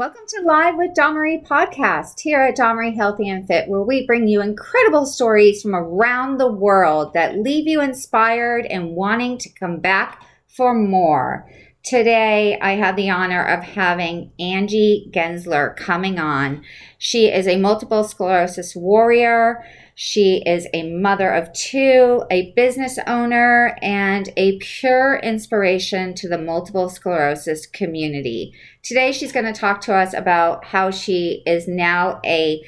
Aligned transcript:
Welcome 0.00 0.22
to 0.28 0.42
Live 0.46 0.76
with 0.78 0.96
Marie 0.96 1.42
podcast 1.44 2.20
here 2.20 2.40
at 2.40 2.58
Marie 2.58 2.96
Healthy 2.96 3.28
and 3.28 3.46
Fit, 3.46 3.68
where 3.68 3.82
we 3.82 4.06
bring 4.06 4.28
you 4.28 4.40
incredible 4.40 5.04
stories 5.04 5.60
from 5.60 5.74
around 5.74 6.38
the 6.38 6.50
world 6.50 7.12
that 7.12 7.36
leave 7.36 7.68
you 7.68 7.82
inspired 7.82 8.64
and 8.64 8.96
wanting 8.96 9.36
to 9.36 9.50
come 9.50 9.78
back 9.78 10.24
for 10.48 10.72
more. 10.72 11.46
Today, 11.82 12.58
I 12.62 12.76
have 12.76 12.96
the 12.96 13.10
honor 13.10 13.44
of 13.44 13.62
having 13.62 14.32
Angie 14.40 15.10
Gensler 15.12 15.76
coming 15.76 16.18
on. 16.18 16.62
She 16.96 17.26
is 17.26 17.46
a 17.46 17.58
multiple 17.58 18.02
sclerosis 18.02 18.74
warrior. 18.74 19.62
She 20.02 20.42
is 20.46 20.66
a 20.72 20.90
mother 20.90 21.30
of 21.30 21.52
two, 21.52 22.24
a 22.30 22.52
business 22.52 22.98
owner, 23.06 23.76
and 23.82 24.32
a 24.34 24.56
pure 24.56 25.16
inspiration 25.16 26.14
to 26.14 26.26
the 26.26 26.38
multiple 26.38 26.88
sclerosis 26.88 27.66
community. 27.66 28.54
Today, 28.82 29.12
she's 29.12 29.30
going 29.30 29.44
to 29.44 29.52
talk 29.52 29.82
to 29.82 29.94
us 29.94 30.14
about 30.14 30.64
how 30.64 30.90
she 30.90 31.42
is 31.44 31.68
now 31.68 32.18
a 32.24 32.64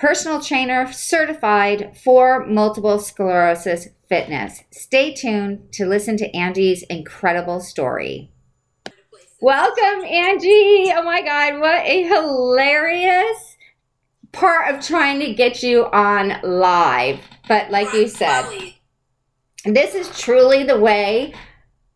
personal 0.00 0.40
trainer 0.40 0.92
certified 0.92 1.96
for 1.96 2.44
multiple 2.44 2.98
sclerosis 2.98 3.86
fitness. 4.08 4.64
Stay 4.72 5.14
tuned 5.14 5.72
to 5.74 5.86
listen 5.86 6.16
to 6.16 6.36
Angie's 6.36 6.82
incredible 6.90 7.60
story. 7.60 8.32
Welcome, 9.40 10.04
Angie. 10.04 10.90
Oh 10.92 11.04
my 11.04 11.22
God, 11.22 11.60
what 11.60 11.86
a 11.86 12.02
hilarious 12.02 13.47
part 14.32 14.74
of 14.74 14.84
trying 14.84 15.20
to 15.20 15.34
get 15.34 15.62
you 15.62 15.86
on 15.86 16.40
live. 16.42 17.20
But 17.48 17.70
like 17.70 17.92
you 17.92 18.08
said, 18.08 18.74
this 19.64 19.94
is 19.94 20.18
truly 20.18 20.64
the 20.64 20.78
way 20.78 21.34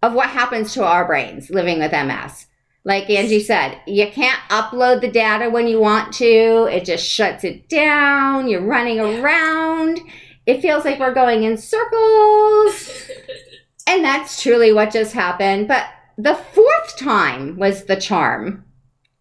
of 0.02 0.14
what 0.14 0.30
happens 0.30 0.74
to 0.74 0.84
our 0.84 1.06
brains 1.06 1.50
living 1.50 1.78
with 1.78 1.92
MS. 1.92 2.46
Like 2.84 3.08
Angie 3.08 3.40
said, 3.40 3.80
you 3.86 4.08
can't 4.10 4.40
upload 4.48 5.00
the 5.00 5.10
data 5.10 5.48
when 5.48 5.68
you 5.68 5.78
want 5.78 6.12
to. 6.14 6.68
It 6.70 6.84
just 6.84 7.06
shuts 7.08 7.44
it 7.44 7.68
down. 7.68 8.48
You're 8.48 8.66
running 8.66 8.98
around. 8.98 10.00
It 10.46 10.60
feels 10.60 10.84
like 10.84 10.98
we're 10.98 11.14
going 11.14 11.44
in 11.44 11.56
circles. 11.56 13.08
and 13.86 14.04
that's 14.04 14.42
truly 14.42 14.72
what 14.72 14.90
just 14.90 15.12
happened. 15.12 15.68
But 15.68 15.86
the 16.18 16.34
fourth 16.34 16.96
time 16.96 17.56
was 17.56 17.84
the 17.84 17.96
charm. 17.96 18.64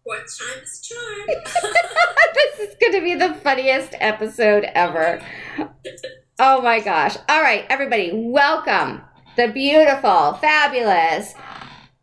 Fourth 0.04 0.36
time 0.36 0.62
is 0.64 0.80
charm. 0.80 1.26
this 2.34 2.58
is 2.58 2.74
going 2.80 2.94
to 2.94 3.00
be 3.02 3.14
the 3.14 3.34
funniest 3.34 3.94
episode 4.00 4.64
ever. 4.74 5.24
Oh 6.40 6.60
my 6.60 6.80
gosh. 6.80 7.16
All 7.28 7.40
right, 7.40 7.64
everybody, 7.70 8.10
welcome 8.12 9.02
the 9.36 9.46
beautiful, 9.46 10.32
fabulous, 10.34 11.34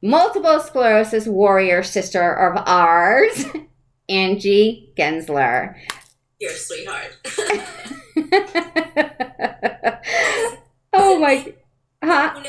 multiple 0.02 0.62
sclerosis 0.62 1.28
warrior 1.28 1.84
sister 1.84 2.32
of 2.32 2.64
ours, 2.66 3.44
Angie 4.10 4.94
Gensler. 4.98 5.76
You're 6.40 6.52
a 6.52 6.56
sweetheart. 6.56 7.18
oh 10.94 11.20
my. 11.20 11.54
Huh? 12.02 12.42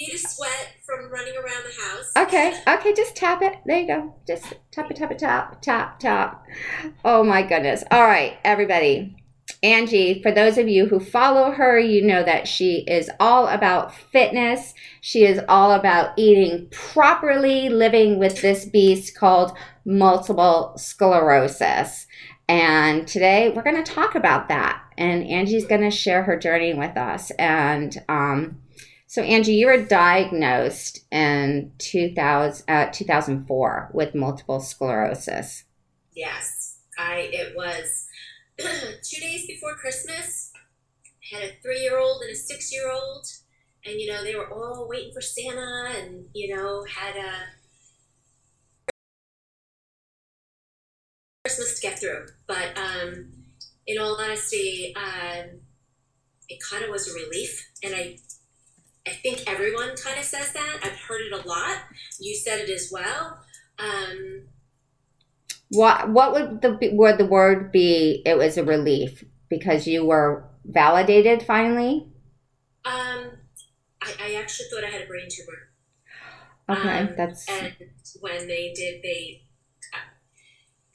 need 0.00 0.14
a 0.14 0.18
sweat 0.18 0.73
from 0.84 1.10
running 1.10 1.34
around 1.34 1.64
the 1.64 1.82
house. 1.82 2.12
Okay, 2.16 2.60
okay, 2.68 2.92
just 2.94 3.16
tap 3.16 3.42
it. 3.42 3.58
There 3.64 3.80
you 3.80 3.86
go. 3.86 4.14
Just 4.26 4.54
tap 4.70 4.90
it, 4.90 4.96
tap 4.96 5.10
it, 5.10 5.18
tap, 5.18 5.62
tap, 5.62 5.98
tap. 5.98 6.44
Oh 7.04 7.24
my 7.24 7.42
goodness. 7.42 7.84
All 7.90 8.04
right, 8.04 8.36
everybody. 8.44 9.16
Angie, 9.62 10.22
for 10.22 10.30
those 10.30 10.58
of 10.58 10.68
you 10.68 10.86
who 10.86 11.00
follow 11.00 11.50
her, 11.50 11.78
you 11.78 12.02
know 12.02 12.22
that 12.22 12.46
she 12.46 12.84
is 12.86 13.10
all 13.18 13.48
about 13.48 13.94
fitness. 13.94 14.74
She 15.00 15.24
is 15.24 15.40
all 15.48 15.72
about 15.72 16.10
eating 16.18 16.68
properly, 16.70 17.70
living 17.70 18.18
with 18.18 18.42
this 18.42 18.66
beast 18.66 19.16
called 19.16 19.56
multiple 19.86 20.74
sclerosis. 20.76 22.06
And 22.46 23.08
today 23.08 23.50
we're 23.50 23.62
going 23.62 23.82
to 23.82 23.92
talk 23.92 24.14
about 24.14 24.48
that. 24.48 24.82
And 24.98 25.26
Angie's 25.26 25.66
going 25.66 25.80
to 25.80 25.90
share 25.90 26.22
her 26.24 26.38
journey 26.38 26.74
with 26.74 26.96
us. 26.96 27.30
And 27.32 28.02
um, 28.08 28.58
so, 29.14 29.22
Angie, 29.22 29.54
you 29.54 29.66
were 29.66 29.80
diagnosed 29.80 31.06
in 31.12 31.70
2000, 31.78 32.68
uh, 32.68 32.90
2004 32.90 33.90
with 33.94 34.12
multiple 34.12 34.58
sclerosis. 34.58 35.62
Yes, 36.16 36.80
I. 36.98 37.30
It 37.32 37.54
was 37.56 38.08
two 38.58 39.20
days 39.20 39.46
before 39.46 39.76
Christmas. 39.76 40.50
I 41.32 41.36
had 41.36 41.44
a 41.48 41.52
three-year-old 41.62 42.22
and 42.22 42.32
a 42.32 42.34
six-year-old, 42.34 43.28
and 43.84 44.00
you 44.00 44.12
know 44.12 44.24
they 44.24 44.34
were 44.34 44.52
all 44.52 44.88
waiting 44.88 45.12
for 45.14 45.20
Santa, 45.20 45.92
and 45.96 46.24
you 46.34 46.52
know 46.52 46.84
had 46.84 47.14
a 47.14 47.30
Christmas 51.44 51.78
to 51.78 51.86
get 51.86 52.00
through. 52.00 52.26
But 52.48 52.76
um, 52.76 53.30
in 53.86 53.96
all 53.96 54.20
honesty, 54.20 54.92
um, 54.96 55.60
it 56.48 56.58
kind 56.68 56.82
of 56.82 56.90
was 56.90 57.08
a 57.08 57.14
relief, 57.14 57.70
and 57.84 57.94
I 57.94 58.16
I 59.06 59.10
think 59.10 59.42
everyone 59.46 59.96
kind 59.96 60.18
of 60.18 60.24
says 60.24 60.52
that. 60.52 60.80
I've 60.82 60.98
heard 60.98 61.20
it 61.20 61.32
a 61.32 61.46
lot. 61.46 61.78
You 62.20 62.34
said 62.34 62.60
it 62.60 62.70
as 62.70 62.90
well. 62.92 63.38
Um, 63.78 64.44
what 65.70 66.10
what 66.10 66.32
would 66.32 66.62
the 66.62 66.90
would 66.92 67.18
the 67.18 67.26
word 67.26 67.72
be? 67.72 68.22
It 68.24 68.38
was 68.38 68.56
a 68.56 68.64
relief 68.64 69.24
because 69.48 69.86
you 69.86 70.06
were 70.06 70.44
validated 70.64 71.42
finally. 71.42 72.08
Um, 72.84 73.38
I, 74.02 74.14
I 74.20 74.34
actually 74.40 74.66
thought 74.70 74.84
I 74.84 74.90
had 74.90 75.02
a 75.02 75.06
brain 75.06 75.28
tumor. 75.30 76.78
Okay, 76.80 76.98
um, 77.00 77.14
that's 77.16 77.46
and 77.48 77.74
when 78.20 78.48
they 78.48 78.72
did, 78.74 79.02
they 79.02 79.42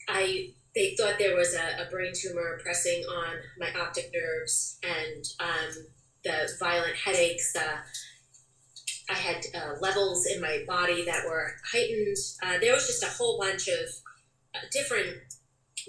I 0.08 0.50
they 0.74 0.94
thought 0.96 1.18
there 1.18 1.36
was 1.36 1.54
a, 1.54 1.86
a 1.86 1.90
brain 1.90 2.12
tumor 2.14 2.58
pressing 2.62 3.04
on 3.04 3.36
my 3.58 3.72
optic 3.80 4.12
nerves 4.14 4.78
and 4.82 5.24
um, 5.40 5.86
the 6.24 6.48
violent 6.58 6.96
headaches. 6.96 7.54
Uh, 7.56 7.78
I 9.08 9.14
had 9.14 9.44
uh, 9.54 9.74
levels 9.80 10.26
in 10.26 10.40
my 10.40 10.64
body 10.66 11.04
that 11.04 11.24
were 11.26 11.54
heightened. 11.72 12.16
Uh, 12.42 12.58
there 12.60 12.72
was 12.72 12.86
just 12.86 13.02
a 13.02 13.08
whole 13.08 13.38
bunch 13.38 13.68
of 13.68 13.88
uh, 14.54 14.60
different 14.72 15.16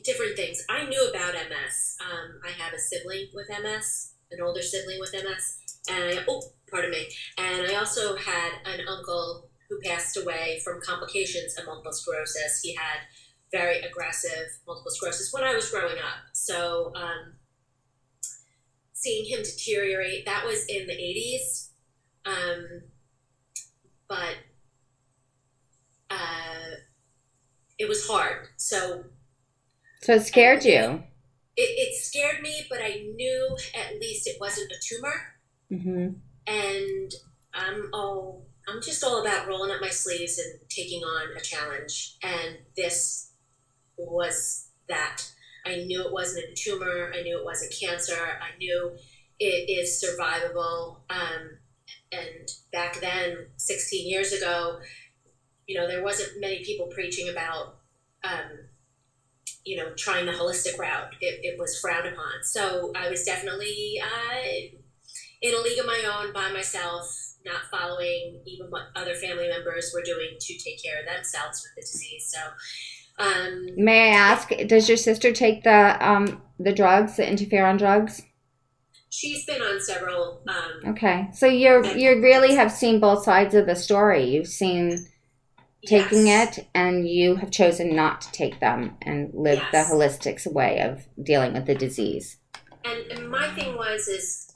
different 0.06 0.36
things. 0.36 0.64
I 0.70 0.86
knew 0.86 1.10
about 1.10 1.34
MS. 1.34 1.98
Um, 2.02 2.40
I 2.48 2.52
have 2.52 2.74
a 2.74 2.80
sibling 2.80 3.28
with 3.34 3.50
MS, 3.50 4.14
an 4.32 4.42
older 4.42 4.62
sibling 4.62 5.00
with 5.00 5.14
MS, 5.14 5.58
and 5.90 6.20
I, 6.20 6.24
oh, 6.28 6.42
pardon 6.70 6.92
me. 6.92 7.08
And 7.38 7.68
I 7.68 7.76
also 7.76 8.16
had 8.16 8.52
an 8.66 8.88
uncle 8.88 9.50
who 9.70 9.80
passed 9.84 10.18
away 10.18 10.62
from 10.64 10.82
complications 10.82 11.58
of 11.58 11.66
multiple 11.66 11.92
sclerosis. 11.92 12.62
He 12.62 12.76
had 12.76 13.00
very 13.52 13.82
aggressive 13.82 14.48
multiple 14.66 14.92
sclerosis 14.92 15.32
when 15.34 15.44
I 15.44 15.54
was 15.54 15.70
growing 15.70 15.98
up. 15.98 16.24
So 16.34 16.94
um, 16.96 17.34
seeing 19.02 19.26
him 19.26 19.44
deteriorate, 19.44 20.26
that 20.26 20.46
was 20.46 20.66
in 20.68 20.88
the 20.88 20.94
80s. 20.94 21.70
Um, 22.26 22.84
but 24.08 24.36
uh, 26.10 26.76
it 27.80 27.90
was 27.90 28.08
hard. 28.08 28.48
So, 28.58 29.06
so 30.02 30.14
it 30.14 30.22
scared 30.22 30.64
you. 30.64 31.04
It, 31.58 31.62
it 31.62 31.96
scared 31.96 32.42
me, 32.42 32.66
but 32.70 32.80
I 32.82 33.08
knew 33.16 33.58
at 33.76 34.00
least 34.00 34.28
it 34.28 34.38
wasn't 34.40 34.72
a 34.72 34.76
tumor. 34.88 35.14
Mm-hmm. 35.72 36.10
And 36.48 37.12
I'm 37.54 37.90
all 37.94 38.46
I'm 38.68 38.82
just 38.82 39.04
all 39.04 39.22
about 39.22 39.48
rolling 39.48 39.72
up 39.72 39.82
my 39.82 39.90
sleeves 39.90 40.38
and 40.38 40.60
taking 40.70 41.02
on 41.04 41.36
a 41.36 41.42
challenge. 41.42 42.18
And 42.24 42.58
this 42.78 43.32
was 43.98 44.70
that. 44.88 45.24
I 45.66 45.78
knew 45.78 46.04
it 46.06 46.12
wasn't 46.12 46.46
a 46.46 46.56
tumor. 46.56 47.12
I 47.16 47.22
knew 47.22 47.38
it 47.38 47.46
wasn't 47.46 47.74
cancer. 47.80 48.18
I 48.18 48.58
knew 48.58 48.92
it 49.40 49.70
is 49.70 50.04
survivable. 50.04 50.98
Um, 51.10 51.58
and 52.12 52.50
back 52.72 53.00
then, 53.00 53.48
16 53.58 54.10
years 54.10 54.34
ago, 54.34 54.80
you 55.68 55.80
know, 55.80 55.88
there 55.88 56.04
wasn't 56.04 56.40
many 56.40 56.64
people 56.64 56.88
preaching 56.88 57.30
about, 57.30 57.78
um, 58.24 58.68
you 59.66 59.78
know, 59.78 59.94
trying 59.96 60.26
the 60.26 60.32
holistic 60.32 60.78
route. 60.78 61.14
It, 61.22 61.40
it 61.44 61.60
was 61.60 61.80
frowned 61.80 62.08
upon. 62.08 62.44
So 62.44 62.92
I 62.96 63.10
was 63.10 63.24
definitely 63.24 64.02
uh, 64.04 64.78
in 65.42 65.56
a 65.56 65.62
league 65.62 65.80
of 65.80 65.86
my 65.86 66.04
own 66.18 66.34
by 66.34 66.52
myself, 66.52 67.06
not 67.46 67.64
following 67.72 68.42
even 68.46 68.68
what 68.70 68.90
other 68.96 69.16
family 69.16 69.48
members 69.48 69.92
were 69.94 70.04
doing 70.04 70.36
to 70.40 70.58
take 70.58 70.84
care 70.84 71.00
of 71.00 71.06
themselves 71.06 71.64
with 71.64 71.74
the 71.76 71.82
disease. 71.82 72.32
So, 72.32 72.40
um, 73.22 73.68
may 73.78 74.10
I 74.12 74.16
ask, 74.16 74.50
does 74.68 74.88
your 74.88 74.98
sister 74.98 75.32
take 75.32 75.64
the 75.64 75.98
um, 76.08 76.42
the 76.60 76.74
drugs, 76.74 77.18
the 77.18 77.24
interferon 77.24 77.78
drugs? 77.78 78.22
She's 79.10 79.46
been 79.46 79.62
on 79.62 79.82
several. 79.82 80.42
Um, 80.48 80.92
okay, 80.92 81.30
so 81.34 81.46
you 81.46 81.86
you 81.96 82.22
really 82.22 82.56
have 82.56 82.72
seen 82.72 83.00
both 83.00 83.24
sides 83.24 83.54
of 83.54 83.66
the 83.66 83.76
story. 83.76 84.24
You've 84.26 84.48
seen 84.48 85.06
taking 85.86 86.28
yes. 86.28 86.58
it, 86.58 86.68
and 86.74 87.08
you 87.08 87.36
have 87.36 87.52
chosen 87.52 87.96
not 87.96 88.22
to 88.22 88.32
take 88.32 88.60
them 88.60 88.98
and 89.02 89.32
live 89.34 89.60
yes. 89.72 89.90
the 89.90 89.94
holistic 89.94 90.52
way 90.52 90.80
of 90.80 91.06
dealing 91.24 91.54
with 91.54 91.66
the 91.66 91.76
disease. 91.76 92.38
And, 92.86 93.12
and 93.12 93.30
my 93.30 93.50
thing 93.50 93.76
was 93.76 94.08
is, 94.08 94.54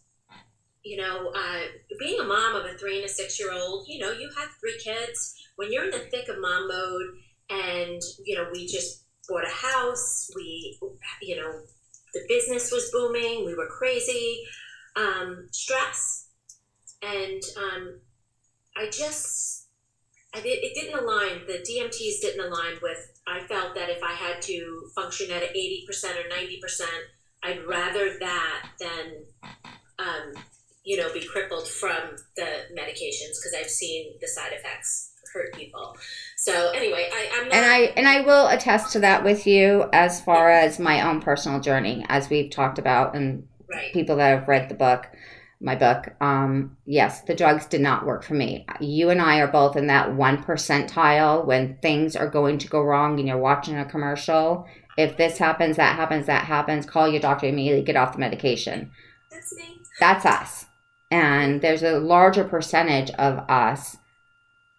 you 0.83 0.97
know, 0.97 1.31
uh, 1.35 1.59
being 1.99 2.19
a 2.19 2.23
mom 2.23 2.55
of 2.55 2.65
a 2.65 2.77
three 2.77 2.97
and 2.97 3.05
a 3.05 3.09
six 3.09 3.39
year 3.39 3.51
old, 3.51 3.87
you 3.87 3.99
know, 3.99 4.11
you 4.11 4.29
have 4.37 4.49
three 4.59 4.77
kids. 4.79 5.35
When 5.55 5.71
you're 5.71 5.85
in 5.85 5.91
the 5.91 5.99
thick 6.11 6.27
of 6.27 6.39
mom 6.39 6.67
mode, 6.67 7.07
and 7.49 8.01
you 8.25 8.35
know 8.35 8.47
we 8.51 8.67
just 8.67 9.05
bought 9.27 9.43
a 9.45 9.49
house. 9.49 10.29
We, 10.35 10.77
you 11.21 11.35
know, 11.37 11.51
the 12.13 12.21
business 12.27 12.71
was 12.71 12.89
booming. 12.91 13.45
We 13.45 13.55
were 13.55 13.67
crazy. 13.67 14.43
Um, 14.95 15.49
stress, 15.51 16.27
and 17.01 17.41
um, 17.57 17.99
I 18.77 18.89
just, 18.89 19.67
I 20.33 20.39
did, 20.39 20.59
it 20.63 20.73
didn't 20.73 20.97
align. 20.97 21.45
The 21.47 21.65
DMTs 21.69 22.21
didn't 22.21 22.45
align 22.45 22.75
with. 22.81 23.11
I 23.27 23.45
felt 23.47 23.75
that 23.75 23.89
if 23.89 24.01
I 24.01 24.13
had 24.13 24.41
to 24.43 24.89
function 24.95 25.31
at 25.31 25.43
eighty 25.43 25.83
percent 25.85 26.17
or 26.17 26.29
ninety 26.29 26.59
percent, 26.61 26.89
I'd 27.43 27.65
rather 27.67 28.17
that 28.19 28.69
than, 28.79 29.25
um, 29.99 30.43
you 30.85 30.97
know, 30.97 31.11
be 31.13 31.25
crippled 31.25 31.67
from 31.67 32.15
the 32.37 32.47
medications 32.71 33.35
because 33.41 33.53
I've 33.57 33.69
seen 33.69 34.13
the 34.21 34.27
side 34.27 34.53
effects 34.53 35.11
hurt 35.33 35.53
people. 35.53 35.97
So 36.37 36.71
anyway, 36.71 37.09
I, 37.13 37.29
I'm 37.33 37.45
not. 37.45 37.53
And 37.53 37.65
I 37.65 37.77
and 37.95 38.07
I 38.07 38.21
will 38.21 38.47
attest 38.47 38.91
to 38.93 38.99
that 38.99 39.23
with 39.23 39.47
you 39.47 39.89
as 39.93 40.21
far 40.21 40.49
as 40.49 40.79
my 40.79 41.07
own 41.07 41.21
personal 41.21 41.59
journey, 41.59 42.05
as 42.09 42.29
we've 42.29 42.51
talked 42.51 42.77
about, 42.77 43.15
and 43.15 43.47
right. 43.69 43.93
people 43.93 44.17
that 44.17 44.39
have 44.39 44.47
read 44.47 44.69
the 44.69 44.75
book, 44.75 45.07
my 45.61 45.75
book. 45.75 46.13
Um, 46.19 46.77
yes, 46.85 47.21
the 47.21 47.35
drugs 47.35 47.65
did 47.65 47.81
not 47.81 48.05
work 48.05 48.23
for 48.23 48.33
me. 48.33 48.65
You 48.81 49.09
and 49.09 49.21
I 49.21 49.39
are 49.39 49.47
both 49.47 49.77
in 49.77 49.87
that 49.87 50.13
one 50.13 50.43
percentile 50.43 51.45
when 51.45 51.77
things 51.81 52.15
are 52.15 52.29
going 52.29 52.57
to 52.59 52.67
go 52.67 52.81
wrong 52.81 53.17
and 53.17 53.27
you're 53.27 53.37
watching 53.37 53.77
a 53.77 53.85
commercial. 53.85 54.67
If 54.97 55.17
this 55.17 55.37
happens, 55.37 55.77
that 55.77 55.95
happens, 55.95 56.25
that 56.27 56.45
happens, 56.45 56.85
call 56.85 57.07
your 57.07 57.21
doctor 57.21 57.47
immediately, 57.47 57.83
get 57.83 57.97
off 57.97 58.13
the 58.13 58.19
medication. 58.19 58.91
That's 59.31 59.53
me. 59.55 59.79
That's 59.99 60.25
us. 60.25 60.65
And 61.11 61.61
there's 61.61 61.83
a 61.83 61.99
larger 61.99 62.43
percentage 62.43 63.11
of 63.11 63.39
us 63.49 63.97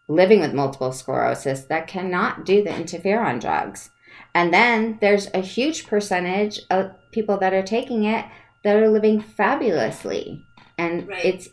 living 0.08 0.40
with 0.40 0.54
multiple 0.54 0.92
sclerosis 0.92 1.62
that 1.62 1.88
cannot 1.88 2.44
do 2.44 2.62
the 2.62 2.70
interferon 2.70 3.40
drugs. 3.40 3.90
And 4.34 4.52
then 4.52 4.98
there's 5.00 5.28
a 5.34 5.40
huge 5.40 5.86
percentage 5.86 6.60
of 6.70 6.90
people 7.10 7.38
that 7.38 7.54
are 7.54 7.62
taking 7.62 8.04
it 8.04 8.24
that 8.62 8.76
are 8.76 8.88
living 8.88 9.20
fabulously. 9.20 10.46
And 10.78 11.08
Right. 11.08 11.24
it's 11.24 11.48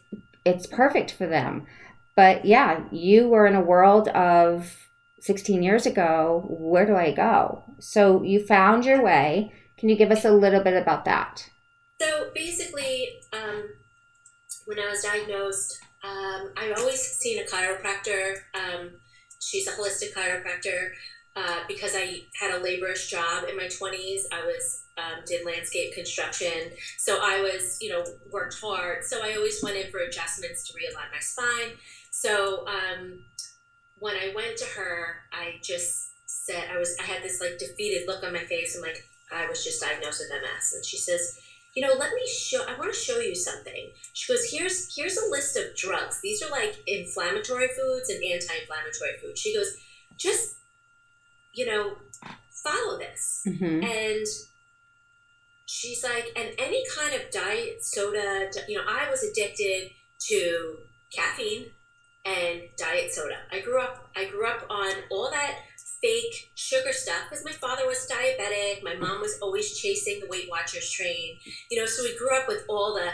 it's 0.45 0.67
perfect 0.67 1.11
for 1.11 1.25
them. 1.25 1.65
But 2.15 2.43
yeah, 2.45 2.83
you 2.91 3.29
were 3.29 3.47
in 3.47 3.55
a 3.55 3.61
world 3.61 4.09
of 4.09 4.75
16 5.21 5.63
years 5.63 5.85
ago, 5.85 6.43
where 6.49 6.85
do 6.85 6.95
I 6.97 7.11
go? 7.13 7.63
So 7.79 8.21
you 8.23 8.45
found 8.45 8.83
your 8.85 9.01
way. 9.01 9.53
Can 9.77 9.87
you 9.87 9.95
give 9.95 10.11
us 10.11 10.25
a 10.25 10.31
little 10.31 10.61
bit 10.61 10.75
about 10.75 11.05
that? 11.05 11.49
So 12.01 12.29
basically, 12.35 13.21
um, 13.31 13.69
when 14.65 14.79
I 14.79 14.89
was 14.89 15.01
diagnosed, 15.01 15.79
um, 16.03 16.51
I've 16.57 16.77
always 16.77 16.99
seen 16.99 17.39
a 17.39 17.45
chiropractor. 17.45 18.35
Um, 18.53 18.91
she's 19.39 19.67
a 19.67 19.71
holistic 19.71 20.13
chiropractor 20.13 20.91
uh, 21.35 21.59
because 21.67 21.95
I 21.95 22.23
had 22.39 22.51
a 22.53 22.63
laborious 22.63 23.09
job 23.09 23.45
in 23.49 23.55
my 23.55 23.65
20s. 23.65 24.21
I 24.31 24.45
was 24.45 24.83
um, 24.97 25.23
did 25.25 25.45
landscape 25.45 25.93
construction, 25.93 26.71
so 26.99 27.19
I 27.21 27.41
was 27.41 27.77
you 27.81 27.89
know 27.89 28.03
worked 28.31 28.59
hard. 28.61 29.03
So 29.03 29.21
I 29.23 29.35
always 29.35 29.63
went 29.63 29.77
in 29.77 29.89
for 29.91 29.99
adjustments 29.99 30.67
to 30.67 30.73
realign 30.73 31.11
my 31.11 31.19
spine. 31.19 31.77
So 32.11 32.65
um, 32.67 33.23
when 33.97 34.15
I 34.15 34.33
went 34.35 34.57
to 34.57 34.65
her, 34.65 35.15
I 35.31 35.59
just 35.63 36.11
said 36.25 36.65
I 36.71 36.77
was 36.77 36.95
I 36.99 37.03
had 37.03 37.23
this 37.23 37.41
like 37.41 37.57
defeated 37.57 38.07
look 38.07 38.23
on 38.23 38.33
my 38.33 38.43
face. 38.43 38.75
I'm 38.75 38.83
like 38.83 39.07
I 39.31 39.47
was 39.47 39.63
just 39.63 39.81
diagnosed 39.81 40.21
with 40.21 40.41
MS, 40.41 40.73
and 40.75 40.85
she 40.85 40.97
says 40.97 41.39
you 41.75 41.85
know, 41.85 41.93
let 41.97 42.13
me 42.13 42.27
show. 42.27 42.63
I 42.67 42.77
want 42.77 42.93
to 42.93 42.99
show 42.99 43.19
you 43.19 43.35
something. 43.35 43.91
She 44.13 44.31
goes, 44.31 44.49
here's 44.51 44.95
here's 44.95 45.17
a 45.17 45.29
list 45.29 45.57
of 45.57 45.75
drugs. 45.75 46.19
These 46.21 46.43
are 46.43 46.51
like 46.51 46.75
inflammatory 46.85 47.67
foods 47.67 48.09
and 48.09 48.23
anti-inflammatory 48.23 49.17
foods. 49.21 49.39
She 49.39 49.55
goes, 49.55 49.75
just 50.17 50.55
you 51.53 51.65
know, 51.65 51.93
follow 52.49 52.97
this. 52.97 53.43
Mm-hmm. 53.47 53.83
And 53.83 54.25
she's 55.65 56.03
like, 56.03 56.31
and 56.35 56.49
any 56.57 56.83
kind 56.95 57.13
of 57.15 57.31
diet 57.31 57.83
soda. 57.83 58.49
You 58.67 58.77
know, 58.77 58.83
I 58.87 59.09
was 59.09 59.23
addicted 59.23 59.91
to 60.27 60.77
caffeine 61.11 61.65
and 62.25 62.61
diet 62.77 63.13
soda. 63.13 63.37
I 63.51 63.59
grew 63.61 63.81
up. 63.81 64.09
I 64.15 64.25
grew 64.25 64.47
up 64.47 64.65
on 64.69 64.91
all 65.11 65.29
that 65.31 65.55
fake 66.03 66.51
sugar 66.55 66.91
stuff 66.91 67.29
because 67.29 67.45
my 67.45 67.53
father 67.53 67.87
was 67.87 68.05
diabetic. 68.11 68.83
My 68.83 68.95
mom 68.95 69.21
was 69.21 69.39
always 69.41 69.77
chasing 69.79 70.19
the 70.19 70.27
Weight 70.27 70.47
Watchers 70.49 70.91
train. 70.91 71.37
You 71.71 71.79
know, 71.79 71.85
so 71.87 72.03
we 72.03 72.15
grew 72.17 72.35
up 72.37 72.47
with 72.47 72.65
all 72.67 72.93
the 72.93 73.07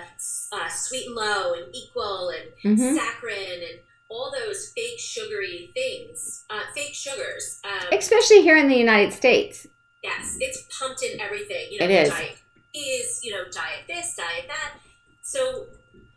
uh, 0.57 0.68
sweet 0.69 1.06
and 1.07 1.15
low 1.15 1.53
and 1.53 1.65
equal 1.74 2.30
and 2.30 2.50
Mm-hmm. 2.65 2.97
saccharin 2.97 3.57
and 3.69 3.80
all 4.09 4.31
those 4.31 4.71
fake 4.75 5.00
sugary 5.00 5.71
things, 5.75 6.44
uh, 6.50 6.62
fake 6.75 6.94
sugars. 6.95 7.62
Um, 7.63 7.88
Especially 7.97 8.41
here 8.41 8.57
in 8.57 8.68
the 8.68 8.75
United 8.75 9.13
States. 9.13 9.68
yes, 10.03 10.35
it's 10.39 10.63
pumped 10.80 11.03
in 11.03 11.19
everything. 11.21 11.68
You 11.71 11.80
know, 11.80 11.85
It 11.85 11.92
is. 11.92 12.09
diet 12.09 12.38
is, 12.74 13.19
you 13.24 13.31
know, 13.33 13.44
diet 13.51 13.83
this, 13.88 14.15
diet 14.15 14.45
that. 14.47 14.80
So 15.21 15.68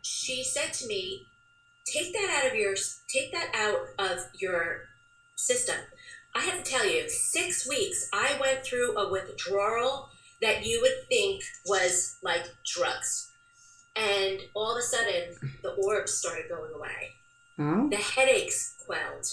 she 0.01 0.43
said 0.43 0.73
to 0.73 0.87
me, 0.87 1.27
take 1.85 2.11
that 2.13 2.41
out 2.43 2.51
of 2.51 2.57
your, 2.57 2.73
take 3.07 3.31
that 3.31 3.49
out 3.53 3.89
of 3.99 4.19
your 4.39 4.81
system. 5.35 5.75
I 6.35 6.41
have 6.41 6.63
to 6.63 6.71
tell 6.71 6.85
you, 6.85 7.09
six 7.09 7.67
weeks, 7.67 8.09
I 8.11 8.37
went 8.39 8.65
through 8.65 8.97
a 8.97 9.11
withdrawal 9.11 10.09
that 10.41 10.65
you 10.65 10.81
would 10.81 11.07
think 11.07 11.43
was 11.65 12.17
like 12.21 12.45
drugs. 12.65 13.31
And 13.95 14.39
all 14.55 14.71
of 14.71 14.77
a 14.77 14.81
sudden, 14.81 15.35
the 15.61 15.71
orbs 15.71 16.13
started 16.13 16.49
going 16.49 16.73
away. 16.73 17.11
Oh. 17.59 17.89
The 17.89 17.97
headaches 17.97 18.75
quelled. 18.85 19.27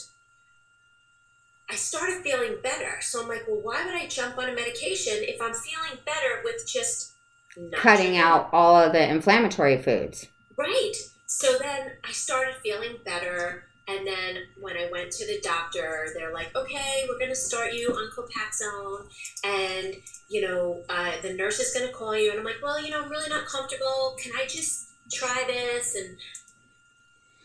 I 1.71 1.77
started 1.77 2.23
feeling 2.23 2.57
better. 2.63 3.01
So 3.01 3.23
I'm 3.23 3.29
like, 3.29 3.47
well, 3.49 3.61
why 3.63 3.85
would 3.87 3.95
I 3.95 4.07
jump 4.07 4.37
on 4.37 4.51
a 4.51 4.55
medication 4.55 5.15
if 5.21 5.41
I'm 5.41 5.55
feeling 5.55 5.99
better 6.05 6.43
with 6.45 6.67
just 6.67 7.15
not 7.57 7.81
Cutting 7.81 8.17
out 8.17 8.49
all 8.53 8.77
of 8.77 8.93
the 8.93 9.09
inflammatory 9.09 9.81
foods. 9.81 10.27
Right. 10.57 10.93
So 11.27 11.59
then 11.59 11.93
I 12.05 12.13
started 12.13 12.57
feeling 12.63 12.99
better. 13.05 13.65
And 13.89 14.07
then 14.07 14.45
when 14.61 14.77
I 14.77 14.89
went 14.91 15.11
to 15.13 15.27
the 15.27 15.41
doctor, 15.43 16.07
they're 16.15 16.33
like, 16.33 16.55
okay, 16.55 17.05
we're 17.09 17.19
going 17.19 17.31
to 17.31 17.37
start 17.37 17.73
you 17.73 17.89
on 17.89 18.11
Copaxone. 18.17 19.07
And, 19.45 19.97
you 20.29 20.43
know, 20.43 20.83
uh, 20.89 21.13
the 21.23 21.33
nurse 21.33 21.59
is 21.59 21.75
going 21.75 21.89
to 21.89 21.93
call 21.93 22.17
you. 22.17 22.31
And 22.31 22.39
I'm 22.39 22.45
like, 22.45 22.63
well, 22.63 22.81
you 22.81 22.91
know, 22.91 23.03
I'm 23.03 23.11
really 23.11 23.29
not 23.29 23.47
comfortable. 23.47 24.17
Can 24.23 24.33
I 24.39 24.47
just 24.47 24.91
try 25.13 25.45
this? 25.47 25.97
And, 25.97 26.17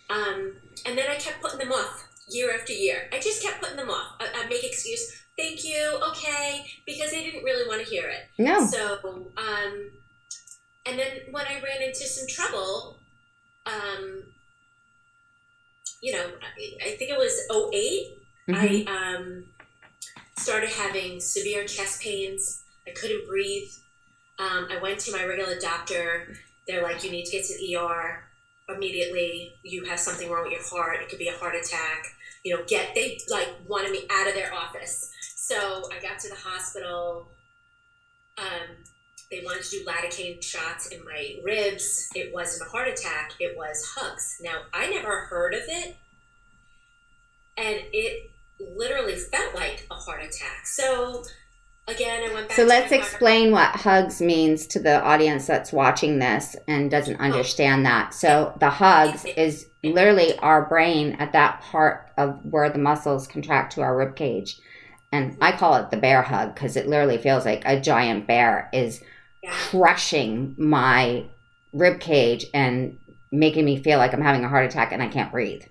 um, 0.10 0.54
and 0.86 0.98
then 0.98 1.10
I 1.10 1.16
kept 1.16 1.42
putting 1.42 1.60
them 1.60 1.72
off 1.72 2.08
year 2.30 2.54
after 2.54 2.74
year. 2.74 3.10
I 3.12 3.20
just 3.20 3.42
kept 3.42 3.60
putting 3.62 3.78
them 3.78 3.90
off. 3.90 4.16
I, 4.20 4.28
I'd 4.44 4.50
make 4.50 4.64
excuse. 4.64 5.24
Thank 5.38 5.66
you. 5.66 6.00
Okay. 6.10 6.66
Because 6.86 7.12
they 7.12 7.24
didn't 7.24 7.44
really 7.44 7.68
want 7.68 7.84
to 7.84 7.90
hear 7.90 8.08
it. 8.08 8.28
No. 8.38 8.66
So, 8.68 9.00
um, 9.04 9.90
and 10.86 11.00
then 11.00 11.08
when 11.32 11.46
I 11.48 11.56
ran 11.56 11.82
into 11.82 12.06
some 12.06 12.28
trouble, 12.28 12.98
um, 13.66 14.24
you 16.02 16.14
know, 16.14 16.26
I, 16.26 16.88
I 16.88 16.96
think 16.98 17.12
it 17.12 17.18
was 17.18 17.48
8 17.74 18.22
Mhm. 18.48 18.88
I 18.88 19.16
um, 19.16 19.46
started 20.38 20.70
having 20.70 21.20
severe 21.20 21.66
chest 21.66 22.02
pains. 22.02 22.62
I 22.88 22.92
couldn't 22.92 23.28
breathe. 23.28 23.72
Um, 24.38 24.68
I 24.70 24.78
went 24.82 25.00
to 25.02 25.12
my 25.12 25.26
regular 25.26 25.60
doctor. 25.60 26.36
They're 26.68 26.84
like, 26.84 27.04
you 27.04 27.12
need 27.12 27.26
to 27.26 27.32
get 27.32 27.46
to 27.46 27.58
the 27.58 27.76
ER 27.76 28.24
immediately. 28.70 29.54
You 29.64 29.84
have 29.86 30.00
something 30.00 30.30
wrong 30.30 30.44
with 30.44 30.54
your 30.54 30.64
heart. 30.64 31.02
It 31.02 31.10
could 31.10 31.20
be 31.20 31.28
a 31.28 31.38
heart 31.38 31.56
attack. 31.56 32.06
You 32.44 32.56
know, 32.56 32.64
get 32.68 32.94
they 32.94 33.18
like 33.30 33.50
wanted 33.68 33.92
me 33.92 34.06
out 34.12 34.28
of 34.28 34.36
their 34.36 34.54
office. 34.54 35.12
So 35.36 35.90
I 35.92 36.00
got 36.00 36.20
to 36.20 36.30
the 36.30 36.36
hospital. 36.36 37.32
Um, 38.38 38.76
they 39.32 39.42
wanted 39.44 39.64
to 39.64 39.70
do 39.72 39.86
lidocaine 39.86 40.44
shots 40.44 40.88
in 40.88 41.04
my 41.04 41.38
ribs. 41.44 42.10
It 42.16 42.34
wasn't 42.34 42.68
a 42.68 42.72
heart 42.72 42.88
attack. 42.88 43.34
It 43.40 43.58
was 43.58 43.94
hugs. 43.96 44.38
Now 44.42 44.62
I 44.74 44.90
never 44.90 45.22
heard 45.22 45.54
of 45.54 45.64
it, 45.68 45.98
and 47.58 47.80
it 47.92 48.32
literally 48.60 49.16
felt 49.16 49.56
like 49.56 49.88
a 49.90 49.96
heart 49.96 50.24
attack. 50.24 50.66
So 50.66 51.24
again, 51.88 52.30
I 52.30 52.34
went 52.34 52.48
back. 52.50 52.58
So 52.58 52.64
let's 52.64 52.92
explain 52.92 53.52
what 53.52 53.76
hugs 53.76 54.22
means 54.22 54.68
to 54.68 54.80
the 54.80 55.02
audience 55.02 55.48
that's 55.48 55.74
watching 55.74 56.20
this 56.20 56.56
and 56.68 56.92
doesn't 56.92 57.18
oh. 57.20 57.24
understand 57.24 57.86
that. 57.86 58.14
So 58.14 58.56
the 58.60 58.70
hugs 58.70 59.26
is 59.26 59.68
literally 59.84 60.38
our 60.40 60.66
brain 60.66 61.14
at 61.20 61.34
that 61.34 61.62
part 61.62 62.12
of 62.18 62.40
where 62.46 62.70
the 62.70 62.80
muscles 62.80 63.28
contract 63.28 63.74
to 63.74 63.82
our 63.82 63.98
rib 63.98 64.16
cage. 64.16 64.60
And 65.12 65.38
I 65.42 65.52
mm-hmm. 65.52 65.60
call 65.60 65.76
it 65.76 65.92
the 65.92 65.98
bear 65.98 66.22
hug 66.22 66.54
because 66.54 66.76
it 66.76 66.88
literally 66.88 67.18
feels 67.18 67.46
like 67.46 67.64
a 67.66 67.80
giant 67.80 68.28
bear 68.28 68.70
is. 68.72 69.02
Crushing 69.50 70.56
my 70.58 71.26
rib 71.74 72.00
cage 72.00 72.46
and 72.54 72.98
making 73.32 73.66
me 73.66 73.82
feel 73.82 73.98
like 73.98 74.14
I'm 74.14 74.22
having 74.22 74.44
a 74.46 74.50
heart 74.50 74.66
attack 74.66 74.92
and 74.92 75.02
I 75.04 75.08
can't 75.08 75.32
breathe. 75.32 75.64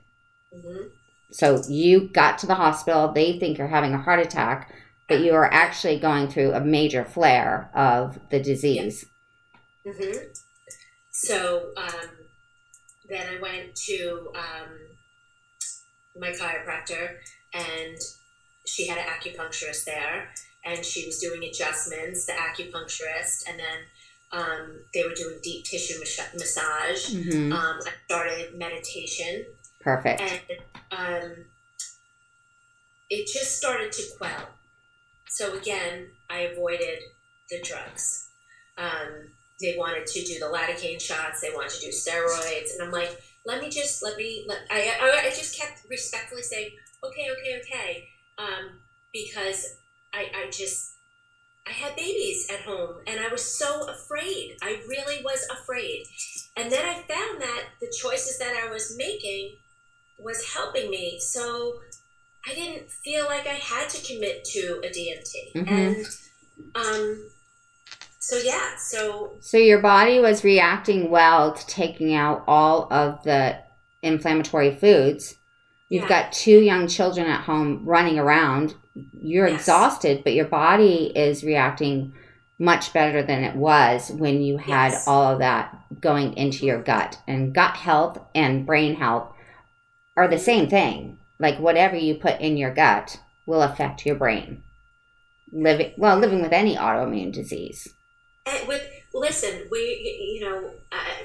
Mhm. 0.55 0.91
So 1.31 1.63
you 1.69 2.09
got 2.09 2.39
to 2.39 2.47
the 2.47 2.55
hospital, 2.55 3.13
they 3.13 3.39
think 3.39 3.59
you're 3.59 3.67
having 3.67 3.93
a 3.95 3.99
heart 4.01 4.21
attack, 4.21 4.73
but 5.09 5.21
you 5.21 5.35
are 5.35 5.53
actually 5.53 5.99
going 5.99 6.29
through 6.29 6.53
a 6.53 6.61
major 6.61 7.05
flare 7.05 7.71
of 7.75 8.19
the 8.31 8.41
disease. 8.41 9.07
hmm 9.85 10.19
So 11.11 11.73
um, 11.77 12.11
then 13.09 13.37
I 13.37 13.41
went 13.41 13.75
to 13.87 14.33
um, 14.35 14.79
my 16.19 16.31
chiropractor, 16.31 17.17
and 17.53 17.97
she 18.67 18.87
had 18.87 18.99
an 18.99 19.05
acupuncturist 19.05 19.85
there, 19.85 20.31
and 20.65 20.85
she 20.85 21.07
was 21.07 21.19
doing 21.19 21.45
adjustments. 21.45 22.27
The 22.27 22.33
acupuncturist, 22.33 23.49
and 23.49 23.59
then 23.59 23.79
um, 24.33 24.81
they 24.93 25.03
were 25.05 25.15
doing 25.15 25.39
deep 25.43 25.65
tissue 25.65 25.99
mas- 26.01 26.35
massage. 26.35 27.15
hmm 27.15 27.53
Um, 27.53 27.79
I 27.87 27.91
started 28.07 28.59
meditation, 28.59 29.45
Perfect. 29.81 30.21
and 30.21 30.41
um, 30.91 31.33
it 33.11 33.27
just 33.33 33.57
started 33.57 33.93
to 33.93 34.03
quell. 34.19 34.49
So 35.29 35.57
again, 35.57 36.09
I 36.31 36.41
avoided 36.41 36.99
the 37.51 37.61
drugs. 37.63 38.29
Um, 38.79 39.29
they 39.61 39.77
wanted 39.79 40.07
to 40.07 40.25
do 40.25 40.39
the 40.39 40.47
lidocaine 40.47 41.01
shots. 41.01 41.41
They 41.41 41.51
wanted 41.55 41.71
to 41.71 41.81
do 41.81 41.89
steroids, 41.89 42.73
and 42.75 42.83
I'm 42.83 42.91
like, 42.91 43.21
let 43.47 43.61
me 43.63 43.69
just 43.71 44.03
let 44.03 44.17
me. 44.17 44.45
Let, 44.49 44.59
I, 44.71 44.97
I 45.01 45.27
I 45.27 45.31
just 45.31 45.59
kept 45.59 45.87
respectfully 45.89 46.43
saying, 46.43 46.71
okay, 47.05 47.29
okay, 47.39 47.61
okay, 47.61 48.09
um, 48.39 48.81
because 49.13 49.77
I 50.15 50.31
I 50.35 50.51
just 50.51 50.93
I 51.67 51.71
had 51.73 51.97
babies 51.97 52.47
at 52.51 52.61
home, 52.61 52.97
and 53.07 53.21
I 53.21 53.29
was 53.29 53.43
so 53.43 53.89
afraid. 53.89 54.57
I 54.63 54.81
really 54.87 55.23
was 55.25 55.47
afraid. 55.51 56.05
And 56.57 56.71
then 56.71 56.85
I 56.85 56.95
found 56.95 57.41
that 57.41 57.65
the 57.81 57.93
choices 58.01 58.39
that 58.39 58.55
I 58.55 58.71
was 58.71 58.97
making 58.99 59.57
was 60.19 60.53
helping 60.53 60.91
me. 60.91 61.19
So 61.21 61.81
I 62.47 62.55
didn't 62.55 62.91
feel 62.91 63.25
like 63.25 63.47
I 63.47 63.55
had 63.55 63.89
to 63.91 64.07
commit 64.15 64.45
to 64.45 64.81
a 64.85 64.91
DMT. 64.91 65.53
Mhm. 65.55 65.69
And 65.71 66.07
um, 66.75 67.31
so 68.19 68.37
yeah, 68.37 68.77
so 68.77 69.37
So 69.41 69.57
your 69.57 69.81
body 69.81 70.21
was 70.21 70.45
reacting 70.45 71.11
well 71.11 71.53
to 71.55 71.67
taking 71.67 72.15
out 72.15 72.45
all 72.47 72.93
of 72.93 73.23
the 73.25 73.59
inflammatory 74.03 74.75
foods. 74.77 75.35
You've 75.89 76.03
Yeah. 76.05 76.25
got 76.25 76.33
two 76.33 76.61
young 76.61 76.89
children 76.89 77.27
at 77.27 77.45
home 77.45 77.85
running 77.87 78.19
around. 78.19 78.75
You're 78.95 79.49
Yes. 79.49 79.61
exhausted, 79.63 80.23
but 80.25 80.35
your 80.35 80.45
body 80.47 81.13
is 81.15 81.43
reacting 81.45 82.15
much 82.59 82.93
better 82.93 83.23
than 83.23 83.43
it 83.43 83.57
was 83.57 84.11
when 84.11 84.41
you 84.43 84.57
had 84.59 84.93
Yes. 84.93 85.09
all 85.09 85.33
of 85.33 85.39
that 85.41 85.75
going 86.01 86.37
into 86.37 86.65
your 86.67 86.81
gut. 86.81 87.19
And 87.27 87.53
gut 87.55 87.77
health 87.77 88.19
and 88.35 88.65
brain 88.65 88.95
health 88.95 89.33
are 90.17 90.29
the 90.29 90.39
same 90.39 90.69
thing. 90.69 91.19
Like 91.41 91.59
whatever 91.59 91.97
you 91.97 92.15
put 92.15 92.41
in 92.41 92.57
your 92.57 92.73
gut 92.73 93.19
will 93.47 93.63
affect 93.63 94.07
your 94.07 94.15
brain. 94.15 94.63
Living 95.53 95.93
well, 95.97 96.17
living 96.19 96.43
with 96.43 96.53
any 96.53 96.77
autoimmune 96.77 97.33
disease. 97.33 97.95
and 98.47 98.69
with 98.69 98.83
listen, 99.13 99.67
we 99.71 99.79
you 100.35 100.45
know 100.45 100.71
uh, 100.93 101.25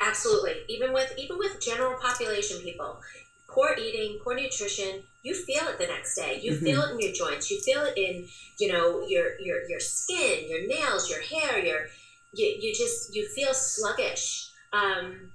absolutely 0.00 0.54
even 0.68 0.92
with 0.92 1.12
even 1.18 1.38
with 1.38 1.60
general 1.60 1.94
population 2.00 2.60
people, 2.62 3.00
poor 3.48 3.74
eating, 3.78 4.18
poor 4.22 4.34
nutrition, 4.34 5.02
you 5.22 5.34
feel 5.34 5.66
it 5.68 5.78
the 5.78 5.86
next 5.86 6.14
day. 6.14 6.38
You 6.42 6.52
Mhm. 6.52 6.60
feel 6.64 6.82
it 6.82 6.90
in 6.92 7.00
your 7.00 7.12
joints. 7.12 7.50
You 7.50 7.60
feel 7.60 7.82
it 7.84 7.96
in 7.96 8.28
you 8.58 8.68
know 8.68 9.06
your 9.06 9.38
your 9.40 9.68
your 9.68 9.80
skin, 9.80 10.48
your 10.48 10.66
nails, 10.66 11.10
your 11.10 11.20
hair, 11.20 11.58
your 11.58 11.86
you, 12.32 12.56
you 12.60 12.74
just 12.74 13.14
you 13.14 13.26
feel 13.28 13.54
sluggish. 13.54 14.48
Um, 14.72 15.32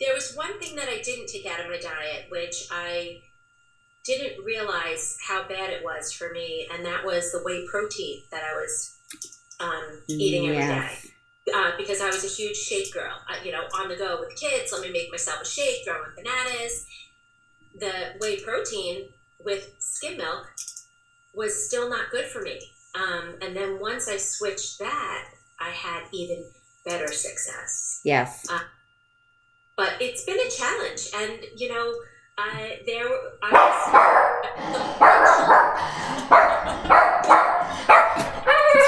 there 0.00 0.14
was 0.14 0.34
one 0.34 0.58
thing 0.58 0.76
that 0.76 0.88
I 0.88 1.00
didn't 1.00 1.26
take 1.28 1.46
out 1.46 1.60
of 1.60 1.68
my 1.68 1.78
diet, 1.78 2.26
which 2.30 2.66
I 2.70 3.22
didn't 4.04 4.44
realize 4.44 5.16
how 5.26 5.46
bad 5.48 5.70
it 5.70 5.82
was 5.82 6.12
for 6.12 6.30
me, 6.30 6.68
and 6.72 6.84
that 6.84 7.04
was 7.04 7.32
the 7.32 7.40
whey 7.40 7.66
protein 7.66 8.22
that 8.30 8.44
I 8.44 8.54
was 8.54 8.96
um, 9.60 10.02
eating 10.08 10.46
every 10.46 10.66
day 10.66 10.98
uh, 11.54 11.72
because 11.76 12.00
I 12.00 12.06
was 12.06 12.24
a 12.24 12.28
huge 12.28 12.56
shake 12.56 12.92
girl. 12.92 13.14
I, 13.28 13.42
you 13.44 13.52
know, 13.52 13.64
on 13.74 13.88
the 13.88 13.96
go 13.96 14.18
with 14.20 14.36
kids, 14.36 14.72
let 14.72 14.82
me 14.82 14.90
make 14.90 15.10
myself 15.10 15.40
a 15.42 15.44
shake, 15.44 15.84
throw 15.84 15.96
in 16.04 16.10
bananas. 16.16 16.86
The 17.78 18.14
whey 18.20 18.40
protein 18.40 19.08
with 19.44 19.74
skim 19.78 20.16
milk 20.18 20.46
was 21.34 21.66
still 21.66 21.88
not 21.88 22.10
good 22.10 22.26
for 22.26 22.42
me. 22.42 22.60
Um, 22.94 23.34
and 23.42 23.54
then 23.54 23.78
once 23.80 24.08
I 24.08 24.16
switched 24.16 24.78
that, 24.78 25.24
I 25.60 25.70
had 25.70 26.04
even 26.12 26.44
better 26.84 27.08
success. 27.08 28.00
Yes. 28.04 28.46
But 29.76 30.00
it's 30.00 30.24
been 30.24 30.38
a 30.40 30.48
challenge, 30.48 31.10
and 31.14 31.38
you 31.56 31.68
know, 31.68 31.94
I 32.38 32.80
there 32.86 33.06
I 33.42 33.50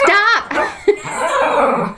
Stop! 0.05 1.95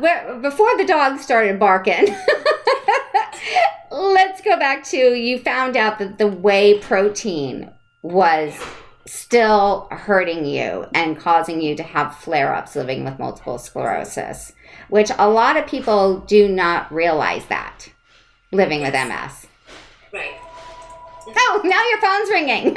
Before 0.00 0.76
the 0.76 0.84
dog 0.86 1.18
started 1.18 1.58
barking, 1.58 2.14
let's 3.90 4.40
go 4.40 4.56
back 4.58 4.84
to 4.84 4.96
you 4.96 5.38
found 5.38 5.76
out 5.76 5.98
that 5.98 6.18
the 6.18 6.28
whey 6.28 6.78
protein 6.78 7.70
was 8.02 8.54
still 9.06 9.88
hurting 9.90 10.44
you 10.44 10.86
and 10.94 11.18
causing 11.18 11.60
you 11.60 11.74
to 11.74 11.82
have 11.82 12.14
flare 12.16 12.54
ups 12.54 12.76
living 12.76 13.04
with 13.04 13.18
multiple 13.18 13.58
sclerosis, 13.58 14.52
which 14.88 15.10
a 15.18 15.28
lot 15.28 15.56
of 15.56 15.66
people 15.66 16.20
do 16.20 16.48
not 16.48 16.92
realize 16.92 17.46
that 17.46 17.88
living 18.52 18.82
with 18.82 18.92
MS. 18.92 19.46
Right. 20.12 20.38
Oh, 21.26 21.60
now 21.64 21.82
your 21.88 21.98
phone's 22.00 22.30
ringing. 22.30 22.76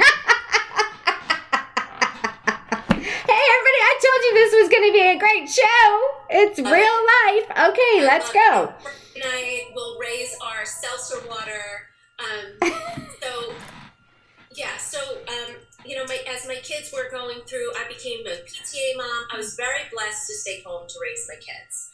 hey, 2.98 3.40
everybody, 3.50 3.71
I 3.82 3.94
told 3.98 4.20
you 4.24 4.32
this 4.34 4.52
was 4.62 4.68
going 4.68 4.88
to 4.88 4.92
be 4.92 5.00
a 5.00 5.18
great 5.18 5.48
show. 5.48 5.86
It's 6.30 6.58
real 6.58 6.98
life. 7.18 7.70
Okay, 7.70 8.06
let's 8.06 8.32
go. 8.32 8.72
And 9.14 9.24
I 9.26 9.70
will 9.74 9.98
raise 9.98 10.36
our 10.44 10.64
seltzer 10.64 11.26
water. 11.28 11.90
Um, 12.18 12.70
so 13.22 13.52
yeah, 14.54 14.76
so 14.78 14.98
um, 15.28 15.56
you 15.84 15.96
know, 15.96 16.04
my 16.06 16.18
as 16.28 16.46
my 16.46 16.56
kids 16.56 16.92
were 16.92 17.10
going 17.10 17.40
through, 17.46 17.72
I 17.76 17.88
became 17.88 18.26
a 18.26 18.36
PTA 18.46 18.96
mom. 18.96 19.26
I 19.32 19.36
was 19.36 19.54
very 19.54 19.82
blessed 19.92 20.26
to 20.28 20.34
stay 20.34 20.62
home 20.64 20.86
to 20.88 20.94
raise 21.02 21.28
my 21.28 21.36
kids. 21.36 21.90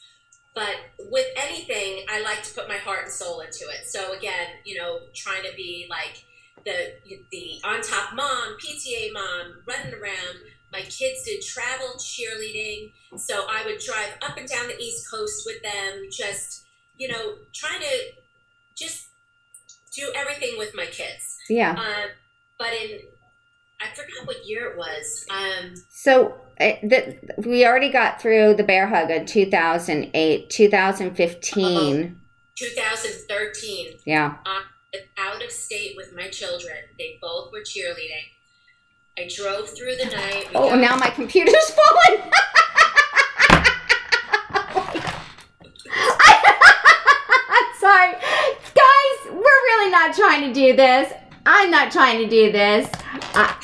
But 0.54 0.76
with 1.10 1.26
anything, 1.36 2.04
I 2.08 2.20
like 2.22 2.42
to 2.42 2.54
put 2.54 2.68
my 2.68 2.78
heart 2.78 3.04
and 3.04 3.12
soul 3.12 3.40
into 3.40 3.68
it. 3.68 3.86
So 3.86 4.12
again, 4.16 4.48
you 4.64 4.76
know, 4.76 5.00
trying 5.14 5.42
to 5.42 5.54
be 5.56 5.86
like 5.88 6.24
the 6.64 6.94
the 7.30 7.60
on 7.64 7.80
top 7.82 8.14
mom, 8.14 8.56
PTA 8.64 9.12
mom, 9.12 9.62
running 9.66 9.94
around. 9.94 10.38
My 10.72 10.80
kids 10.82 11.24
did 11.24 11.42
travel 11.42 11.94
cheerleading, 11.98 12.92
so 13.16 13.46
I 13.48 13.64
would 13.64 13.78
drive 13.80 14.16
up 14.22 14.36
and 14.36 14.48
down 14.48 14.68
the 14.68 14.78
East 14.78 15.10
Coast 15.10 15.44
with 15.46 15.62
them, 15.62 16.08
just 16.10 16.66
you 16.96 17.08
know, 17.08 17.36
trying 17.54 17.80
to 17.80 17.96
just 18.76 19.08
do 19.94 20.12
everything 20.14 20.58
with 20.58 20.74
my 20.74 20.86
kids. 20.86 21.38
Yeah. 21.48 21.72
Um, 21.72 22.10
but 22.58 22.72
in 22.72 23.00
I 23.80 23.86
forgot 23.94 24.26
what 24.26 24.46
year 24.46 24.70
it 24.70 24.76
was. 24.76 25.26
Um, 25.30 25.74
So 25.88 26.34
uh, 26.60 26.72
the, 26.82 27.16
we 27.46 27.64
already 27.64 27.90
got 27.90 28.20
through 28.20 28.54
the 28.54 28.64
bear 28.64 28.88
hug 28.88 29.10
in 29.10 29.24
2008, 29.26 30.50
2015. 30.50 32.20
2013. 32.56 33.98
Yeah. 34.04 34.36
out 35.16 35.44
of 35.44 35.50
state 35.52 35.94
with 35.96 36.12
my 36.14 36.28
children. 36.28 36.76
They 36.98 37.18
both 37.22 37.52
were 37.52 37.60
cheerleading. 37.60 38.32
I 39.18 39.28
drove 39.34 39.68
through 39.70 39.96
the 39.96 40.04
night. 40.06 40.46
We 40.50 40.54
Oh, 40.54 40.68
got- 40.70 40.78
now 40.78 40.96
my 40.96 41.10
computer's 41.10 41.70
falling. 41.70 42.30
I'm 46.40 47.74
sorry. 47.78 48.12
Guys, 48.12 49.32
we're 49.32 49.40
really 49.40 49.90
not 49.90 50.14
trying 50.14 50.42
to 50.42 50.52
do 50.52 50.76
this. 50.76 51.12
I'm 51.46 51.70
not 51.70 51.90
trying 51.90 52.18
to 52.18 52.28
do 52.28 52.52
this. 52.52 52.88
I- 53.34 53.56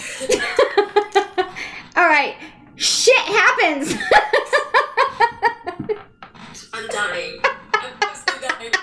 All 1.97 2.07
right. 2.09 2.37
Shit 2.77 3.17
happens. 3.19 3.95
I'm 6.73 6.89
dying. 6.89 7.41
I'm 7.75 7.93
dying. 8.41 8.73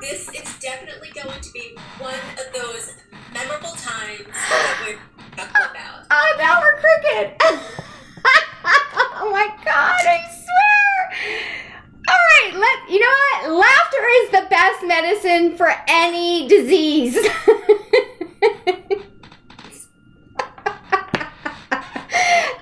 This 0.00 0.28
is 0.30 0.58
definitely 0.60 1.10
going 1.10 1.38
to 1.40 1.52
be 1.52 1.76
one 1.98 2.14
of 2.14 2.52
those 2.54 2.94
memorable 3.38 3.70
times 3.76 4.24
that 4.26 4.84
we're 4.86 4.98
talking 5.36 5.70
about. 5.70 6.06
oh, 6.10 6.34
now 6.38 6.60
we're 6.60 6.76
crooked. 6.80 7.36
oh 9.20 9.30
my 9.30 9.48
god, 9.64 10.00
I 10.06 10.20
swear. 10.30 11.44
All 12.08 12.16
right, 12.16 12.52
let 12.56 12.90
you 12.90 12.98
know 13.00 13.06
what? 13.06 13.50
Laughter 13.60 14.04
is 14.22 14.30
the 14.30 14.46
best 14.50 14.82
medicine 14.84 15.56
for 15.56 15.70
any 15.88 16.48
disease. 16.48 17.16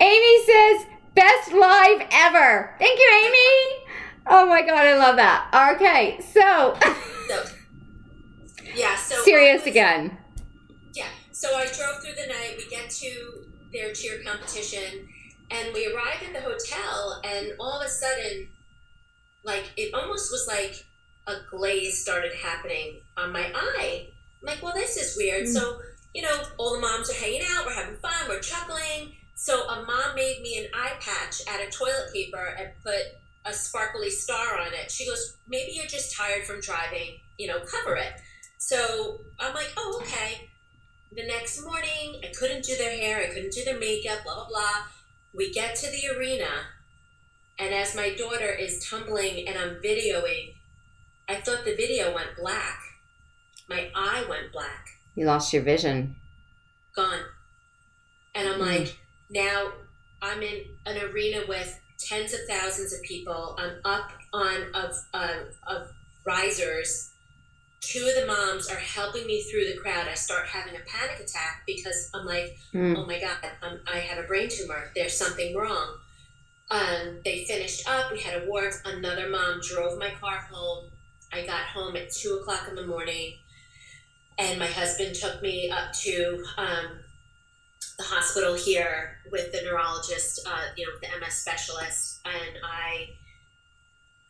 Amy 0.00 0.44
says, 0.44 0.86
best 1.14 1.52
live 1.52 2.02
ever. 2.12 2.74
Thank 2.78 2.98
you, 2.98 3.10
Amy. 3.24 3.84
Oh 4.28 4.46
my 4.46 4.62
god, 4.62 4.86
I 4.86 4.96
love 4.98 5.16
that. 5.16 5.72
Okay, 5.76 6.18
so 6.20 6.76
So, 7.28 7.44
yeah, 8.74 8.94
so 8.96 9.16
serious 9.22 9.62
was- 9.62 9.68
again. 9.70 10.16
So 11.36 11.54
I 11.54 11.66
drove 11.66 12.02
through 12.02 12.14
the 12.14 12.32
night. 12.32 12.54
We 12.56 12.66
get 12.70 12.88
to 12.88 13.44
their 13.70 13.92
cheer 13.92 14.22
competition. 14.24 15.06
And 15.50 15.74
we 15.74 15.86
arrive 15.86 16.22
at 16.26 16.32
the 16.32 16.40
hotel, 16.40 17.20
and 17.22 17.52
all 17.60 17.78
of 17.78 17.86
a 17.86 17.90
sudden, 17.90 18.48
like 19.44 19.70
it 19.76 19.92
almost 19.92 20.32
was 20.32 20.46
like 20.48 20.82
a 21.26 21.34
glaze 21.50 22.00
started 22.00 22.32
happening 22.42 23.00
on 23.18 23.32
my 23.32 23.52
eye. 23.54 24.06
I'm 24.40 24.46
like, 24.46 24.62
well, 24.62 24.72
this 24.72 24.96
is 24.96 25.14
weird. 25.14 25.44
Mm. 25.44 25.52
So, 25.52 25.78
you 26.14 26.22
know, 26.22 26.42
all 26.56 26.72
the 26.72 26.80
moms 26.80 27.10
are 27.10 27.14
hanging 27.14 27.42
out, 27.50 27.66
we're 27.66 27.74
having 27.74 27.96
fun, 27.96 28.28
we're 28.30 28.40
chuckling. 28.40 29.12
So 29.34 29.68
a 29.68 29.84
mom 29.84 30.14
made 30.16 30.40
me 30.42 30.56
an 30.58 30.66
eye 30.74 30.94
patch 31.00 31.42
out 31.48 31.62
of 31.62 31.70
toilet 31.70 32.14
paper 32.14 32.56
and 32.58 32.70
put 32.82 33.02
a 33.44 33.52
sparkly 33.52 34.08
star 34.08 34.58
on 34.58 34.72
it. 34.72 34.90
She 34.90 35.06
goes, 35.06 35.36
maybe 35.46 35.72
you're 35.74 35.86
just 35.86 36.16
tired 36.16 36.46
from 36.46 36.60
driving, 36.60 37.20
you 37.36 37.46
know, 37.46 37.60
cover 37.60 37.94
it. 37.94 38.14
So 38.56 39.20
I'm 39.38 39.54
like, 39.54 39.72
oh, 39.76 40.00
okay. 40.02 40.48
The 41.12 41.26
next 41.26 41.64
morning, 41.64 42.20
I 42.22 42.32
couldn't 42.36 42.64
do 42.64 42.76
their 42.76 42.90
hair, 42.90 43.20
I 43.20 43.32
couldn't 43.32 43.52
do 43.52 43.64
their 43.64 43.78
makeup, 43.78 44.24
blah, 44.24 44.34
blah, 44.34 44.48
blah. 44.48 44.86
We 45.34 45.52
get 45.52 45.76
to 45.76 45.90
the 45.90 46.16
arena, 46.16 46.48
and 47.58 47.72
as 47.72 47.94
my 47.94 48.14
daughter 48.14 48.50
is 48.50 48.84
tumbling 48.86 49.46
and 49.48 49.56
I'm 49.56 49.76
videoing, 49.76 50.54
I 51.28 51.36
thought 51.36 51.64
the 51.64 51.74
video 51.74 52.14
went 52.14 52.36
black. 52.36 52.80
My 53.68 53.90
eye 53.94 54.24
went 54.28 54.52
black. 54.52 54.86
You 55.14 55.26
lost 55.26 55.52
your 55.52 55.62
vision. 55.62 56.16
Gone. 56.94 57.20
And 58.34 58.48
I'm 58.48 58.60
mm. 58.60 58.66
like, 58.66 58.98
now 59.30 59.72
I'm 60.22 60.42
in 60.42 60.62
an 60.84 60.98
arena 60.98 61.40
with 61.48 61.80
tens 61.98 62.32
of 62.32 62.40
thousands 62.48 62.92
of 62.92 63.02
people. 63.02 63.56
I'm 63.58 63.76
up 63.84 64.10
on 64.32 64.66
of 64.74 64.94
uh, 65.14 65.36
of 65.66 65.88
risers. 66.24 67.10
Two 67.86 68.04
of 68.04 68.20
the 68.20 68.26
moms 68.26 68.68
are 68.68 68.74
helping 68.74 69.28
me 69.28 69.42
through 69.42 69.66
the 69.66 69.76
crowd. 69.76 70.08
I 70.08 70.14
start 70.14 70.48
having 70.48 70.74
a 70.74 70.80
panic 70.80 71.20
attack 71.20 71.62
because 71.68 72.10
I'm 72.12 72.26
like, 72.26 72.58
mm. 72.74 72.96
oh 72.96 73.06
my 73.06 73.20
god, 73.20 73.36
I'm, 73.62 73.78
I 73.86 73.98
have 73.98 74.18
a 74.18 74.26
brain 74.26 74.48
tumor. 74.50 74.90
There's 74.96 75.16
something 75.16 75.54
wrong. 75.54 75.98
Um, 76.68 77.20
they 77.24 77.44
finished 77.44 77.88
up. 77.88 78.10
We 78.10 78.20
had 78.20 78.42
awards. 78.42 78.82
Another 78.84 79.28
mom 79.28 79.60
drove 79.62 80.00
my 80.00 80.10
car 80.20 80.48
home. 80.50 80.90
I 81.32 81.46
got 81.46 81.60
home 81.60 81.94
at 81.94 82.10
two 82.10 82.40
o'clock 82.40 82.66
in 82.68 82.74
the 82.74 82.86
morning, 82.88 83.34
and 84.36 84.58
my 84.58 84.66
husband 84.66 85.14
took 85.14 85.40
me 85.40 85.70
up 85.70 85.92
to 85.92 86.44
um, 86.56 86.98
the 87.98 88.04
hospital 88.04 88.54
here 88.54 89.18
with 89.30 89.52
the 89.52 89.62
neurologist, 89.62 90.40
uh, 90.44 90.64
you 90.76 90.86
know, 90.86 90.92
the 91.00 91.20
MS 91.20 91.34
specialist, 91.34 92.20
and 92.24 92.58
I, 92.64 93.10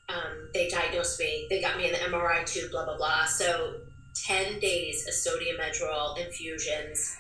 um, 0.09 0.49
they 0.55 0.69
diagnosed 0.69 1.19
me. 1.19 1.47
They 1.51 1.61
got 1.61 1.77
me 1.77 1.87
in 1.87 1.93
the 1.93 1.99
MRI 1.99 2.45
tube, 2.47 2.71
blah 2.71 2.85
blah 2.85 2.97
blah. 2.97 3.25
So 3.25 3.75
ten 4.15 4.59
days 4.61 5.07
of 5.07 5.15
Solu-Medrol 5.15 6.19
infusions, 6.19 7.17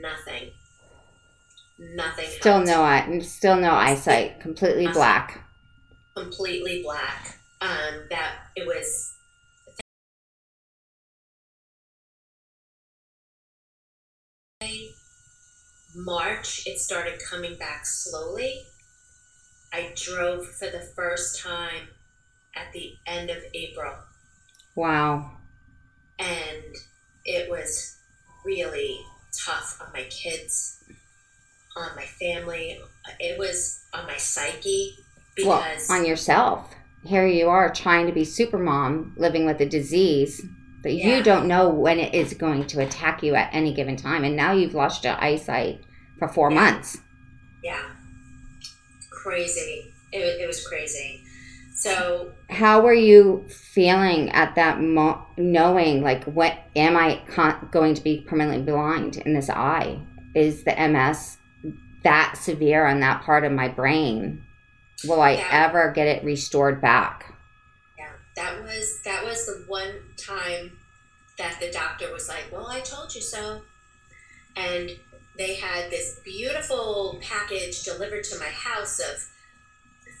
nothing, 0.00 0.50
nothing. 1.78 2.26
Still 2.40 2.52
helped. 2.54 2.68
no 2.68 2.82
eye, 2.82 3.18
still 3.20 3.56
no 3.56 3.72
eyesight, 3.72 4.40
completely 4.40 4.84
nothing. 4.84 4.98
black. 4.98 5.44
Completely 6.16 6.82
black. 6.82 7.38
Um, 7.60 8.06
that 8.10 8.34
it 8.56 8.66
was 8.66 9.12
March, 15.94 16.66
it 16.66 16.78
started 16.78 17.20
coming 17.20 17.56
back 17.56 17.84
slowly. 17.84 18.64
I 19.72 19.92
drove 19.94 20.46
for 20.46 20.68
the 20.68 20.80
first 20.94 21.40
time 21.40 21.88
at 22.54 22.72
the 22.72 22.96
end 23.06 23.30
of 23.30 23.38
April. 23.54 23.94
Wow. 24.74 25.32
And 26.18 26.76
it 27.24 27.50
was 27.50 27.98
really 28.44 29.00
tough 29.44 29.80
on 29.80 29.92
my 29.92 30.04
kids, 30.04 30.84
on 31.76 31.94
my 31.96 32.04
family. 32.04 32.80
It 33.18 33.38
was 33.38 33.84
on 33.92 34.06
my 34.06 34.16
psyche 34.16 34.96
because. 35.34 35.88
Well, 35.88 35.98
on 35.98 36.06
yourself. 36.06 36.74
Here 37.04 37.26
you 37.26 37.48
are 37.48 37.72
trying 37.72 38.06
to 38.06 38.12
be 38.12 38.24
super 38.24 38.58
mom, 38.58 39.14
living 39.16 39.44
with 39.44 39.60
a 39.60 39.66
disease, 39.66 40.40
but 40.84 40.94
yeah. 40.94 41.16
you 41.16 41.22
don't 41.24 41.48
know 41.48 41.68
when 41.68 41.98
it 41.98 42.14
is 42.14 42.32
going 42.34 42.66
to 42.68 42.80
attack 42.80 43.24
you 43.24 43.34
at 43.34 43.52
any 43.52 43.74
given 43.74 43.96
time. 43.96 44.22
And 44.22 44.36
now 44.36 44.52
you've 44.52 44.74
lost 44.74 45.02
your 45.02 45.20
eyesight 45.20 45.80
for 46.18 46.28
four 46.28 46.52
yeah. 46.52 46.60
months. 46.60 46.98
Yeah. 47.64 47.82
Crazy. 49.10 49.92
It, 50.12 50.40
it 50.40 50.46
was 50.46 50.64
crazy. 50.66 51.24
So, 51.82 52.30
how 52.48 52.80
were 52.80 52.94
you 52.94 53.44
feeling 53.48 54.30
at 54.30 54.54
that 54.54 54.80
moment, 54.80 55.18
knowing 55.36 56.00
like 56.00 56.22
what 56.26 56.56
am 56.76 56.96
I 56.96 57.20
con- 57.26 57.68
going 57.72 57.94
to 57.94 58.00
be 58.00 58.20
permanently 58.20 58.62
blind 58.62 59.16
in 59.16 59.34
this 59.34 59.50
eye? 59.50 59.98
Is 60.32 60.62
the 60.62 60.76
MS 60.76 61.38
that 62.04 62.36
severe 62.36 62.86
on 62.86 63.00
that 63.00 63.24
part 63.24 63.42
of 63.42 63.50
my 63.50 63.66
brain? 63.66 64.44
Will 65.06 65.20
I 65.20 65.32
yeah. 65.32 65.48
ever 65.50 65.90
get 65.90 66.06
it 66.06 66.22
restored 66.22 66.80
back? 66.80 67.34
Yeah, 67.98 68.12
that 68.36 68.62
was 68.62 69.00
that 69.04 69.24
was 69.24 69.44
the 69.46 69.64
one 69.66 70.02
time 70.16 70.78
that 71.36 71.58
the 71.58 71.72
doctor 71.72 72.12
was 72.12 72.28
like, 72.28 72.44
"Well, 72.52 72.68
I 72.68 72.78
told 72.78 73.12
you 73.12 73.20
so," 73.20 73.62
and 74.54 74.88
they 75.36 75.54
had 75.56 75.90
this 75.90 76.20
beautiful 76.22 77.18
package 77.20 77.82
delivered 77.82 78.22
to 78.22 78.38
my 78.38 78.50
house 78.50 79.00
of 79.00 79.31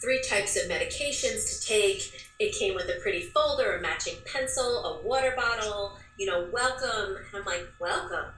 three 0.02 0.20
types 0.28 0.56
of 0.56 0.68
medications 0.68 1.48
to 1.48 1.66
take. 1.66 2.26
It 2.38 2.54
came 2.58 2.74
with 2.74 2.88
a 2.88 3.00
pretty 3.00 3.20
folder, 3.20 3.76
a 3.76 3.80
matching 3.80 4.16
pencil, 4.30 4.84
a 4.84 5.02
water 5.02 5.32
bottle, 5.36 5.98
you 6.18 6.26
know, 6.26 6.48
welcome. 6.52 7.16
And 7.16 7.36
I'm 7.36 7.44
like, 7.44 7.66
welcome? 7.78 8.32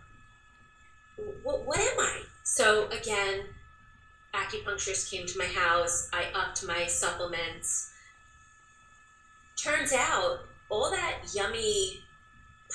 What, 1.42 1.66
what 1.66 1.78
am 1.78 1.98
I? 1.98 2.22
So 2.42 2.88
again, 2.88 3.44
acupuncturist 4.34 5.10
came 5.10 5.26
to 5.26 5.38
my 5.38 5.46
house. 5.46 6.08
I 6.12 6.26
upped 6.34 6.66
my 6.66 6.86
supplements. 6.86 7.92
Turns 9.56 9.92
out, 9.92 10.40
all 10.68 10.90
that 10.90 11.20
yummy 11.34 12.00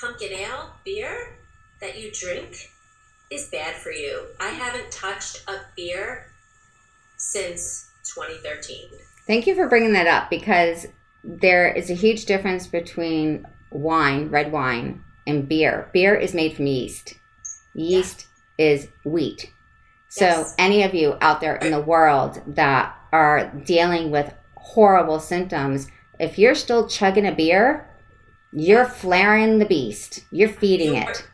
pumpkin 0.00 0.32
ale 0.32 0.70
beer 0.84 1.36
that 1.80 2.00
you 2.00 2.10
drink 2.12 2.70
is 3.30 3.48
bad 3.50 3.74
for 3.74 3.92
you. 3.92 4.26
I 4.40 4.48
haven't 4.48 4.90
touched 4.90 5.44
a 5.46 5.56
beer 5.76 6.26
since 7.16 7.89
2013. 8.14 8.90
Thank 9.26 9.46
you 9.46 9.54
for 9.54 9.68
bringing 9.68 9.92
that 9.92 10.06
up 10.06 10.30
because 10.30 10.86
there 11.22 11.72
is 11.72 11.90
a 11.90 11.94
huge 11.94 12.24
difference 12.24 12.66
between 12.66 13.46
wine, 13.70 14.30
red 14.30 14.52
wine, 14.52 15.02
and 15.26 15.48
beer. 15.48 15.88
Beer 15.92 16.14
is 16.14 16.34
made 16.34 16.56
from 16.56 16.66
yeast. 16.66 17.14
Yeast 17.74 18.26
yeah. 18.58 18.66
is 18.66 18.88
wheat. 19.04 19.52
So, 20.08 20.24
yes. 20.24 20.54
any 20.58 20.82
of 20.82 20.94
you 20.94 21.16
out 21.20 21.40
there 21.40 21.56
in 21.56 21.70
the 21.70 21.80
world 21.80 22.42
that 22.46 22.96
are 23.12 23.52
dealing 23.64 24.10
with 24.10 24.34
horrible 24.56 25.20
symptoms, 25.20 25.88
if 26.18 26.38
you're 26.38 26.56
still 26.56 26.88
chugging 26.88 27.26
a 27.26 27.32
beer, 27.32 27.88
you're 28.52 28.86
flaring 28.86 29.58
the 29.58 29.66
beast. 29.66 30.24
You're 30.32 30.48
feeding 30.48 30.96
you 30.96 31.02
it 31.02 31.28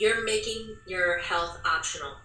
you're 0.00 0.24
making 0.24 0.76
your 0.86 1.18
health 1.18 1.60
optional. 1.64 2.16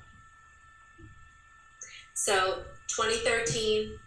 So 2.14 2.64
2013, 2.96 3.98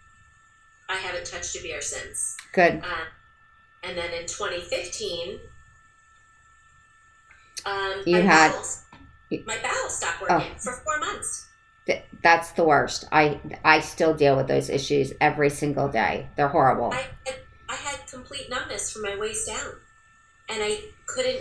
I 0.89 0.95
haven't 0.95 1.25
touched 1.25 1.55
a 1.55 1.61
beer 1.61 1.81
since. 1.81 2.37
Good. 2.53 2.81
Uh, 2.83 3.05
and 3.83 3.97
then 3.97 4.11
in 4.11 4.25
2015, 4.25 5.39
um, 7.65 8.03
you 8.05 8.15
my 8.15 8.21
had 8.21 8.51
bowels, 8.51 8.83
my 9.45 9.57
bowels 9.61 9.97
stopped 9.97 10.21
working 10.21 10.51
oh. 10.55 10.59
for 10.59 10.73
four 10.83 10.99
months. 10.99 11.47
that's 12.21 12.51
the 12.51 12.63
worst. 12.63 13.05
I 13.11 13.39
I 13.63 13.79
still 13.81 14.13
deal 14.13 14.35
with 14.35 14.47
those 14.47 14.69
issues 14.69 15.13
every 15.21 15.49
single 15.49 15.87
day. 15.87 16.29
They're 16.35 16.47
horrible. 16.47 16.93
I, 16.93 17.05
I 17.67 17.75
had 17.75 18.07
complete 18.07 18.49
numbness 18.49 18.91
from 18.91 19.03
my 19.03 19.17
waist 19.17 19.47
down, 19.47 19.73
and 20.49 20.63
I 20.63 20.79
couldn't 21.05 21.39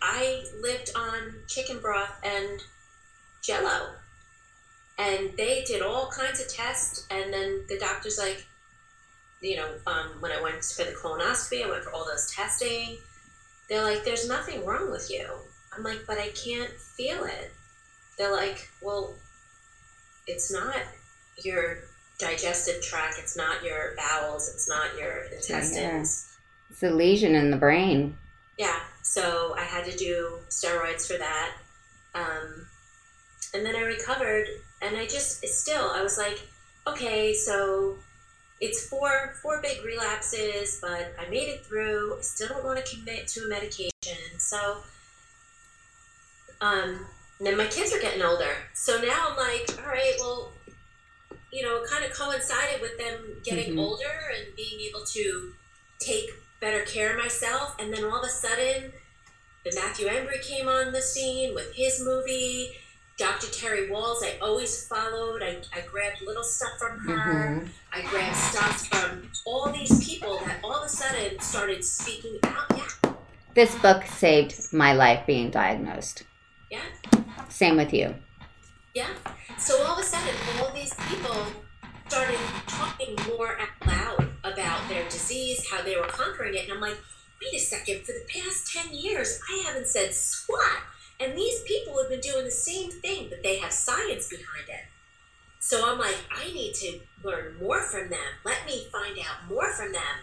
I 0.00 0.44
lived 0.60 0.92
on 0.96 1.34
chicken 1.46 1.80
broth 1.80 2.20
and 2.24 2.62
jello. 3.42 3.94
And 4.98 5.30
they 5.36 5.62
did 5.64 5.80
all 5.80 6.10
kinds 6.10 6.40
of 6.40 6.48
tests, 6.48 7.06
and 7.10 7.32
then 7.32 7.64
the 7.68 7.78
doctor's 7.78 8.18
like, 8.18 8.44
you 9.40 9.56
know, 9.56 9.68
um, 9.86 10.20
when 10.20 10.32
I 10.32 10.42
went 10.42 10.64
for 10.64 10.84
the 10.84 10.90
colonoscopy, 10.90 11.64
I 11.64 11.70
went 11.70 11.84
for 11.84 11.92
all 11.92 12.04
those 12.04 12.32
testing. 12.32 12.98
They're 13.68 13.84
like, 13.84 14.04
there's 14.04 14.28
nothing 14.28 14.64
wrong 14.64 14.90
with 14.90 15.08
you. 15.10 15.28
I'm 15.76 15.84
like, 15.84 16.00
but 16.06 16.18
I 16.18 16.30
can't 16.30 16.72
feel 16.72 17.24
it. 17.24 17.52
They're 18.16 18.32
like, 18.32 18.68
well, 18.82 19.14
it's 20.26 20.52
not 20.52 20.74
your 21.44 21.78
digestive 22.18 22.82
tract, 22.82 23.18
it's 23.18 23.36
not 23.36 23.62
your 23.62 23.94
bowels, 23.96 24.48
it's 24.52 24.68
not 24.68 24.98
your 24.98 25.22
intestines. 25.32 25.76
Yeah. 25.76 26.70
It's 26.70 26.82
a 26.82 26.90
lesion 26.90 27.36
in 27.36 27.52
the 27.52 27.56
brain. 27.56 28.16
Yeah, 28.58 28.80
so 29.02 29.54
I 29.56 29.62
had 29.62 29.84
to 29.84 29.96
do 29.96 30.40
steroids 30.48 31.06
for 31.06 31.16
that. 31.16 31.52
Um, 32.14 32.66
and 33.54 33.64
then 33.64 33.76
I 33.76 33.82
recovered, 33.82 34.48
and 34.82 34.96
I 34.96 35.06
just 35.06 35.44
still 35.46 35.90
I 35.90 36.02
was 36.02 36.18
like, 36.18 36.40
okay, 36.86 37.34
so 37.34 37.96
it's 38.60 38.88
four 38.88 39.34
four 39.42 39.60
big 39.62 39.84
relapses, 39.84 40.78
but 40.80 41.14
I 41.18 41.28
made 41.30 41.48
it 41.48 41.64
through. 41.64 42.16
I 42.18 42.22
still 42.22 42.48
don't 42.48 42.64
want 42.64 42.84
to 42.84 42.96
commit 42.96 43.28
to 43.28 43.44
a 43.44 43.48
medication, 43.48 44.38
so 44.38 44.78
um, 46.60 47.06
And 47.38 47.46
then 47.46 47.56
my 47.56 47.66
kids 47.66 47.92
are 47.94 48.00
getting 48.00 48.22
older. 48.22 48.56
So 48.74 49.00
now 49.00 49.28
I'm 49.30 49.36
like, 49.36 49.70
all 49.80 49.88
right, 49.92 50.14
well, 50.18 50.50
you 51.52 51.62
know, 51.62 51.76
it 51.82 51.88
kind 51.88 52.04
of 52.04 52.12
coincided 52.12 52.80
with 52.80 52.98
them 52.98 53.40
getting 53.44 53.74
Mhm. 53.74 53.78
older 53.78 54.32
and 54.36 54.56
being 54.56 54.80
able 54.80 55.04
to 55.06 55.54
take 56.00 56.30
better 56.60 56.82
care 56.84 57.10
of 57.12 57.22
myself. 57.22 57.76
And 57.78 57.94
then 57.94 58.04
all 58.04 58.20
of 58.20 58.24
a 58.26 58.30
sudden, 58.30 58.92
the 59.64 59.72
Matthew 59.76 60.08
Embry 60.08 60.42
came 60.42 60.68
on 60.68 60.92
the 60.92 61.00
scene 61.00 61.54
with 61.54 61.74
his 61.74 62.00
movie. 62.00 62.76
Dr. 63.18 63.48
Terry 63.48 63.88
Wahls, 63.88 64.22
I 64.22 64.38
always 64.40 64.86
followed. 64.86 65.42
I, 65.42 65.56
I 65.76 65.80
grabbed 65.90 66.22
little 66.22 66.44
stuff 66.44 66.78
from 66.78 66.98
her. 67.00 67.16
Mhm. 67.60 67.68
I 67.92 68.02
grabbed 68.02 68.36
stuff 68.36 68.86
from 68.86 69.28
all 69.44 69.72
these 69.72 70.04
people 70.06 70.38
that 70.46 70.58
all 70.62 70.76
of 70.76 70.84
a 70.86 70.88
sudden 70.88 71.40
started 71.40 71.84
speaking 71.84 72.38
out. 72.44 72.66
Yeah, 72.76 73.12
This 73.54 73.74
book 73.76 74.04
saved 74.06 74.72
my 74.72 74.92
life 74.92 75.26
being 75.26 75.50
diagnosed. 75.50 76.22
yeah, 76.70 76.80
Same 77.48 77.76
with 77.76 77.92
you. 77.92 78.14
yeah. 78.94 79.08
So 79.58 79.82
all 79.84 79.94
of 79.94 79.98
a 79.98 80.04
sudden, 80.04 80.34
all 80.60 80.72
these 80.72 80.94
people 81.08 81.36
started 82.06 82.38
talking 82.68 83.16
more 83.26 83.58
out 83.58 83.86
loud 83.86 84.28
about 84.44 84.88
their 84.88 85.04
disease, 85.08 85.66
how 85.68 85.82
they 85.82 85.96
were 85.96 86.06
conquering 86.06 86.54
it. 86.54 86.64
And 86.68 86.72
I'm 86.74 86.80
like, 86.80 86.96
wait 87.42 87.54
a 87.54 87.58
second, 87.58 88.04
for 88.06 88.12
the 88.12 88.24
past 88.32 88.72
10 88.72 88.94
years, 88.94 89.40
I 89.50 89.64
haven't 89.66 89.88
said 89.88 90.14
squat. 90.14 90.82
And 91.20 91.36
these 91.36 91.62
people 91.62 91.96
have 92.00 92.08
been 92.10 92.20
doing 92.20 92.44
the 92.44 92.50
same 92.50 92.90
thing, 92.90 93.28
but 93.28 93.42
they 93.42 93.58
have 93.58 93.72
science 93.72 94.28
behind 94.28 94.68
it. 94.68 94.84
So 95.60 95.90
I'm 95.90 95.98
like, 95.98 96.16
I 96.30 96.52
need 96.52 96.72
to 96.74 97.00
learn 97.24 97.56
more 97.60 97.82
from 97.82 98.08
them. 98.10 98.30
Let 98.44 98.64
me 98.64 98.86
find 98.92 99.18
out 99.18 99.50
more 99.50 99.72
from 99.72 99.92
them. 99.92 100.16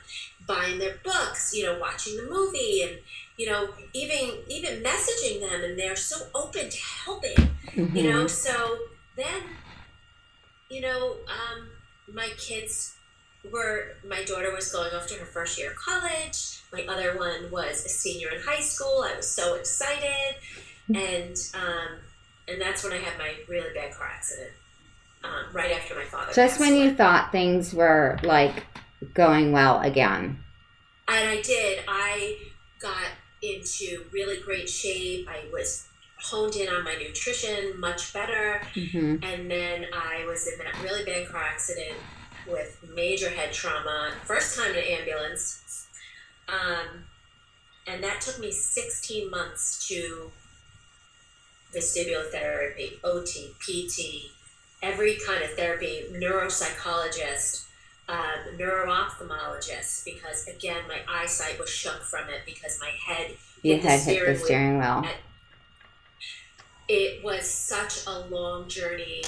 Buying 0.48 0.80
their 0.80 0.96
books, 1.04 1.52
you 1.54 1.64
know, 1.66 1.78
watching 1.78 2.16
the 2.16 2.24
movie 2.30 2.84
and, 2.84 3.00
you 3.38 3.50
know, 3.50 3.70
even 3.94 4.40
even 4.48 4.82
messaging 4.82 5.42
them 5.42 5.64
and 5.64 5.78
they're 5.78 5.96
so 5.98 6.28
open 6.34 6.70
to 6.70 6.78
helping 7.06 7.36
Mhm. 7.76 7.96
you 7.96 8.04
know 8.10 8.28
so 8.28 8.78
then 9.18 9.42
you 10.70 10.82
know 10.82 11.18
um, 11.28 11.68
my 12.14 12.30
kids 12.38 12.96
were 13.52 13.96
my 14.08 14.24
daughter 14.24 14.54
was 14.54 14.72
going 14.72 14.94
off 14.94 15.08
to 15.08 15.16
her 15.16 15.26
first 15.26 15.58
year 15.60 15.72
of 15.72 15.78
college 15.78 16.62
my 16.72 16.86
other 16.88 17.18
one 17.18 17.52
was 17.52 17.86
a 17.86 17.90
senior 17.90 18.30
in 18.30 18.42
high 18.42 18.60
school 18.62 19.04
i 19.06 19.16
was 19.16 19.28
so 19.30 19.56
excited 19.56 20.36
and 20.94 21.36
um, 21.56 21.98
and 22.48 22.62
that's 22.62 22.84
when 22.84 22.94
i 22.94 22.98
had 22.98 23.18
my 23.18 23.34
really 23.48 23.74
bad 23.74 23.94
car 23.94 24.08
accident 24.08 24.52
um, 25.24 25.46
right 25.54 25.72
after 25.72 25.96
my 25.96 26.04
father 26.04 26.32
Just 26.34 26.60
when 26.60 26.74
away. 26.74 26.84
you 26.84 26.96
thought 26.96 27.32
things 27.32 27.74
were 27.74 28.20
like 28.24 28.64
going 29.14 29.52
well 29.52 29.80
again. 29.82 30.40
and 31.08 31.30
I 31.30 31.42
did. 31.42 31.80
I 31.88 32.38
got 32.80 33.08
into 33.42 34.06
really 34.12 34.40
great 34.42 34.70
shape. 34.70 35.28
I 35.28 35.46
was 35.52 35.88
honed 36.20 36.56
in 36.56 36.68
on 36.70 36.84
my 36.84 36.96
nutrition 36.96 37.80
much 37.80 38.14
better. 38.14 38.62
hmm 38.76 39.16
And 39.24 39.50
then 39.50 39.86
I 39.94 40.24
was 40.28 40.48
in 40.48 40.60
that 40.60 40.80
really 40.84 41.04
bad 41.04 41.28
car 41.28 41.42
accident 41.44 41.96
with 42.48 42.78
major 42.96 43.30
head 43.30 43.52
trauma, 43.52 44.12
first 44.24 44.58
time 44.58 44.72
in 44.72 44.78
an 44.78 44.84
ambulance. 44.84 45.88
Um, 46.48 47.06
and 47.88 48.04
that 48.04 48.22
took 48.22 48.40
me 48.40 48.52
16 48.52 49.30
months 49.32 49.88
to 49.88 50.32
vestibular 51.76 52.30
therapy, 52.32 53.00
OT, 53.04 53.54
PT, 53.60 54.32
every 54.82 55.18
kind 55.28 55.44
of 55.44 55.52
therapy, 55.52 56.06
neuropsychologist, 56.12 57.66
um, 58.08 58.58
neuro-ophthalmologist, 58.58 60.06
because 60.06 60.48
again, 60.48 60.84
my 60.88 61.00
eyesight 61.10 61.60
was 61.60 61.70
shook 61.70 62.04
from 62.04 62.30
it 62.30 62.42
because 62.46 62.80
my 62.80 62.92
head 63.06 63.32
You 63.64 63.74
hit 63.74 63.82
the 63.84 63.90
had 63.90 64.00
hit 64.00 64.06
the 64.06 64.36
steering 64.36 64.36
wheel 64.36 64.46
steering 64.46 64.80
wheel. 64.80 65.06
it 66.88 67.24
was 67.24 67.50
such 67.50 68.06
a 68.06 68.20
long 68.30 68.70
journey 68.70 69.24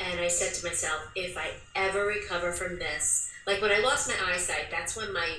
and 0.00 0.18
i 0.20 0.26
said 0.26 0.52
to 0.54 0.66
myself 0.66 1.00
if 1.14 1.36
i 1.38 1.50
ever 1.76 2.06
recover 2.06 2.50
from 2.52 2.78
this 2.78 3.30
like 3.46 3.60
when 3.62 3.70
i 3.70 3.78
lost 3.78 4.08
my 4.08 4.32
eyesight 4.32 4.66
that's 4.70 4.96
when 4.96 5.12
my 5.12 5.36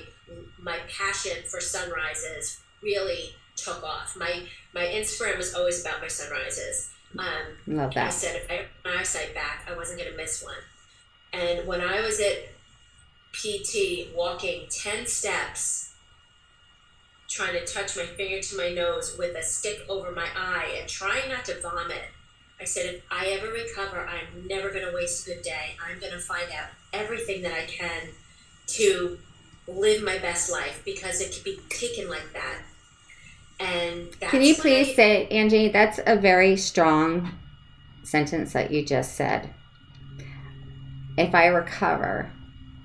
my 0.58 0.78
passion 0.88 1.42
for 1.50 1.60
sunrises 1.60 2.60
really 2.82 3.34
took 3.56 3.82
off 3.82 4.16
my 4.16 4.42
my 4.72 4.84
instagram 4.84 5.36
was 5.36 5.54
always 5.54 5.80
about 5.80 6.00
my 6.00 6.08
sunrises 6.08 6.90
um, 7.18 7.26
Love 7.66 7.94
that. 7.94 8.06
I 8.06 8.10
said 8.10 8.36
if 8.36 8.50
I 8.50 8.54
had 8.54 8.66
my 8.84 9.00
eyesight 9.00 9.34
back, 9.34 9.68
I 9.70 9.76
wasn't 9.76 10.00
going 10.00 10.10
to 10.10 10.16
miss 10.16 10.42
one. 10.42 10.54
And 11.32 11.66
when 11.66 11.80
I 11.80 12.00
was 12.00 12.20
at 12.20 12.48
PT, 13.32 14.14
walking 14.14 14.66
10 14.70 15.06
steps, 15.06 15.94
trying 17.28 17.54
to 17.54 17.64
touch 17.64 17.96
my 17.96 18.04
finger 18.04 18.40
to 18.40 18.56
my 18.56 18.70
nose 18.70 19.16
with 19.18 19.36
a 19.36 19.42
stick 19.42 19.80
over 19.88 20.12
my 20.12 20.28
eye 20.36 20.76
and 20.78 20.88
trying 20.88 21.28
not 21.28 21.44
to 21.46 21.60
vomit, 21.60 22.02
I 22.60 22.64
said, 22.64 22.94
if 22.94 23.02
I 23.10 23.26
ever 23.26 23.48
recover, 23.48 24.06
I'm 24.06 24.46
never 24.46 24.70
going 24.70 24.86
to 24.86 24.94
waste 24.94 25.26
a 25.26 25.34
good 25.34 25.42
day. 25.42 25.76
I'm 25.84 25.98
going 25.98 26.12
to 26.12 26.20
find 26.20 26.48
out 26.52 26.68
everything 26.92 27.42
that 27.42 27.52
I 27.52 27.64
can 27.66 28.08
to 28.66 29.18
live 29.66 30.02
my 30.02 30.18
best 30.18 30.52
life 30.52 30.82
because 30.84 31.20
it 31.20 31.32
can 31.32 31.42
be 31.42 31.58
taken 31.68 32.08
like 32.08 32.32
that. 32.32 32.58
And 33.60 34.18
Can 34.20 34.42
you 34.42 34.54
please 34.54 34.90
I- 34.90 34.94
say, 34.94 35.26
Angie, 35.28 35.68
that's 35.68 36.00
a 36.06 36.16
very 36.16 36.56
strong 36.56 37.30
sentence 38.02 38.52
that 38.52 38.70
you 38.70 38.84
just 38.84 39.14
said. 39.14 39.50
If 41.16 41.34
I 41.34 41.46
recover, 41.46 42.30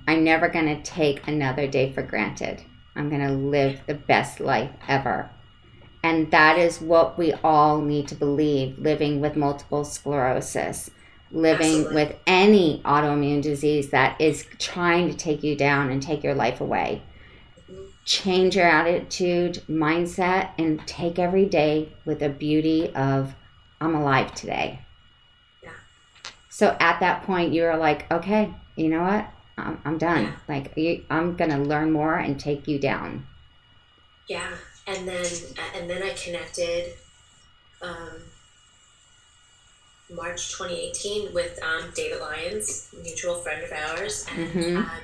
I'm 0.06 0.24
never 0.24 0.48
going 0.48 0.66
to 0.66 0.82
take 0.82 1.26
another 1.26 1.66
day 1.66 1.92
for 1.92 2.02
granted. 2.02 2.62
I'm 2.94 3.08
going 3.08 3.26
to 3.26 3.32
live 3.32 3.80
the 3.86 3.94
best 3.94 4.40
life 4.40 4.70
ever. 4.88 5.30
And 6.02 6.30
that 6.30 6.58
is 6.58 6.80
what 6.80 7.18
we 7.18 7.32
all 7.44 7.80
need 7.80 8.08
to 8.08 8.14
believe 8.14 8.78
living 8.78 9.20
with 9.20 9.36
multiple 9.36 9.84
sclerosis, 9.84 10.90
living 11.30 11.80
Absolutely. 11.80 11.94
with 11.94 12.16
any 12.26 12.80
autoimmune 12.84 13.42
disease 13.42 13.90
that 13.90 14.18
is 14.20 14.46
trying 14.58 15.08
to 15.10 15.16
take 15.16 15.42
you 15.42 15.54
down 15.56 15.90
and 15.90 16.02
take 16.02 16.24
your 16.24 16.34
life 16.34 16.60
away 16.60 17.02
change 18.10 18.56
your 18.56 18.66
attitude, 18.66 19.62
mindset, 19.68 20.50
and 20.58 20.84
take 20.84 21.20
every 21.20 21.46
day 21.46 21.88
with 22.04 22.18
the 22.18 22.28
beauty 22.28 22.92
of 22.92 23.32
I'm 23.80 23.94
alive 23.94 24.34
today. 24.34 24.80
Yeah. 25.62 25.70
So 26.48 26.76
at 26.80 26.98
that 26.98 27.22
point, 27.22 27.52
you 27.52 27.64
are 27.66 27.76
like, 27.76 28.10
okay, 28.10 28.52
you 28.74 28.88
know 28.88 29.02
what? 29.02 29.28
I'm, 29.56 29.80
I'm 29.84 29.96
done. 29.96 30.24
Yeah. 30.24 30.32
Like 30.48 30.72
you, 30.76 31.04
I'm 31.08 31.36
gonna 31.36 31.62
learn 31.62 31.92
more 31.92 32.16
and 32.16 32.38
take 32.38 32.66
you 32.66 32.80
down. 32.80 33.28
Yeah, 34.26 34.56
and 34.88 35.06
then 35.06 35.24
and 35.76 35.88
then 35.88 36.02
I 36.02 36.10
connected 36.14 36.92
um, 37.80 38.22
March 40.10 40.50
2018 40.50 41.32
with 41.32 41.62
um, 41.62 41.92
David 41.94 42.20
Lyons, 42.20 42.92
mutual 43.04 43.36
friend 43.36 43.62
of 43.62 43.70
ours, 43.70 44.26
and 44.36 44.50
Mhm. 44.52 44.76
um, 44.78 45.00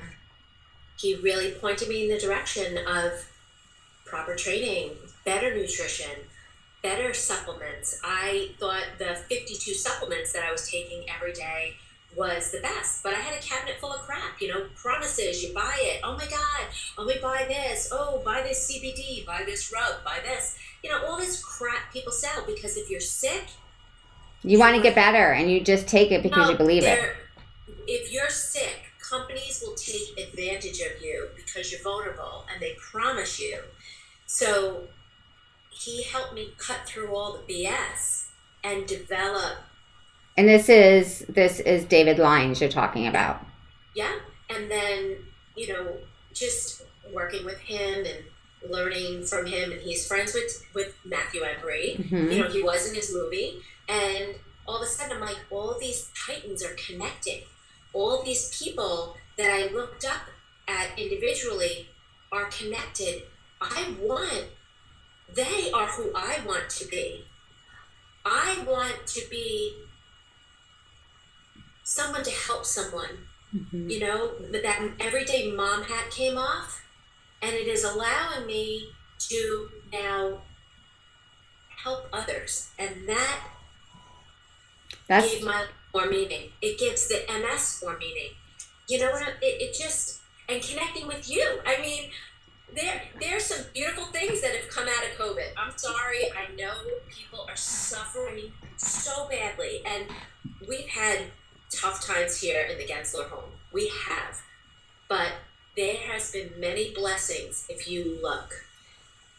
he 0.97 1.15
really 1.15 1.51
pointed 1.51 1.87
me 1.87 2.03
in 2.03 2.09
the 2.09 2.19
direction 2.19 2.77
of 2.87 3.29
proper 4.05 4.35
training, 4.35 4.91
better 5.25 5.55
nutrition, 5.55 6.11
better 6.81 7.13
supplements. 7.13 7.99
I 8.03 8.49
thought 8.59 8.83
the 8.97 9.15
52 9.15 9.73
supplements 9.73 10.33
that 10.33 10.43
I 10.43 10.51
was 10.51 10.69
taking 10.69 11.03
every 11.09 11.33
day 11.33 11.75
was 12.15 12.51
the 12.51 12.59
best, 12.61 13.03
but 13.03 13.13
I 13.13 13.17
had 13.17 13.37
a 13.37 13.41
cabinet 13.43 13.79
full 13.79 13.93
of 13.93 14.01
crap. 14.01 14.41
You 14.41 14.47
know, 14.47 14.65
promises, 14.75 15.43
you 15.43 15.53
buy 15.53 15.77
it. 15.77 16.01
Oh 16.03 16.13
my 16.13 16.25
God, 16.25 16.67
oh, 16.97 17.05
we 17.05 17.19
buy 17.19 17.45
this. 17.47 17.89
Oh, 17.91 18.21
buy 18.25 18.41
this 18.41 18.71
CBD, 18.71 19.25
buy 19.25 19.43
this 19.45 19.71
rub, 19.71 20.03
buy 20.03 20.19
this. 20.23 20.57
You 20.83 20.89
know, 20.89 21.05
all 21.05 21.17
this 21.17 21.43
crap 21.43 21.91
people 21.93 22.11
sell 22.11 22.43
because 22.45 22.77
if 22.77 22.89
you're 22.89 22.99
sick, 23.01 23.43
You 24.43 24.59
want 24.59 24.75
to 24.75 24.81
get 24.81 24.95
better, 24.95 25.33
and 25.33 25.51
you 25.51 25.61
just 25.61 25.87
take 25.87 26.11
it 26.11 26.23
because 26.23 26.45
no, 26.45 26.51
you 26.51 26.57
believe 26.57 26.83
it. 26.83 27.15
If 27.87 28.11
you're 28.13 28.29
sick, 28.29 28.86
companies 29.09 29.63
will 29.65 29.75
take 29.75 30.17
advantage 30.17 30.79
of 30.81 31.01
you 31.01 31.27
because 31.35 31.71
you're 31.71 31.81
vulnerable 31.81 32.45
and 32.51 32.61
they 32.61 32.73
promise 32.91 33.39
you. 33.39 33.59
So 34.25 34.87
he 35.69 36.03
helped 36.03 36.33
me 36.33 36.53
cut 36.57 36.85
through 36.85 37.15
all 37.15 37.37
the 37.37 37.53
BS 37.65 38.27
and 38.63 38.85
develop, 38.87 39.57
And 40.37 40.47
this 40.47 40.69
is 40.69 41.25
this 41.29 41.59
is 41.61 41.85
David 41.85 42.19
Lyons 42.19 42.59
you're 42.61 42.69
talking 42.69 43.07
about. 43.07 43.45
yeah, 43.95 44.15
and 44.49 44.69
then, 44.69 45.17
you 45.55 45.67
know, 45.71 45.97
just 46.33 46.83
working 47.13 47.45
with 47.45 47.59
him 47.59 48.05
and 48.05 48.71
learning 48.71 49.23
from 49.25 49.45
him 49.45 49.71
and 49.71 49.81
he's 49.81 50.07
friends 50.07 50.33
with 50.33 50.65
with 50.73 50.95
Matthew 51.05 51.41
Embry. 51.41 51.95
hmm 52.09 52.31
you 52.31 52.39
know, 52.41 52.49
he 52.49 52.61
was 52.63 52.89
in 52.89 52.95
his 52.95 53.13
movie, 53.13 53.61
and 53.87 54.35
all 54.67 54.77
of 54.77 54.81
a 54.81 54.85
sudden 54.85 55.13
I'm 55.17 55.21
like, 55.21 55.39
all 55.49 55.77
these 55.79 56.09
titans 56.25 56.63
are 56.65 56.75
connecting. 56.75 57.41
All 57.93 58.23
these 58.23 58.57
people 58.57 59.17
that 59.37 59.49
I 59.51 59.73
looked 59.73 60.05
up 60.05 60.21
at 60.67 60.97
individually 60.97 61.89
are 62.31 62.45
connected. 62.45 63.23
I 63.61 63.95
want, 63.99 64.45
they 65.33 65.71
are 65.71 65.87
who 65.87 66.11
I 66.15 66.39
want 66.45 66.69
to 66.71 66.87
be. 66.87 67.25
I 68.25 68.63
want 68.67 69.07
to 69.07 69.21
be 69.29 69.73
someone 71.83 72.23
to 72.23 72.31
help 72.31 72.65
someone 72.65 73.27
hmm 73.51 73.89
you 73.89 73.99
know 73.99 74.31
but 74.51 74.61
that 74.61 74.81
everyday 74.99 75.51
mom 75.51 75.83
hat 75.83 76.11
came 76.11 76.37
off 76.37 76.83
and 77.41 77.53
it 77.55 77.67
is 77.67 77.83
allowing 77.83 78.45
me 78.45 78.89
to 79.19 79.69
now 79.93 80.41
help 81.83 82.07
others 82.11 82.69
and 82.77 83.07
that 83.07 83.39
That's 85.07 85.33
gave 85.35 85.43
my 85.45 85.65
more 85.93 86.07
meaning. 86.07 86.51
It 86.61 86.79
gives 86.79 87.07
the 87.07 87.23
MS 87.27 87.81
more 87.83 87.97
meaning. 87.97 88.31
You 88.87 88.99
know 88.99 89.11
what? 89.11 89.27
It, 89.41 89.61
it 89.61 89.77
just 89.77 90.21
and 90.49 90.61
connecting 90.61 91.07
with 91.07 91.29
you. 91.29 91.59
I 91.65 91.81
mean, 91.81 92.09
there 92.73 93.01
there's 93.19 93.45
some 93.45 93.65
beautiful 93.73 94.05
things 94.05 94.41
that 94.41 94.55
have 94.55 94.69
come 94.69 94.87
out 94.87 95.03
of 95.03 95.17
COVID. 95.17 95.47
I'm 95.57 95.77
sorry. 95.77 96.31
I 96.31 96.53
know 96.55 96.73
people 97.09 97.45
are 97.47 97.55
suffering 97.55 98.51
so 98.77 99.27
badly, 99.29 99.81
and 99.85 100.05
we've 100.67 100.87
had 100.87 101.19
tough 101.71 102.05
times 102.05 102.39
here 102.39 102.61
in 102.61 102.77
the 102.77 102.85
Gensler 102.85 103.29
home. 103.29 103.51
We 103.71 103.91
have, 104.07 104.41
but 105.07 105.31
there 105.75 105.97
has 105.97 106.31
been 106.31 106.51
many 106.59 106.93
blessings 106.93 107.65
if 107.69 107.87
you 107.87 108.19
look. 108.21 108.65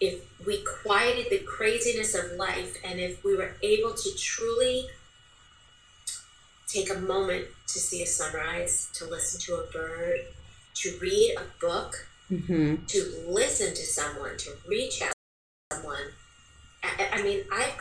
If 0.01 0.21
we 0.47 0.65
quieted 0.85 1.27
the 1.29 1.45
craziness 1.45 2.15
of 2.15 2.33
life, 2.39 2.77
and 2.85 3.01
if 3.01 3.25
we 3.25 3.37
were 3.37 3.57
able 3.63 3.95
to 3.95 4.11
truly 4.17 4.87
take 6.69 6.91
a 6.91 6.99
moment 6.99 7.47
to 7.69 7.79
see 7.79 8.03
a 8.03 8.07
sunrise, 8.07 8.89
to 8.95 9.05
listen 9.07 9.41
to 9.41 9.55
a 9.63 9.67
bird, 9.73 10.21
to 10.75 10.99
read 11.01 11.37
a 11.39 11.45
book, 11.61 12.07
hmm 12.29 12.77
to 12.87 13.25
listen 13.27 13.69
to 13.71 13.83
someone, 13.85 14.37
to 14.37 14.51
reach 14.69 15.01
out 15.03 15.13
to 15.71 15.77
someone. 15.77 16.13
I, 16.83 17.09
I 17.15 17.23
mean, 17.23 17.41
I've 17.53 17.75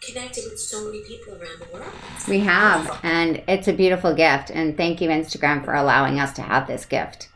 connected 0.00 0.44
with 0.50 0.58
so 0.58 0.86
many 0.86 1.02
people 1.02 1.34
around 1.34 1.60
the 1.60 1.66
world. 1.72 1.92
we 2.26 2.40
have, 2.40 2.98
and 3.02 3.42
it's 3.46 3.68
a 3.68 3.72
beautiful 3.74 4.14
gift. 4.14 4.50
And 4.50 4.74
thank 4.76 5.00
you, 5.02 5.10
Instagram, 5.10 5.64
for 5.64 5.74
allowing 5.74 6.18
us 6.18 6.32
to 6.34 6.42
have 6.42 6.66
this 6.66 6.86
gift. 6.86 7.28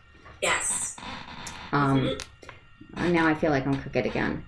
Yes, 0.42 0.96
Um, 1.72 2.16
now 2.96 3.26
I 3.26 3.34
feel 3.34 3.50
like 3.50 3.66
I'm 3.66 3.80
crooked 3.80 4.06
again. 4.06 4.44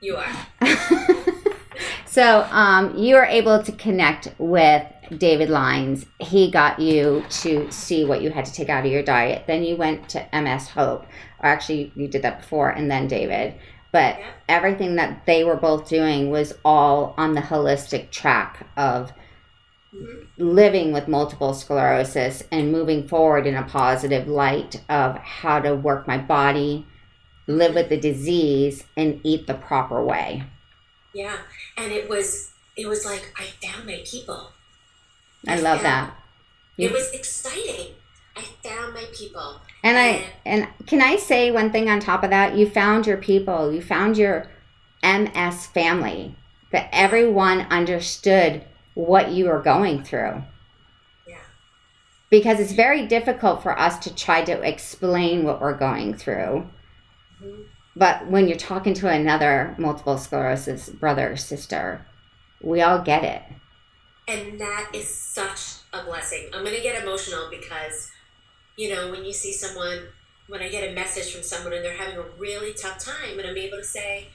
you 0.00 0.16
are. 0.16 0.32
so 2.06 2.46
um, 2.50 2.96
you 2.96 3.16
are 3.16 3.24
able 3.26 3.62
to 3.62 3.72
connect 3.72 4.28
with 4.38 4.84
David 5.18 5.50
Lyons. 5.50 6.06
He 6.18 6.50
got 6.50 6.78
you 6.78 7.24
to 7.28 7.70
see 7.70 8.04
what 8.04 8.22
you 8.22 8.30
had 8.30 8.44
to 8.44 8.52
take 8.52 8.68
out 8.68 8.84
of 8.84 8.92
your 8.92 9.02
diet. 9.02 9.44
Then 9.46 9.62
you 9.62 9.76
went 9.76 10.08
to 10.10 10.26
MS 10.32 10.68
Hope, 10.68 11.06
or 11.40 11.46
actually 11.48 11.92
you 11.94 12.08
did 12.08 12.22
that 12.22 12.40
before, 12.40 12.70
and 12.70 12.90
then 12.90 13.06
David. 13.08 13.54
But 13.92 14.18
Yeah. 14.18 14.26
everything 14.48 14.96
that 14.96 15.26
they 15.26 15.44
were 15.44 15.56
both 15.56 15.88
doing 15.88 16.30
was 16.30 16.54
all 16.64 17.14
on 17.18 17.34
the 17.34 17.42
holistic 17.42 18.10
track 18.10 18.66
of 18.76 19.12
living 20.38 20.92
with 20.92 21.08
multiple 21.08 21.52
sclerosis 21.52 22.42
and 22.50 22.72
moving 22.72 23.06
forward 23.06 23.46
in 23.46 23.54
a 23.54 23.62
positive 23.62 24.26
light 24.26 24.80
of 24.88 25.18
how 25.18 25.60
to 25.60 25.74
work 25.74 26.08
my 26.08 26.16
body, 26.16 26.86
live 27.46 27.74
with 27.74 27.90
the 27.90 27.98
disease, 27.98 28.84
and 28.96 29.20
eat 29.22 29.46
the 29.46 29.54
proper 29.54 30.02
way. 30.02 30.44
Yeah, 31.12 31.36
and 31.76 31.92
it 31.92 32.08
was 32.08 32.52
it 32.74 32.86
was 32.86 33.04
like 33.04 33.34
I 33.38 33.44
found 33.66 33.86
my 33.86 34.02
people. 34.06 34.52
I 35.46 35.60
love 35.60 35.82
that. 35.82 36.14
It 36.78 36.92
was 36.92 37.10
exciting. 37.12 37.94
I 38.36 38.42
found 38.62 38.94
my 38.94 39.04
people. 39.14 39.60
And 39.82 39.98
I 39.98 40.24
and 40.46 40.68
can 40.86 41.02
I 41.02 41.16
say 41.16 41.50
one 41.50 41.70
thing 41.70 41.90
on 41.90 42.00
top 42.00 42.24
of 42.24 42.30
that? 42.30 42.56
You 42.56 42.68
found 42.68 43.06
your 43.06 43.16
people. 43.18 43.72
You 43.72 43.82
found 43.82 44.16
your 44.16 44.50
MS 45.02 45.66
family. 45.66 46.36
That 46.70 46.88
everyone 46.92 47.62
understood 47.70 48.64
what 48.94 49.30
you 49.32 49.46
were 49.46 49.60
going 49.60 50.02
through. 50.02 50.42
Yeah. 51.26 51.36
Because 52.30 52.60
it's 52.60 52.72
very 52.72 53.06
difficult 53.06 53.62
for 53.62 53.78
us 53.78 53.98
to 54.00 54.14
try 54.14 54.42
to 54.44 54.62
explain 54.66 55.44
what 55.44 55.60
we're 55.60 55.76
going 55.76 56.14
through. 56.14 56.70
Mhm. 57.42 57.64
But 57.94 58.26
when 58.28 58.48
you're 58.48 58.56
talking 58.56 58.94
to 58.94 59.08
another 59.08 59.74
multiple 59.78 60.16
sclerosis 60.16 60.88
brother 60.88 61.32
or 61.32 61.36
sister, 61.36 62.06
we 62.62 62.80
all 62.80 63.00
get 63.00 63.24
it. 63.24 63.42
And 64.28 64.60
that 64.60 64.90
is 64.94 65.12
such 65.12 65.78
a 65.92 66.04
blessing. 66.04 66.48
I'm 66.54 66.64
going 66.64 66.76
to 66.76 66.82
get 66.82 67.02
emotional 67.02 67.48
because, 67.50 68.10
you 68.76 68.94
know, 68.94 69.10
when 69.10 69.24
you 69.24 69.32
see 69.32 69.52
someone, 69.52 70.06
when 70.46 70.62
I 70.62 70.68
get 70.68 70.88
a 70.88 70.94
message 70.94 71.32
from 71.32 71.42
someone 71.42 71.72
and 71.72 71.84
they're 71.84 71.96
having 71.96 72.18
a 72.18 72.24
really 72.38 72.72
tough 72.72 72.98
time, 72.98 73.38
and 73.38 73.48
I'm 73.48 73.56
able 73.56 73.78
to 73.78 73.84
say, 73.84 74.28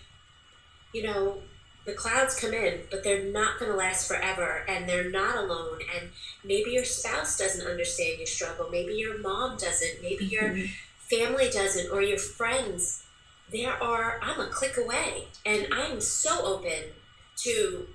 you 0.93 1.03
know, 1.03 1.37
the 1.85 1.93
clouds 1.93 2.37
come 2.37 2.53
in, 2.53 2.81
but 2.91 3.03
they're 3.03 3.23
not 3.23 3.59
going 3.59 3.71
to 3.71 3.77
last 3.77 4.09
forever, 4.09 4.65
and 4.67 4.89
they're 4.89 5.09
not 5.09 5.37
alone. 5.37 5.79
And 5.95 6.09
maybe 6.43 6.71
your 6.71 6.83
spouse 6.83 7.37
doesn't 7.37 7.65
understand 7.65 8.17
your 8.17 8.27
struggle, 8.27 8.67
maybe 8.69 8.93
your 8.95 9.17
mom 9.19 9.57
doesn't, 9.57 10.01
maybe 10.03 10.25
your 10.25 10.49
mm-hmm. 10.49 10.65
family 10.97 11.49
doesn't, 11.49 11.89
or 11.89 12.01
your 12.01 12.17
friends. 12.17 13.05
There 13.53 13.81
are, 13.81 14.19
I'm 14.21 14.41
a 14.41 14.47
click 14.47 14.75
away, 14.77 15.29
and 15.45 15.67
I'm 15.71 16.01
so 16.01 16.45
open 16.45 16.91
to 17.37 17.87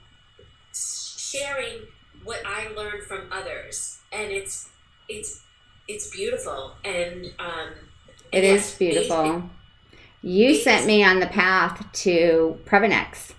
sharing 1.33 1.81
what 2.25 2.41
I 2.47 2.69
learned 2.77 3.03
from 3.05 3.29
others, 3.33 3.99
and 4.13 4.31
it's 4.31 4.69
it's 5.09 5.43
it's 5.89 6.11
beautiful, 6.11 6.75
and 6.85 7.27
um, 7.39 7.69
It 8.31 8.39
and 8.39 8.45
is 8.45 8.63
yes, 8.63 8.79
beautiful. 8.79 9.51
You 10.23 10.51
It 10.51 10.63
sent 10.63 10.83
is- 10.83 10.87
me 10.87 11.03
on 11.05 11.21
the 11.21 11.27
path 11.27 11.85
to 12.05 12.59
Previnex. 12.65 13.33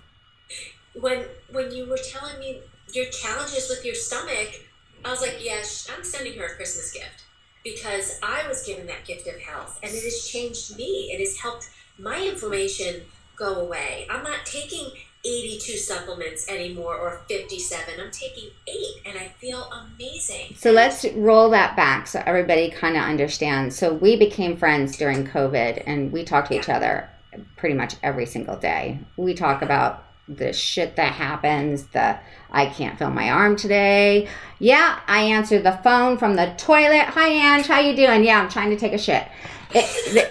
When 0.94 1.24
when 1.50 1.70
you 1.72 1.86
were 1.88 1.98
telling 1.98 2.38
me 2.38 2.60
your 2.92 3.06
challenges 3.06 3.68
with 3.68 3.84
your 3.84 3.94
stomach, 3.94 4.60
I 5.04 5.10
was 5.10 5.20
like, 5.20 5.38
yes, 5.40 5.88
I'm 5.94 6.04
sending 6.04 6.38
her 6.38 6.46
a 6.46 6.54
Christmas 6.56 6.92
gift 6.92 7.24
because 7.64 8.18
I 8.22 8.46
was 8.46 8.64
given 8.66 8.86
that 8.86 9.04
gift 9.06 9.26
of 9.26 9.40
health, 9.40 9.78
and 9.82 9.90
it 9.92 10.02
has 10.04 10.28
changed 10.28 10.76
me. 10.76 11.10
It 11.12 11.20
has 11.20 11.38
helped 11.38 11.70
my 11.98 12.18
inflammation 12.26 13.02
go 13.36 13.54
away. 13.64 14.06
I'm 14.10 14.22
not 14.22 14.44
taking 14.44 14.90
82 15.24 15.78
supplements 15.78 16.48
anymore 16.48 16.96
or 16.96 17.22
57. 17.28 17.94
I'm 17.98 18.10
taking 18.10 18.50
eight, 18.66 19.02
and 19.06 19.18
I 19.18 19.28
feel 19.38 19.70
amazing. 19.72 20.54
So 20.56 20.70
let's 20.70 21.04
roll 21.14 21.50
that 21.50 21.76
back 21.76 22.06
so 22.06 22.22
everybody 22.26 22.70
kind 22.70 22.96
of 22.96 23.02
understands. 23.04 23.76
So 23.76 23.92
we 23.94 24.16
became 24.16 24.56
friends 24.56 24.96
during 24.96 25.26
COVID 25.26 25.82
and 25.86 26.12
we 26.12 26.24
talk 26.24 26.48
to 26.48 26.54
each 26.58 26.68
other 26.68 27.08
pretty 27.56 27.74
much 27.74 27.96
every 28.02 28.26
single 28.26 28.56
day. 28.56 28.98
We 29.16 29.34
talk 29.34 29.62
about 29.62 30.04
the 30.28 30.52
shit 30.52 30.96
that 30.96 31.12
happens, 31.12 31.86
the 31.88 32.18
I 32.50 32.66
can't 32.66 32.98
feel 32.98 33.10
my 33.10 33.30
arm 33.30 33.56
today. 33.56 34.28
Yeah, 34.58 35.00
I 35.06 35.22
answered 35.22 35.64
the 35.64 35.78
phone 35.82 36.16
from 36.16 36.36
the 36.36 36.54
toilet. 36.56 37.06
Hi 37.08 37.28
Ange, 37.28 37.66
how 37.66 37.80
you 37.80 37.94
doing? 37.96 38.24
Yeah, 38.24 38.40
I'm 38.40 38.48
trying 38.48 38.70
to 38.70 38.76
take 38.76 38.92
a 38.92 38.98
shit. 38.98 39.26
It- 39.74 40.30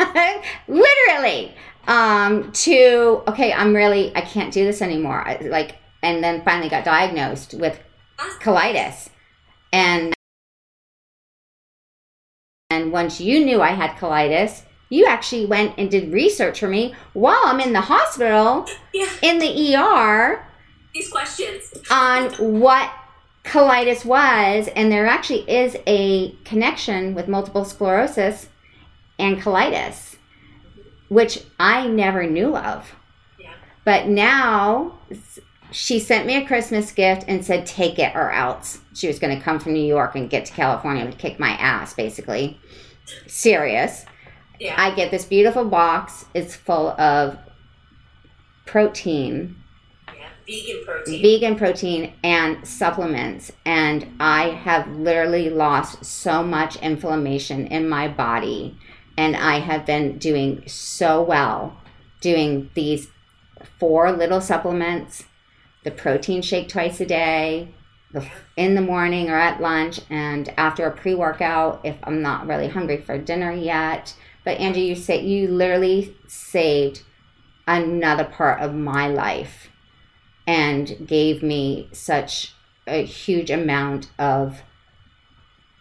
literally 0.68 1.54
um 1.86 2.52
to 2.52 3.22
okay 3.26 3.52
i'm 3.52 3.74
really 3.74 4.14
i 4.16 4.20
can't 4.20 4.52
do 4.52 4.64
this 4.64 4.82
anymore. 4.82 5.26
I, 5.26 5.38
like 5.38 5.76
and 6.02 6.22
then 6.24 6.42
finally 6.44 6.68
got 6.68 6.84
diagnosed 6.84 7.54
with 7.54 7.78
colitis. 8.40 9.08
And 9.72 10.12
and 12.70 12.92
once 12.92 13.20
you 13.20 13.44
knew 13.44 13.60
i 13.60 13.70
had 13.70 13.90
colitis 13.96 14.62
you 14.88 15.06
actually 15.06 15.46
went 15.46 15.74
and 15.78 15.90
did 15.90 16.12
research 16.12 16.60
for 16.60 16.68
me 16.68 16.94
while 17.12 17.40
i'm 17.44 17.60
in 17.60 17.72
the 17.72 17.80
hospital 17.80 18.66
Yeah, 18.94 19.08
in 19.22 19.38
the 19.38 19.76
er 19.76 20.46
these 20.92 21.10
questions. 21.10 21.72
on 21.90 22.30
what 22.60 22.90
colitis 23.44 24.04
was. 24.04 24.68
And 24.76 24.90
there 24.90 25.06
actually 25.06 25.50
is 25.50 25.76
a 25.86 26.32
connection 26.44 27.14
with 27.14 27.28
multiple 27.28 27.64
sclerosis 27.64 28.48
and 29.18 29.40
colitis 29.40 30.09
which 31.10 31.44
i 31.58 31.86
never 31.86 32.26
knew 32.26 32.56
of 32.56 32.94
Yeah. 33.38 33.52
but 33.84 34.06
now 34.08 34.98
she 35.72 36.00
sent 36.00 36.26
me 36.26 36.34
a 36.36 36.44
Christmas 36.46 36.90
gift 36.90 37.24
and 37.28 37.44
said, 37.44 37.64
take 37.64 38.00
it 38.00 38.16
or 38.16 38.32
else. 38.32 38.80
She 38.92 39.06
was 39.06 39.20
going 39.20 39.36
to 39.38 39.40
come 39.40 39.60
from 39.60 39.72
New 39.72 39.84
York 39.84 40.16
and 40.16 40.28
get 40.28 40.44
to 40.46 40.52
California 40.52 41.04
and 41.04 41.16
kick 41.16 41.38
my 41.38 41.50
ass, 41.50 41.94
basically. 41.94 42.58
Serious. 43.28 44.04
Yeah. 44.58 44.74
I 44.76 44.92
get 44.96 45.12
this 45.12 45.24
beautiful 45.24 45.64
box. 45.64 46.24
It's 46.34 46.56
full 46.56 46.88
of 47.00 47.38
protein, 48.66 49.56
yeah. 50.08 50.28
Vegan 50.46 50.84
protein. 50.84 51.22
vegan 51.22 51.56
protein, 51.56 52.12
and 52.24 52.66
supplements. 52.66 53.52
And 53.64 54.08
I 54.18 54.50
have 54.50 54.88
literally 54.88 55.50
lost 55.50 56.04
so 56.04 56.42
much 56.42 56.76
inflammation 56.82 57.68
in 57.68 57.88
my 57.88 58.08
body. 58.08 58.76
And 59.20 59.36
I 59.36 59.58
have 59.58 59.84
been 59.84 60.16
doing 60.16 60.64
so 60.66 61.20
well 61.20 61.76
doing 62.22 62.70
these 62.72 63.08
four 63.78 64.12
little 64.12 64.40
supplements 64.40 65.24
the 65.84 65.90
protein 65.90 66.40
shake 66.40 66.70
twice 66.70 67.02
a 67.02 67.06
day, 67.06 67.68
in 68.56 68.74
the 68.74 68.80
morning 68.80 69.28
or 69.28 69.36
at 69.36 69.60
lunch, 69.60 70.00
and 70.08 70.48
after 70.56 70.86
a 70.86 70.96
pre 70.96 71.14
workout 71.14 71.82
if 71.84 71.96
I'm 72.02 72.22
not 72.22 72.46
really 72.46 72.68
hungry 72.68 72.96
for 72.96 73.18
dinner 73.18 73.52
yet. 73.52 74.14
But 74.42 74.56
Angie, 74.56 74.86
you 74.86 74.94
say 74.94 75.22
you 75.22 75.48
literally 75.48 76.16
saved 76.26 77.02
another 77.68 78.24
part 78.24 78.62
of 78.62 78.74
my 78.74 79.06
life 79.06 79.68
and 80.46 81.06
gave 81.06 81.42
me 81.42 81.90
such 81.92 82.54
a 82.86 83.04
huge 83.04 83.50
amount 83.50 84.10
of 84.18 84.62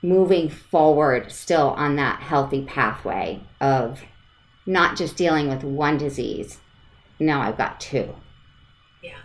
moving 0.02 0.50
forward 0.50 1.32
still 1.32 1.70
on 1.72 1.96
that 1.98 2.22
healthy 2.22 2.64
pathway 2.64 3.42
of 3.60 4.02
not 4.66 4.98
just 4.98 5.18
dealing 5.18 5.50
with 5.50 5.64
one 5.64 5.98
disease. 5.98 6.60
Now 7.20 7.42
I've 7.42 7.58
got 7.58 7.80
two. 7.82 8.16
Yeah. 9.04 9.18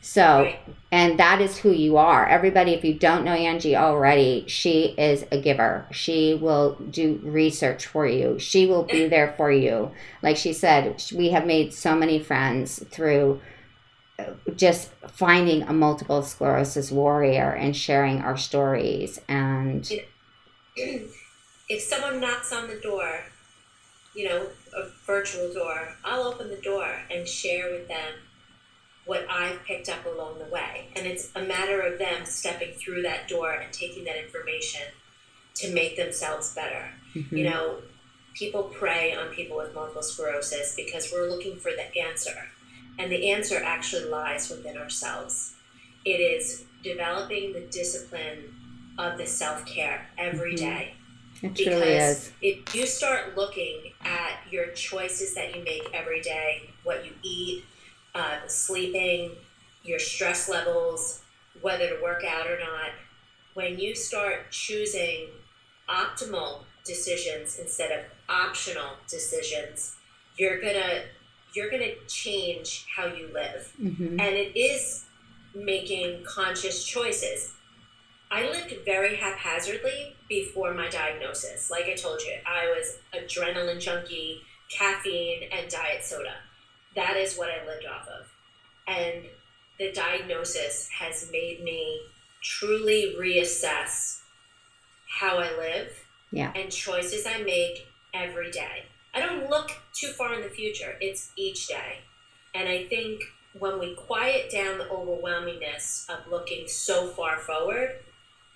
So, 0.00 0.42
Right. 0.42 0.58
and 0.92 1.18
that 1.18 1.40
is 1.40 1.58
who 1.58 1.70
you 1.70 1.96
are. 1.96 2.26
Everybody, 2.26 2.74
if 2.74 2.84
you 2.84 2.92
don't 2.92 3.24
know 3.24 3.32
Angie 3.32 3.76
already, 3.76 4.44
she 4.46 4.94
is 4.98 5.24
a 5.32 5.40
giver. 5.40 5.86
She 5.90 6.34
will 6.34 6.74
do 6.90 7.20
research 7.22 7.86
for 7.86 8.06
you. 8.06 8.38
She 8.38 8.66
will 8.66 8.82
be 8.82 9.08
there 9.08 9.32
for 9.38 9.50
you. 9.50 9.92
Like 10.22 10.36
she 10.36 10.52
said, 10.52 11.02
we 11.14 11.30
have 11.30 11.46
made 11.46 11.72
so 11.72 11.94
many 11.94 12.18
friends 12.18 12.84
through 12.90 13.40
just 14.56 14.90
finding 15.08 15.62
a 15.62 15.72
multiple 15.72 16.22
sclerosis 16.22 16.90
warrior 16.90 17.52
and 17.52 17.76
sharing 17.76 18.20
our 18.20 18.36
stories. 18.36 19.20
And 19.28 19.88
if 20.76 21.80
someone 21.80 22.20
knocks 22.20 22.52
on 22.52 22.68
the 22.68 22.76
door, 22.80 23.24
you 24.14 24.28
know, 24.28 24.46
a 24.76 24.88
virtual 25.06 25.52
door, 25.52 25.96
I'll 26.04 26.22
open 26.22 26.48
the 26.48 26.60
door 26.60 27.02
and 27.10 27.26
share 27.26 27.70
with 27.72 27.88
them 27.88 28.14
what 29.06 29.26
I've 29.28 29.62
picked 29.64 29.88
up 29.88 30.06
along 30.06 30.38
the 30.38 30.46
way. 30.46 30.88
And 30.96 31.06
it's 31.06 31.30
a 31.34 31.42
matter 31.42 31.80
of 31.80 31.98
them 31.98 32.24
stepping 32.24 32.72
through 32.72 33.02
that 33.02 33.28
door 33.28 33.52
and 33.52 33.72
taking 33.72 34.04
that 34.04 34.22
information 34.22 34.82
to 35.56 35.72
make 35.72 35.96
themselves 35.96 36.54
better. 36.54 36.90
mm-hmm, 37.14 37.36
You 37.36 37.44
know, 37.50 37.78
people 38.34 38.64
prey 38.64 39.14
on 39.14 39.28
people 39.28 39.56
with 39.56 39.74
multiple 39.74 40.02
sclerosis 40.02 40.74
because 40.74 41.12
we're 41.12 41.28
looking 41.28 41.58
for 41.58 41.70
the 41.72 42.00
answer. 42.00 42.48
And 42.98 43.10
the 43.10 43.30
answer 43.30 43.62
actually 43.62 44.04
lies 44.04 44.50
within 44.50 44.76
ourselves. 44.76 45.54
It 46.04 46.20
is 46.20 46.64
developing 46.82 47.52
the 47.52 47.60
discipline 47.60 48.54
of 48.98 49.18
the 49.18 49.26
self 49.26 49.66
care 49.66 50.10
every 50.16 50.52
Mhm. 50.54 50.58
day 50.58 50.94
it 51.44 51.54
truly 51.54 51.70
because 51.92 52.26
is. 52.26 52.32
if 52.40 52.74
you 52.74 52.86
start 52.86 53.36
looking 53.36 53.92
at 54.02 54.40
your 54.50 54.68
choices 54.72 55.34
that 55.34 55.54
you 55.54 55.62
make 55.62 55.88
every 55.92 56.20
day, 56.20 56.70
what 56.82 57.04
you 57.04 57.12
eat, 57.22 57.64
uh, 58.14 58.46
sleeping, 58.48 59.36
your 59.82 59.98
stress 59.98 60.48
levels, 60.48 61.20
whether 61.60 61.88
to 61.88 62.02
work 62.02 62.24
out 62.24 62.46
or 62.46 62.58
not, 62.58 62.92
when 63.54 63.78
you 63.78 63.94
start 63.94 64.50
choosing 64.50 65.28
optimal 65.88 66.64
decisions 66.84 67.58
instead 67.58 67.90
of 67.92 68.04
optional 68.28 68.96
decisions, 69.08 69.96
you're 70.36 70.60
gonna 70.60 71.02
you're 71.54 71.70
gonna 71.70 71.94
change 72.08 72.86
how 72.96 73.06
you 73.06 73.30
live 73.32 73.72
hmm 73.80 74.18
and 74.18 74.36
it 74.36 74.56
is 74.58 75.06
making 75.54 76.24
conscious 76.24 76.84
choices. 76.84 77.54
I 78.30 78.48
lived 78.50 78.74
very 78.84 79.16
haphazardly 79.16 80.16
before 80.28 80.74
my 80.74 80.88
diagnosis. 80.88 81.70
Like 81.70 81.86
I 81.86 81.94
told 81.94 82.20
you, 82.22 82.34
I 82.46 82.66
was 82.76 82.98
adrenaline 83.14 83.80
junkie, 83.80 84.42
caffeine, 84.70 85.48
and 85.52 85.70
diet 85.70 86.04
soda. 86.04 86.34
That 86.96 87.16
is 87.16 87.36
what 87.36 87.50
I 87.50 87.64
lived 87.66 87.86
off 87.86 88.08
of. 88.08 88.26
And 88.86 89.26
the 89.78 89.92
diagnosis 89.92 90.88
has 90.98 91.28
made 91.30 91.62
me 91.62 92.00
truly 92.42 93.14
reassess 93.18 94.18
how 95.20 95.38
I 95.38 95.56
live 95.56 95.92
Yeah. 96.32 96.52
and 96.54 96.70
choices 96.72 97.26
I 97.26 97.42
make 97.42 97.86
every 98.12 98.50
day. 98.50 98.86
I 99.14 99.20
don't 99.20 99.48
look 99.48 99.70
too 99.92 100.08
far 100.08 100.34
in 100.34 100.42
the 100.42 100.48
future, 100.48 100.96
it's 101.00 101.30
each 101.36 101.68
day. 101.68 101.98
And 102.54 102.68
I 102.68 102.84
think 102.84 103.22
when 103.58 103.78
we 103.78 103.94
quiet 103.94 104.50
down 104.50 104.78
the 104.78 104.84
overwhelmingness 104.84 106.08
of 106.10 106.30
looking 106.30 106.66
so 106.66 107.08
far 107.08 107.38
forward 107.38 107.96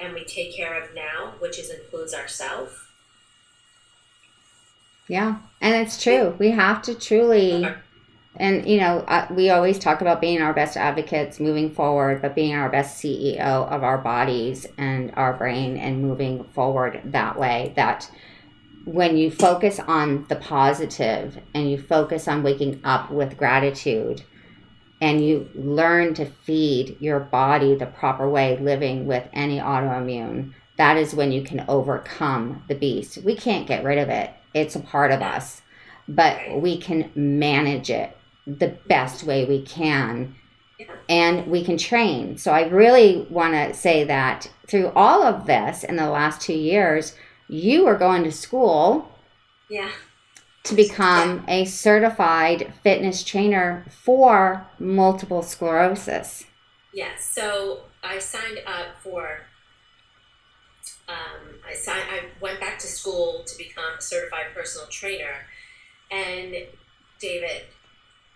and 0.00 0.14
we 0.14 0.24
take 0.24 0.54
care 0.54 0.80
of 0.80 0.94
now, 0.94 1.34
which 1.38 1.58
is 1.58 1.70
includes 1.70 2.14
ourselves. 2.14 2.72
Yeah, 5.08 5.38
and 5.60 5.74
it's 5.74 6.02
true. 6.02 6.36
We 6.38 6.50
have 6.50 6.82
to 6.82 6.94
truly, 6.94 7.66
and 8.36 8.68
you 8.68 8.78
know, 8.78 9.04
uh, 9.08 9.26
we 9.30 9.50
always 9.50 9.78
talk 9.78 10.02
about 10.02 10.20
being 10.20 10.42
our 10.42 10.52
best 10.52 10.76
advocates 10.76 11.40
moving 11.40 11.70
forward, 11.70 12.20
but 12.20 12.34
being 12.34 12.54
our 12.54 12.68
best 12.68 13.02
CEO 13.02 13.38
of 13.38 13.82
our 13.82 13.98
bodies 13.98 14.66
and 14.76 15.12
our 15.16 15.32
brain 15.32 15.78
and 15.78 16.02
moving 16.02 16.44
forward 16.44 17.00
that 17.06 17.38
way. 17.38 17.72
That 17.74 18.10
when 18.88 19.18
you 19.18 19.30
focus 19.30 19.78
on 19.78 20.24
the 20.28 20.36
positive 20.36 21.38
and 21.52 21.70
you 21.70 21.76
focus 21.76 22.26
on 22.26 22.42
waking 22.42 22.80
up 22.84 23.10
with 23.10 23.36
gratitude 23.36 24.22
and 25.02 25.22
you 25.22 25.46
learn 25.54 26.14
to 26.14 26.24
feed 26.24 26.96
your 26.98 27.20
body 27.20 27.74
the 27.74 27.84
proper 27.84 28.28
way, 28.28 28.56
living 28.58 29.06
with 29.06 29.28
any 29.34 29.58
autoimmune, 29.58 30.54
that 30.78 30.96
is 30.96 31.14
when 31.14 31.30
you 31.32 31.42
can 31.42 31.66
overcome 31.68 32.64
the 32.68 32.74
beast. 32.74 33.18
We 33.18 33.36
can't 33.36 33.66
get 33.68 33.84
rid 33.84 33.98
of 33.98 34.08
it, 34.08 34.30
it's 34.54 34.74
a 34.74 34.80
part 34.80 35.12
of 35.12 35.20
us, 35.20 35.60
but 36.08 36.58
we 36.58 36.80
can 36.80 37.10
manage 37.14 37.90
it 37.90 38.16
the 38.46 38.78
best 38.88 39.22
way 39.22 39.44
we 39.44 39.60
can. 39.60 40.34
And 41.10 41.48
we 41.48 41.64
can 41.64 41.76
train. 41.76 42.38
So 42.38 42.52
I 42.52 42.68
really 42.68 43.26
want 43.30 43.52
to 43.52 43.74
say 43.74 44.04
that 44.04 44.50
through 44.68 44.92
all 44.94 45.24
of 45.24 45.46
this 45.46 45.82
in 45.82 45.96
the 45.96 46.08
last 46.08 46.40
two 46.40 46.54
years, 46.54 47.16
you 47.48 47.86
are 47.86 47.96
going 47.96 48.24
to 48.24 48.32
school 48.32 49.10
Yeah. 49.68 49.90
to 50.64 50.74
become 50.74 51.44
a 51.48 51.64
certified 51.64 52.72
fitness 52.82 53.24
trainer 53.24 53.86
for 53.90 54.66
multiple 54.78 55.42
sclerosis. 55.42 56.44
Yes. 56.92 57.24
So 57.24 57.80
I 58.02 58.18
signed 58.18 58.60
up 58.66 59.00
for. 59.02 59.40
Um, 61.08 61.56
I 61.66 61.74
signed. 61.74 62.04
I 62.10 62.20
went 62.40 62.60
back 62.60 62.78
to 62.80 62.86
school 62.86 63.44
to 63.46 63.58
become 63.58 63.94
a 63.98 64.02
certified 64.02 64.46
personal 64.54 64.86
trainer, 64.88 65.46
and 66.10 66.54
David 67.18 67.62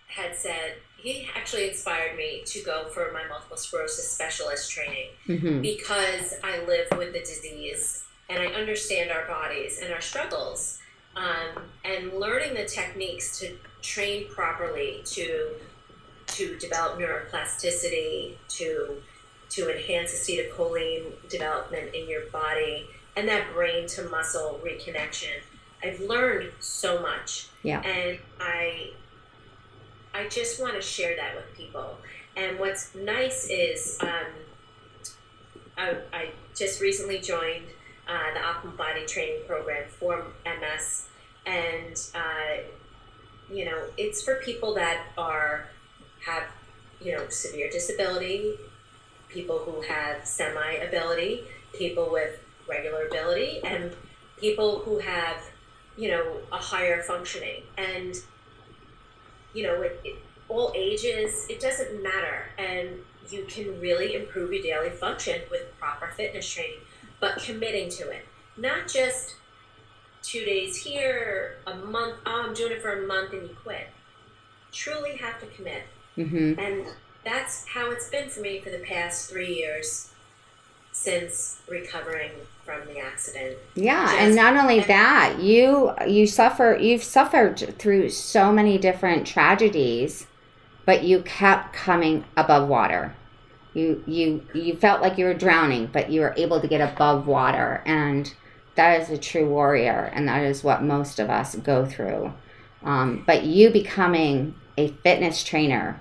had 0.06 0.34
said 0.36 0.74
he 0.96 1.28
actually 1.34 1.68
inspired 1.68 2.16
me 2.16 2.42
to 2.46 2.62
go 2.62 2.88
for 2.90 3.10
my 3.12 3.26
multiple 3.28 3.56
sclerosis 3.56 4.10
specialist 4.10 4.70
training 4.70 5.08
hmm 5.26 5.60
because 5.62 6.34
I 6.44 6.58
live 6.66 6.86
with 6.98 7.12
the 7.14 7.20
disease 7.20 8.04
and 8.28 8.38
I 8.42 8.46
understand 8.46 9.10
our 9.10 9.26
bodies 9.26 9.80
and 9.82 9.92
our 9.92 10.00
struggles. 10.00 10.78
Um, 11.14 11.64
and 11.84 12.14
learning 12.14 12.54
the 12.54 12.64
techniques 12.64 13.38
to 13.40 13.54
train 13.82 14.28
properly 14.28 15.02
to 15.06 15.50
to 16.28 16.56
develop 16.58 16.98
neuroplasticity, 16.98 18.36
to 18.48 18.96
to 19.50 19.70
enhance 19.76 20.12
acetylcholine 20.14 21.04
development 21.28 21.94
in 21.94 22.08
your 22.08 22.22
body, 22.30 22.86
and 23.16 23.28
that 23.28 23.52
brain 23.52 23.86
to 23.88 24.04
muscle 24.04 24.58
reconnection. 24.64 25.42
I've 25.84 26.00
learned 26.00 26.50
so 26.60 27.02
much, 27.02 27.48
Yeah. 27.62 27.82
and 27.82 28.18
I 28.40 28.92
I 30.14 30.28
just 30.28 30.60
want 30.60 30.74
to 30.74 30.80
share 30.80 31.14
that 31.16 31.34
with 31.36 31.54
people. 31.54 31.98
And 32.36 32.58
what's 32.58 32.94
nice 32.94 33.48
is 33.50 33.98
um, 34.00 34.08
I, 35.76 35.96
I 36.12 36.30
just 36.54 36.80
recently 36.80 37.18
joined 37.18 37.66
uh, 38.08 38.34
the 38.34 38.40
Optimal 38.40 38.76
Body 38.76 39.06
Training 39.06 39.42
Program 39.46 39.84
for 39.88 40.24
MS, 40.44 41.08
and 41.46 42.00
uh, 42.14 42.62
you 43.52 43.64
know 43.64 43.84
it's 43.96 44.22
for 44.22 44.36
people 44.36 44.74
that 44.74 45.06
are 45.16 45.68
have 46.24 46.44
you 47.00 47.16
know 47.16 47.28
severe 47.28 47.70
disability, 47.70 48.54
people 49.28 49.58
who 49.58 49.80
have 49.82 50.26
semi 50.26 50.72
ability, 50.74 51.44
people 51.74 52.08
with 52.10 52.40
regular 52.68 53.06
ability, 53.06 53.60
and 53.64 53.92
people 54.38 54.80
who 54.80 54.98
have 54.98 55.36
you 55.96 56.10
know 56.10 56.38
a 56.52 56.58
higher 56.58 57.02
functioning. 57.02 57.62
And 57.78 58.16
you 59.54 59.64
know 59.64 59.82
it, 59.82 60.00
it 60.04 60.16
all 60.48 60.72
ages 60.74 61.46
it 61.48 61.60
doesn't 61.60 62.02
matter. 62.02 62.46
And 62.58 62.98
you 63.30 63.44
can 63.44 63.80
really 63.80 64.14
improve 64.14 64.52
your 64.52 64.62
daily 64.62 64.90
function 64.90 65.40
with 65.50 65.62
proper 65.78 66.08
fitness 66.08 66.48
training 66.52 66.80
but 67.22 67.38
committing 67.38 67.88
to 67.88 68.10
it. 68.10 68.26
Not 68.58 68.88
just 68.88 69.36
two 70.22 70.44
days 70.44 70.76
here 70.76 71.56
a 71.66 71.74
month 71.74 72.14
oh 72.24 72.44
i'm 72.46 72.54
doing 72.54 72.70
it 72.70 72.80
for 72.80 73.02
a 73.02 73.06
month 73.06 73.32
and 73.32 73.42
you 73.48 73.56
quit. 73.64 73.88
Truly 74.72 75.16
have 75.16 75.40
to 75.40 75.46
commit. 75.46 75.84
Hmm 76.16 76.54
and 76.58 76.86
that's 77.24 77.66
how 77.68 77.90
it's 77.90 78.10
been 78.10 78.28
for 78.28 78.40
me 78.40 78.60
for 78.60 78.70
the 78.70 78.78
past 78.80 79.30
three 79.30 79.54
years 79.54 80.10
since 80.92 81.60
recovering 81.68 82.32
from 82.64 82.86
the 82.86 82.98
accident. 82.98 83.56
Yeah, 83.74 84.04
Just- 84.04 84.18
and 84.18 84.36
not 84.36 84.56
only 84.56 84.80
that, 84.80 85.38
you 85.40 85.92
you 86.06 86.26
suffer 86.26 86.76
you've 86.80 87.04
suffered 87.04 87.78
through 87.78 88.10
so 88.10 88.52
many 88.52 88.78
different 88.78 89.26
tragedies, 89.26 90.26
but 90.84 91.04
you 91.04 91.22
kept 91.22 91.72
coming 91.72 92.24
above 92.36 92.68
water. 92.68 93.14
You 93.74 94.02
you 94.06 94.46
you 94.52 94.76
felt 94.76 95.00
like 95.00 95.18
you 95.18 95.24
were 95.24 95.34
drowning, 95.34 95.88
but 95.92 96.10
you 96.10 96.20
were 96.20 96.34
able 96.36 96.60
to 96.60 96.68
get 96.68 96.80
above 96.80 97.26
water, 97.26 97.82
and 97.86 98.32
that 98.74 99.00
is 99.00 99.10
a 99.10 99.18
true 99.18 99.48
warrior, 99.48 100.10
and 100.14 100.28
that 100.28 100.42
is 100.42 100.62
what 100.62 100.82
most 100.82 101.18
of 101.18 101.30
us 101.30 101.54
go 101.56 101.86
through. 101.86 102.32
Um, 102.84 103.22
but 103.26 103.44
you 103.44 103.70
becoming 103.70 104.54
a 104.76 104.88
fitness 104.88 105.42
trainer, 105.42 106.00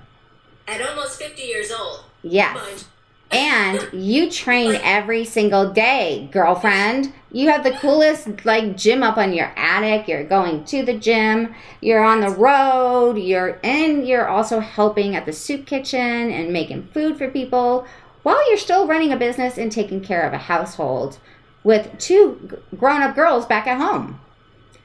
at 0.68 0.82
almost 0.82 1.22
50 1.22 1.42
years 1.42 1.72
old. 1.72 2.06
Yes, 2.24 2.90
and 3.32 3.88
you 3.94 4.30
train 4.30 4.76
every 4.84 5.26
single 5.26 5.72
day, 5.72 6.30
girlfriend. 6.32 7.14
You 7.32 7.50
have 7.50 7.64
the 7.64 7.72
coolest 7.72 8.46
like 8.46 8.76
gym 8.76 9.04
up 9.04 9.18
on 9.18 9.34
your 9.34 9.54
attic. 9.56 10.08
You're 10.08 10.26
going 10.26 10.66
to 10.66 10.84
the 10.84 10.98
gym. 10.98 11.56
You're 11.80 12.04
on 12.04 12.20
the 12.20 12.30
road. 12.30 13.18
You're 13.18 13.60
and 13.64 14.06
you're 14.06 14.28
also 14.28 14.60
helping 14.60 15.16
at 15.16 15.26
the 15.26 15.34
soup 15.34 15.66
kitchen 15.66 16.00
and 16.00 16.52
making 16.52 16.90
food 16.94 17.18
for 17.18 17.30
people 17.30 17.88
while 18.24 18.50
you're 18.50 18.58
still 18.58 18.86
running 18.86 19.14
a 19.14 19.18
business 19.18 19.58
and 19.58 19.72
taking 19.72 20.02
care 20.02 20.28
of 20.28 20.34
a 20.34 20.38
household 20.38 21.20
with 21.64 21.98
two 22.00 22.60
grown-up 22.78 23.16
girls 23.16 23.46
back 23.46 23.68
at 23.68 23.80
home. 23.80 24.20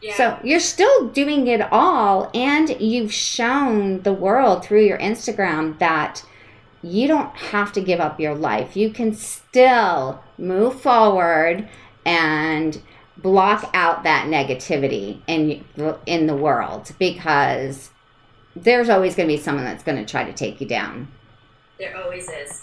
Yeah. 0.03 0.17
So 0.17 0.39
you're 0.45 0.61
still 0.61 1.09
doing 1.09 1.47
it 1.47 1.63
all, 1.73 2.31
and 2.35 2.81
you've 2.81 3.13
shown 3.13 4.03
the 4.03 4.13
world 4.13 4.65
through 4.65 4.85
your 4.85 4.99
Instagram 4.99 5.79
that 5.79 6.23
you 6.87 7.09
don't 7.09 7.35
have 7.37 7.73
to 7.73 7.81
give 7.81 8.01
up 8.01 8.21
your 8.21 8.35
life. 8.35 8.77
You 8.77 8.91
can 8.91 9.15
still 9.15 10.23
move 10.39 10.81
forward 10.81 11.69
and 12.05 12.81
block 13.17 13.71
out 13.75 14.05
that 14.05 14.27
negativity 14.27 15.21
in 15.27 15.65
in 16.07 16.27
the 16.27 16.37
world 16.37 16.93
because 16.99 17.91
there's 18.55 18.89
always 18.89 19.15
going 19.15 19.29
to 19.29 19.35
be 19.35 19.41
someone 19.41 19.65
that's 19.65 19.83
going 19.83 19.99
to 19.99 20.11
try 20.11 20.25
to 20.25 20.33
take 20.33 20.61
you 20.61 20.67
down. 20.67 21.09
There 21.79 21.97
always 21.97 22.29
is. 22.29 22.63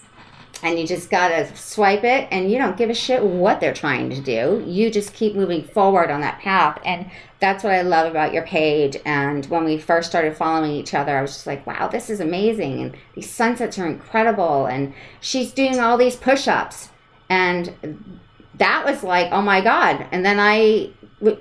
And 0.64 0.80
you 0.80 0.88
just 0.88 1.10
got 1.10 1.28
to 1.28 1.54
swipe 1.58 2.06
it 2.06 2.28
and 2.32 2.50
you 2.50 2.58
don't 2.58 2.78
give 2.78 2.90
a 2.90 2.94
shit 2.94 3.22
what 3.22 3.60
they're 3.60 3.74
trying 3.74 4.10
to 4.12 4.22
do. 4.22 4.64
You 4.66 4.90
just 4.90 5.14
keep 5.14 5.36
moving 5.36 5.64
forward 5.64 6.10
on 6.10 6.22
that 6.22 6.40
path. 6.40 6.80
And 6.86 7.12
that's 7.42 7.66
what 7.66 7.74
I 7.74 7.82
love 7.82 8.10
about 8.10 8.34
your 8.34 8.44
page. 8.44 8.96
And 9.06 9.46
when 9.48 9.66
we 9.66 9.78
first 9.78 10.10
started 10.10 10.38
following 10.38 10.72
each 10.72 10.94
other, 10.94 11.18
I 11.18 11.22
was 11.22 11.34
just 11.34 11.48
like, 11.48 11.68
wow, 11.68 11.90
this 11.90 12.10
is 12.10 12.22
amazing. 12.22 12.82
And 12.82 12.98
these 13.14 13.30
sunsets 13.30 13.78
are 13.78 13.86
incredible. 13.86 14.66
And 14.66 14.94
she's 15.20 15.52
doing 15.52 15.82
all 15.82 15.98
these 15.98 16.16
push 16.16 16.48
ups. 16.48 16.90
And 17.30 18.20
that 18.56 18.86
was 18.86 19.04
like, 19.04 19.34
oh 19.34 19.42
my 19.42 19.60
God. 19.60 20.08
And 20.14 20.26
then 20.26 20.40
I, 20.40 20.92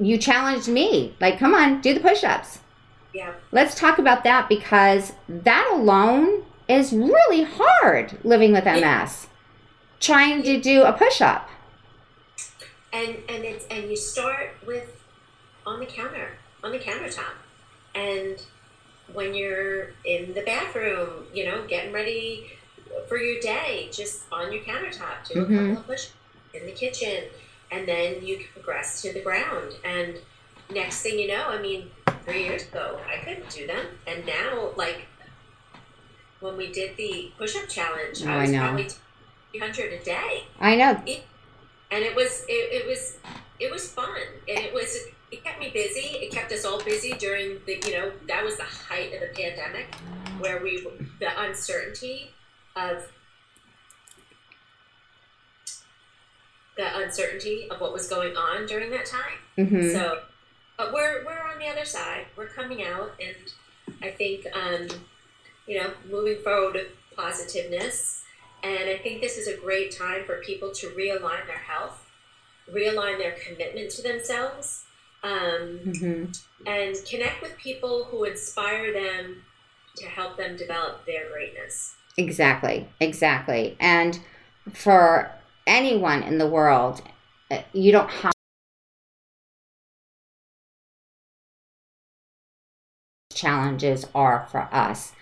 you 0.00 0.18
challenged 0.18 0.68
me, 0.68 1.14
like, 1.20 1.38
come 1.38 1.54
on, 1.54 1.80
do 1.80 1.94
the 1.94 2.00
push 2.00 2.24
ups. 2.24 2.58
Yeah. 3.14 3.34
Let's 3.52 3.74
talk 3.74 3.98
about 3.98 4.24
that 4.24 4.48
because 4.48 5.12
that 5.28 5.70
alone 5.72 6.44
is 6.72 6.92
really 6.92 7.42
hard 7.44 8.18
living 8.24 8.52
with 8.52 8.64
MS. 8.64 9.26
Trying 10.00 10.42
to 10.44 10.60
do 10.60 10.82
a 10.82 10.92
push 10.92 11.20
up. 11.20 11.48
And 12.92 13.16
and 13.28 13.44
it's 13.44 13.64
and 13.70 13.88
you 13.88 13.96
start 13.96 14.50
with 14.66 15.00
on 15.66 15.80
the 15.80 15.86
counter, 15.86 16.30
on 16.64 16.72
the 16.72 16.78
countertop. 16.78 17.34
And 17.94 18.42
when 19.12 19.34
you're 19.34 19.90
in 20.04 20.34
the 20.34 20.42
bathroom, 20.42 21.26
you 21.32 21.44
know, 21.44 21.64
getting 21.66 21.92
ready 21.92 22.52
for 23.08 23.16
your 23.16 23.40
day, 23.40 23.88
just 23.92 24.22
on 24.32 24.52
your 24.52 24.62
countertop, 24.62 25.26
do 25.28 25.34
Mhm. 25.34 25.42
a 25.44 25.46
couple 25.46 25.78
of 25.78 25.86
push 25.86 26.08
in 26.52 26.66
the 26.66 26.72
kitchen, 26.72 27.24
and 27.70 27.86
then 27.86 28.24
you 28.26 28.36
can 28.38 28.46
progress 28.52 29.00
to 29.02 29.12
the 29.12 29.20
ground. 29.20 29.74
And 29.84 30.18
next 30.70 31.02
thing 31.02 31.18
you 31.18 31.28
know, 31.28 31.44
I 31.48 31.58
mean, 31.58 31.90
three 32.24 32.44
years 32.44 32.62
ago, 32.64 33.00
I 33.08 33.16
couldn't 33.24 33.48
do 33.50 33.66
them, 33.66 33.86
and 34.06 34.26
now, 34.26 34.72
like, 34.76 35.06
when 36.42 36.56
we 36.56 36.70
did 36.72 36.96
the 36.96 37.32
push-up 37.38 37.68
challenge, 37.68 38.22
Oh, 38.24 38.28
I 38.30 38.34
I 38.34 38.40
was 38.42 38.50
know. 38.50 38.60
probably 38.60 38.88
300 39.52 39.92
a 40.00 40.04
day. 40.04 40.44
I 40.60 40.76
know. 40.76 40.90
and 41.90 42.02
it 42.04 42.14
was 42.16 42.44
it, 42.48 42.52
it 42.82 42.86
was 42.86 43.18
it 43.60 43.70
was 43.70 43.90
fun. 43.90 44.20
And 44.48 44.58
it 44.58 44.74
was 44.74 44.96
it 45.30 45.42
kept 45.44 45.60
me 45.60 45.70
busy. 45.70 46.16
It 46.18 46.30
kept 46.32 46.52
us 46.52 46.64
all 46.64 46.82
busy 46.82 47.12
during 47.12 47.58
the 47.66 47.82
you 47.86 47.92
know 47.98 48.12
that 48.28 48.44
was 48.44 48.56
the 48.56 48.64
height 48.64 49.14
of 49.14 49.20
the 49.20 49.28
pandemic 49.42 49.94
where 50.40 50.62
we 50.62 50.86
the 51.20 51.40
uncertainty 51.42 52.30
of 52.76 53.08
the 56.76 56.98
uncertainty 56.98 57.68
of 57.70 57.80
what 57.80 57.92
was 57.92 58.08
going 58.08 58.36
on 58.36 58.66
during 58.66 58.90
that 58.90 59.06
time. 59.06 59.66
Hmm 59.68 59.90
so 59.90 60.22
but 60.78 60.92
we're 60.92 61.24
we're 61.24 61.38
on 61.52 61.58
the 61.58 61.66
other 61.68 61.84
side. 61.84 62.26
We're 62.36 62.46
coming 62.48 62.82
out. 62.84 63.12
And 63.20 63.36
i 64.02 64.10
think 64.10 64.46
um 64.54 64.88
you 65.66 65.78
know 65.80 65.92
moving 66.10 66.38
forward 66.42 66.74
with 66.74 66.88
positiveness 67.16 68.22
and 68.62 68.88
i 68.88 68.96
think 68.98 69.20
this 69.20 69.36
is 69.36 69.48
a 69.48 69.56
great 69.56 69.90
time 69.96 70.24
for 70.24 70.40
people 70.40 70.70
to 70.70 70.88
realign 70.88 71.46
their 71.46 71.58
health 71.58 72.10
realign 72.72 73.18
their 73.18 73.36
commitment 73.44 73.90
to 73.90 74.02
themselves 74.02 74.84
um, 75.22 75.78
hmm 75.78 76.24
and 76.64 76.96
connect 77.10 77.42
with 77.42 77.56
people 77.56 78.04
who 78.04 78.22
inspire 78.22 78.92
them 78.92 79.42
to 79.96 80.06
help 80.06 80.36
them 80.36 80.56
develop 80.56 81.04
their 81.06 81.28
greatness 81.32 81.94
Exactly. 82.16 82.88
Exactly. 83.00 83.76
And 83.80 84.20
for 84.72 85.32
anyone 85.66 86.22
in 86.22 86.38
the 86.38 86.46
world, 86.46 87.02
uh, 87.50 87.62
you 87.72 87.92
don't 87.92 88.10
have 88.10 88.32
challenges 93.32 94.06
are 94.14 94.46
for 94.50 94.68
us 94.72 95.12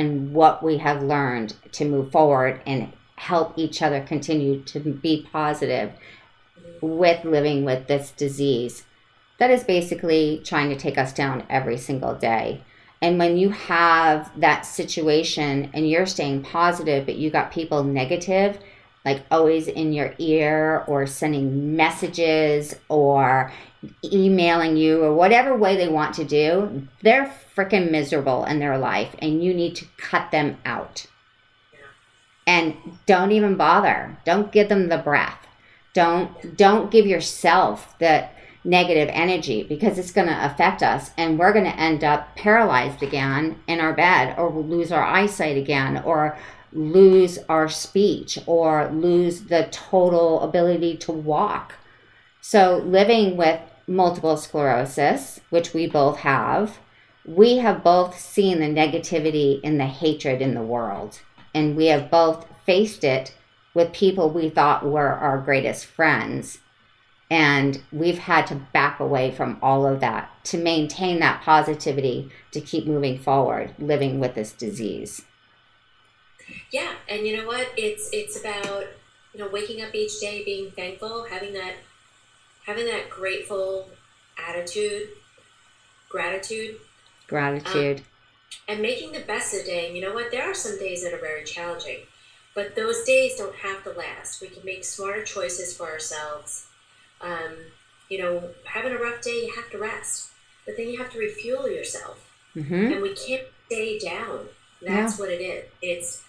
and 0.00 0.32
what 0.32 0.62
we 0.62 0.78
have 0.78 1.02
learned 1.02 1.54
to 1.72 1.84
move 1.84 2.10
forward 2.10 2.60
and 2.66 2.92
help 3.16 3.52
each 3.56 3.82
other 3.82 4.00
continue 4.00 4.62
to 4.62 4.80
be 4.80 5.26
positive 5.30 5.92
with 6.80 7.22
living 7.24 7.64
with 7.64 7.86
this 7.86 8.10
disease 8.12 8.84
that 9.40 9.50
is 9.50 9.64
basically 9.64 10.42
trying 10.44 10.68
to 10.68 10.76
take 10.76 10.98
us 10.98 11.14
down 11.14 11.44
every 11.48 11.78
single 11.78 12.14
day. 12.14 12.62
And 13.02 13.18
when 13.18 13.38
you 13.38 13.48
have 13.48 14.30
that 14.38 14.66
situation 14.66 15.70
and 15.72 15.88
you're 15.88 16.04
staying 16.04 16.42
positive, 16.42 17.06
but 17.06 17.16
you 17.16 17.30
got 17.30 17.50
people 17.50 17.82
negative, 17.82 18.58
like 19.02 19.22
always 19.30 19.66
in 19.66 19.94
your 19.94 20.14
ear 20.18 20.84
or 20.86 21.06
sending 21.06 21.74
messages 21.74 22.76
or 22.90 23.50
emailing 24.04 24.76
you 24.76 25.02
or 25.02 25.14
whatever 25.14 25.56
way 25.56 25.76
they 25.76 25.88
want 25.88 26.14
to 26.14 26.24
do, 26.24 26.86
they're 27.02 27.32
freaking 27.56 27.90
miserable 27.90 28.44
in 28.44 28.58
their 28.58 28.78
life 28.78 29.14
and 29.20 29.42
you 29.42 29.54
need 29.54 29.74
to 29.76 29.86
cut 29.96 30.30
them 30.30 30.56
out. 30.64 31.06
And 32.46 32.74
don't 33.06 33.32
even 33.32 33.56
bother. 33.56 34.18
Don't 34.24 34.52
give 34.52 34.68
them 34.68 34.88
the 34.88 34.98
breath. 34.98 35.46
Don't 35.92 36.56
don't 36.56 36.90
give 36.90 37.06
yourself 37.06 37.98
the 37.98 38.28
negative 38.64 39.08
energy 39.12 39.62
because 39.62 39.98
it's 39.98 40.12
going 40.12 40.26
to 40.26 40.44
affect 40.44 40.82
us 40.82 41.10
and 41.16 41.38
we're 41.38 41.52
going 41.52 41.64
to 41.64 41.80
end 41.80 42.04
up 42.04 42.36
paralyzed 42.36 43.02
again 43.02 43.58
in 43.66 43.80
our 43.80 43.92
bed 43.92 44.34
or 44.36 44.48
we'll 44.50 44.64
lose 44.64 44.92
our 44.92 45.02
eyesight 45.02 45.56
again 45.56 46.02
or 46.04 46.36
lose 46.72 47.38
our 47.48 47.68
speech 47.68 48.38
or 48.46 48.90
lose 48.92 49.42
the 49.42 49.68
total 49.70 50.40
ability 50.42 50.96
to 50.98 51.12
walk. 51.12 51.74
So, 52.40 52.78
living 52.78 53.36
with 53.36 53.60
multiple 53.90 54.36
sclerosis, 54.36 55.40
which 55.50 55.74
we 55.74 55.86
both 55.86 56.18
have, 56.18 56.78
we 57.26 57.58
have 57.58 57.82
both 57.82 58.18
seen 58.18 58.60
the 58.60 58.66
negativity 58.66 59.60
and 59.64 59.78
the 59.78 59.86
hatred 59.86 60.40
in 60.40 60.54
the 60.54 60.62
world. 60.62 61.20
And 61.52 61.76
we 61.76 61.86
have 61.86 62.10
both 62.10 62.46
faced 62.64 63.02
it 63.02 63.34
with 63.74 63.92
people 63.92 64.30
we 64.30 64.48
thought 64.48 64.86
were 64.86 65.08
our 65.08 65.38
greatest 65.38 65.84
friends. 65.86 66.60
And 67.28 67.82
we've 67.92 68.18
had 68.18 68.46
to 68.48 68.54
back 68.72 69.00
away 69.00 69.32
from 69.32 69.58
all 69.60 69.86
of 69.86 70.00
that 70.00 70.30
to 70.44 70.58
maintain 70.58 71.18
that 71.20 71.42
positivity 71.42 72.30
to 72.52 72.60
keep 72.60 72.86
moving 72.86 73.18
forward, 73.18 73.74
living 73.78 74.20
with 74.20 74.34
this 74.34 74.52
disease. 74.52 75.22
Yeah, 76.72 76.94
and 77.08 77.26
you 77.26 77.36
know 77.36 77.46
what? 77.46 77.68
It's 77.76 78.10
it's 78.12 78.40
about 78.40 78.86
you 79.32 79.38
know 79.38 79.48
waking 79.48 79.82
up 79.82 79.94
each 79.94 80.18
day 80.20 80.44
being 80.44 80.72
thankful, 80.72 81.26
having 81.30 81.52
that 81.52 81.74
having 82.66 82.86
that 82.86 83.10
grateful 83.10 83.88
attitude, 84.38 85.08
gratitude, 86.08 86.76
Gratitude. 87.26 88.02
and 88.68 88.82
making 88.82 89.12
the 89.12 89.20
best 89.20 89.54
of 89.54 89.60
the 89.60 89.66
day. 89.66 89.86
And 89.86 89.96
you 89.96 90.02
know 90.02 90.14
what? 90.14 90.30
There 90.30 90.48
are 90.50 90.54
some 90.54 90.78
days 90.78 91.02
that 91.04 91.12
are 91.14 91.18
very 91.20 91.44
challenging, 91.44 92.00
but 92.54 92.74
those 92.74 93.04
days 93.04 93.36
don't 93.36 93.56
have 93.56 93.84
to 93.84 93.90
last. 93.90 94.40
We 94.40 94.48
can 94.48 94.64
make 94.64 94.84
smarter 94.84 95.22
choices 95.22 95.76
for 95.76 95.88
ourselves. 95.88 96.66
Um, 97.20 97.56
you 98.08 98.18
know, 98.18 98.50
having 98.64 98.92
a 98.92 98.98
rough 98.98 99.22
day, 99.22 99.44
you 99.46 99.52
have 99.54 99.70
to 99.70 99.78
rest, 99.78 100.30
but 100.66 100.76
then 100.76 100.88
you 100.88 100.98
have 100.98 101.10
to 101.12 101.18
refuel 101.18 101.68
yourself 101.70 102.26
hmm 102.54 102.90
and 102.90 103.02
we 103.02 103.14
can't 103.14 103.44
stay 103.66 103.98
down. 103.98 104.48
That's 104.82 105.18
what 105.18 105.28
it 105.30 105.40
is. 105.40 105.64
It's 105.82 106.24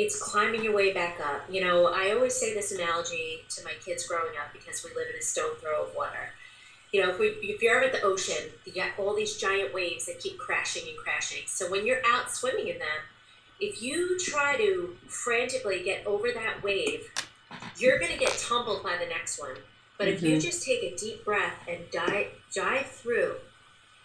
it's 0.00 0.18
climbing 0.18 0.64
your 0.64 0.74
way 0.74 0.94
back 0.94 1.20
up. 1.20 1.42
You 1.50 1.60
know, 1.60 1.92
I 1.94 2.12
always 2.12 2.34
say 2.34 2.54
this 2.54 2.72
analogy 2.72 3.44
to 3.50 3.64
my 3.64 3.74
kids 3.84 4.06
growing 4.06 4.32
up 4.42 4.50
because 4.50 4.82
we 4.82 4.90
live 4.96 5.08
in 5.12 5.18
a 5.18 5.22
stone 5.22 5.56
throw 5.60 5.84
of 5.84 5.94
water. 5.94 6.32
You 6.90 7.02
know, 7.02 7.10
if 7.10 7.18
we 7.18 7.26
if 7.42 7.60
you're 7.60 7.76
ever 7.76 7.84
at 7.84 7.92
the 7.92 8.00
ocean, 8.00 8.48
you 8.64 8.72
got 8.72 8.92
all 8.98 9.14
these 9.14 9.36
giant 9.36 9.74
waves 9.74 10.06
that 10.06 10.18
keep 10.18 10.38
crashing 10.38 10.88
and 10.88 10.96
crashing. 10.96 11.42
So 11.46 11.70
when 11.70 11.84
you're 11.84 12.00
out 12.06 12.30
swimming 12.30 12.68
in 12.68 12.78
them, 12.78 13.00
if 13.60 13.82
you 13.82 14.18
try 14.18 14.56
to 14.56 14.96
frantically 15.06 15.82
get 15.84 16.06
over 16.06 16.28
that 16.32 16.62
wave, 16.62 17.04
you're 17.76 17.98
gonna 17.98 18.16
get 18.16 18.42
tumbled 18.48 18.82
by 18.82 18.96
the 18.96 19.06
next 19.06 19.38
one. 19.38 19.56
But 19.98 20.08
if 20.08 20.22
you 20.22 20.30
mm-hmm. 20.30 20.40
just 20.40 20.64
take 20.64 20.82
a 20.82 20.96
deep 20.96 21.26
breath 21.26 21.56
and 21.68 21.78
dive 21.92 22.28
dive 22.54 22.86
through, 22.86 23.34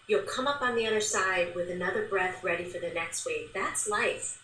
you'll 0.08 0.24
come 0.24 0.46
up 0.46 0.62
on 0.62 0.76
the 0.76 0.86
other 0.86 1.00
side 1.00 1.56
with 1.56 1.70
another 1.70 2.06
breath 2.06 2.44
ready 2.44 2.66
for 2.66 2.80
the 2.80 2.94
next 2.94 3.26
wave. 3.26 3.52
That's 3.54 3.90
life. 3.90 4.42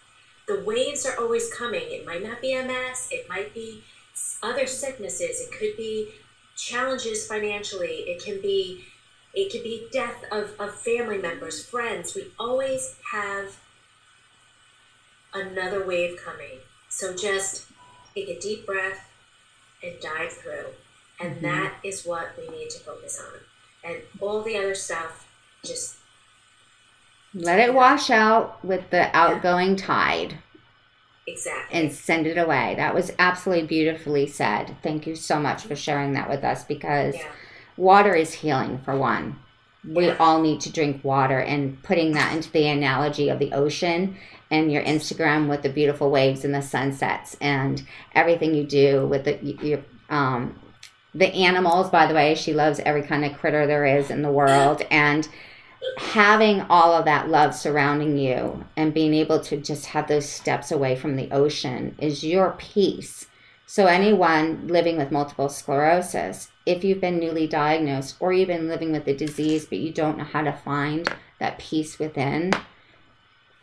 The 0.48 0.64
waves 0.66 1.06
are 1.06 1.18
always 1.20 1.54
coming. 1.54 1.84
It 1.86 2.06
might 2.06 2.24
not 2.24 2.42
be 2.42 2.56
MS, 2.56 3.10
it 3.12 3.30
might 3.30 3.54
be 3.54 3.84
other 4.44 4.68
sicknesses, 4.68 5.42
it 5.42 5.52
could 5.52 5.78
be 5.78 6.10
challenges 6.56 7.28
financially, 7.28 8.06
it 8.08 8.24
can 8.24 8.42
be 8.42 8.86
it 9.34 9.52
could 9.52 9.64
be 9.64 9.88
death 9.94 10.26
of, 10.30 10.52
of 10.60 10.76
family 10.76 11.18
members, 11.18 11.66
friends. 11.66 12.14
We 12.16 12.28
always 12.38 12.96
have 13.14 13.58
another 15.34 15.86
wave 15.86 16.20
coming. 16.22 16.60
So 16.90 17.16
just 17.16 17.68
take 18.14 18.28
a 18.28 18.38
deep 18.40 18.66
breath 18.66 19.10
and 19.82 19.94
dive 20.02 20.34
through. 20.34 20.66
And 21.20 21.36
mm-hmm. 21.36 21.46
that 21.46 21.76
is 21.84 22.04
what 22.06 22.36
we 22.38 22.50
need 22.50 22.70
to 22.72 22.80
focus 22.80 23.22
on. 23.26 23.40
And 23.90 24.02
all 24.20 24.42
the 24.42 24.58
other 24.58 24.76
stuff, 24.76 25.28
just 25.64 25.96
let 27.34 27.60
it 27.60 27.74
wash 27.74 28.10
out 28.10 28.64
with 28.64 28.90
the 28.90 29.16
outgoing 29.16 29.76
tide. 29.76 30.38
Exactly. 31.28 31.80
And 31.80 31.92
send 31.92 32.28
it 32.28 32.38
away. 32.38 32.74
That 32.76 32.96
was 32.96 33.12
absolutely 33.20 33.68
beautifully 33.68 34.28
said. 34.28 34.76
Thank 34.82 35.08
you 35.08 35.16
so 35.16 35.40
much 35.40 35.64
for 35.64 35.76
sharing 35.76 36.14
that 36.14 36.30
with 36.30 36.44
us 36.44 36.64
because 36.64 37.16
yeah. 37.16 37.28
water 37.78 38.16
is 38.16 38.34
healing 38.34 38.80
for 38.80 38.98
one. 38.98 39.40
We 39.88 40.08
yeah. 40.08 40.18
all 40.20 40.42
need 40.42 40.62
to 40.62 40.72
drink 40.72 41.04
water 41.04 41.40
and 41.40 41.82
putting 41.84 42.14
that 42.14 42.36
into 42.36 42.52
the 42.52 42.68
analogy 42.68 43.30
of 43.30 43.40
the 43.40 43.54
ocean 43.54 44.18
and 44.50 44.72
your 44.72 44.84
Instagram 44.84 45.48
with 45.48 45.62
the 45.62 45.70
beautiful 45.70 46.12
waves 46.12 46.44
and 46.44 46.54
the 46.54 46.62
sunsets 46.62 47.38
and 47.40 47.82
everything 48.14 48.54
you 48.54 48.66
do 48.66 49.08
with 49.08 49.24
the 49.24 49.40
your 49.64 49.80
um 50.10 50.60
the 51.16 51.34
animals 51.34 51.90
by 51.90 52.06
the 52.06 52.14
way 52.14 52.36
she 52.36 52.54
loves 52.54 52.80
every 52.82 53.02
kind 53.02 53.26
of 53.26 53.38
critter 53.38 53.66
there 53.66 53.86
is 53.86 54.12
in 54.12 54.22
the 54.22 54.32
world 54.32 54.82
and 54.92 55.28
having 55.98 56.62
all 56.62 56.94
of 56.94 57.06
that 57.06 57.30
love 57.30 57.56
surrounding 57.56 58.18
you 58.18 58.66
and 58.76 58.94
being 58.94 59.14
able 59.14 59.40
to 59.40 59.58
just 59.58 59.88
have 59.88 60.08
those 60.08 60.28
steps 60.28 60.72
away 60.72 60.96
from 60.96 61.16
the 61.16 61.32
ocean 61.32 61.96
is 62.00 62.24
your 62.24 62.56
peace. 62.58 63.28
So, 63.66 63.86
anyone 63.86 64.68
living 64.68 64.98
with 64.98 65.12
multiple 65.12 65.48
sclerosis, 65.48 66.50
if 66.66 66.84
you've 66.84 67.02
been 67.02 67.20
newly 67.20 67.48
diagnosed 67.48 68.18
or 68.20 68.34
you've 68.34 68.48
been 68.48 68.68
living 68.68 68.92
with 68.92 69.06
the 69.06 69.16
disease 69.16 69.66
but 69.66 69.80
you 69.80 69.92
don't 69.92 70.18
know 70.18 70.26
how 70.26 70.42
to 70.42 70.52
find 70.52 71.12
that 71.40 71.58
peace 71.58 71.98
within, 71.98 72.52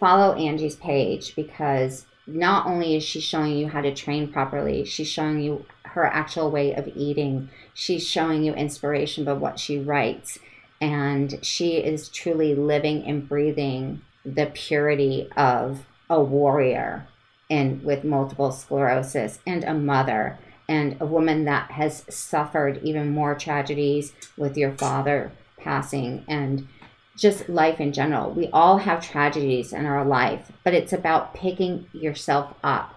follow 0.00 0.34
Angie's 0.34 0.76
page 0.76 1.36
because 1.36 2.06
not 2.26 2.66
only 2.66 2.96
is 2.96 3.02
she 3.02 3.20
showing 3.20 3.56
you 3.56 3.68
how 3.68 3.80
to 3.80 3.94
train 3.94 4.32
properly, 4.32 4.84
she's 4.84 5.08
showing 5.08 5.40
you 5.40 5.64
her 5.84 6.04
actual 6.04 6.50
way 6.50 6.74
of 6.74 6.88
eating. 6.94 7.48
She's 7.74 8.06
showing 8.06 8.44
you 8.44 8.54
inspiration 8.54 9.24
by 9.24 9.32
what 9.34 9.58
she 9.58 9.78
writes 9.78 10.38
and 10.80 11.44
she 11.44 11.76
is 11.76 12.08
truly 12.08 12.54
living 12.54 13.04
and 13.06 13.28
breathing 13.28 14.02
the 14.24 14.46
purity 14.46 15.28
of 15.36 15.86
a 16.10 16.22
warrior 16.22 17.08
and 17.50 17.82
with 17.82 18.04
multiple 18.04 18.52
sclerosis 18.52 19.38
and 19.46 19.64
a 19.64 19.74
mother 19.74 20.38
and 20.68 20.96
a 21.00 21.06
woman 21.06 21.44
that 21.44 21.70
has 21.70 22.04
suffered 22.08 22.78
even 22.82 23.10
more 23.10 23.34
tragedies 23.34 24.12
with 24.36 24.56
your 24.56 24.72
father 24.72 25.32
passing 25.56 26.24
and 26.28 26.68
just 27.16 27.48
life 27.48 27.80
in 27.80 27.92
general. 27.92 28.30
We 28.30 28.48
all 28.52 28.78
have 28.78 29.04
tragedies 29.04 29.72
in 29.72 29.86
our 29.86 30.04
life, 30.04 30.52
but 30.62 30.74
it's 30.74 30.92
about 30.92 31.34
picking 31.34 31.88
yourself 31.92 32.54
up 32.62 32.94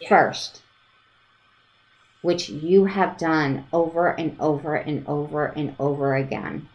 yeah. 0.00 0.08
first, 0.08 0.62
which 2.22 2.48
you 2.48 2.86
have 2.86 3.18
done 3.18 3.66
over 3.72 4.10
and 4.10 4.36
over 4.40 4.76
and 4.76 5.06
over 5.06 5.46
and 5.46 5.74
over 5.78 6.14
again. 6.14 6.68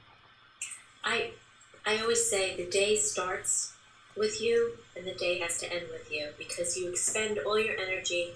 I 1.85 1.97
always 1.99 2.29
say 2.29 2.55
the 2.55 2.69
day 2.69 2.95
starts 2.95 3.73
with 4.15 4.41
you 4.41 4.77
and 4.95 5.05
the 5.05 5.13
day 5.13 5.39
has 5.39 5.57
to 5.59 5.73
end 5.73 5.87
with 5.91 6.11
you 6.11 6.29
because 6.37 6.77
you 6.77 6.89
expend 6.89 7.39
all 7.39 7.59
your 7.59 7.75
energy 7.77 8.31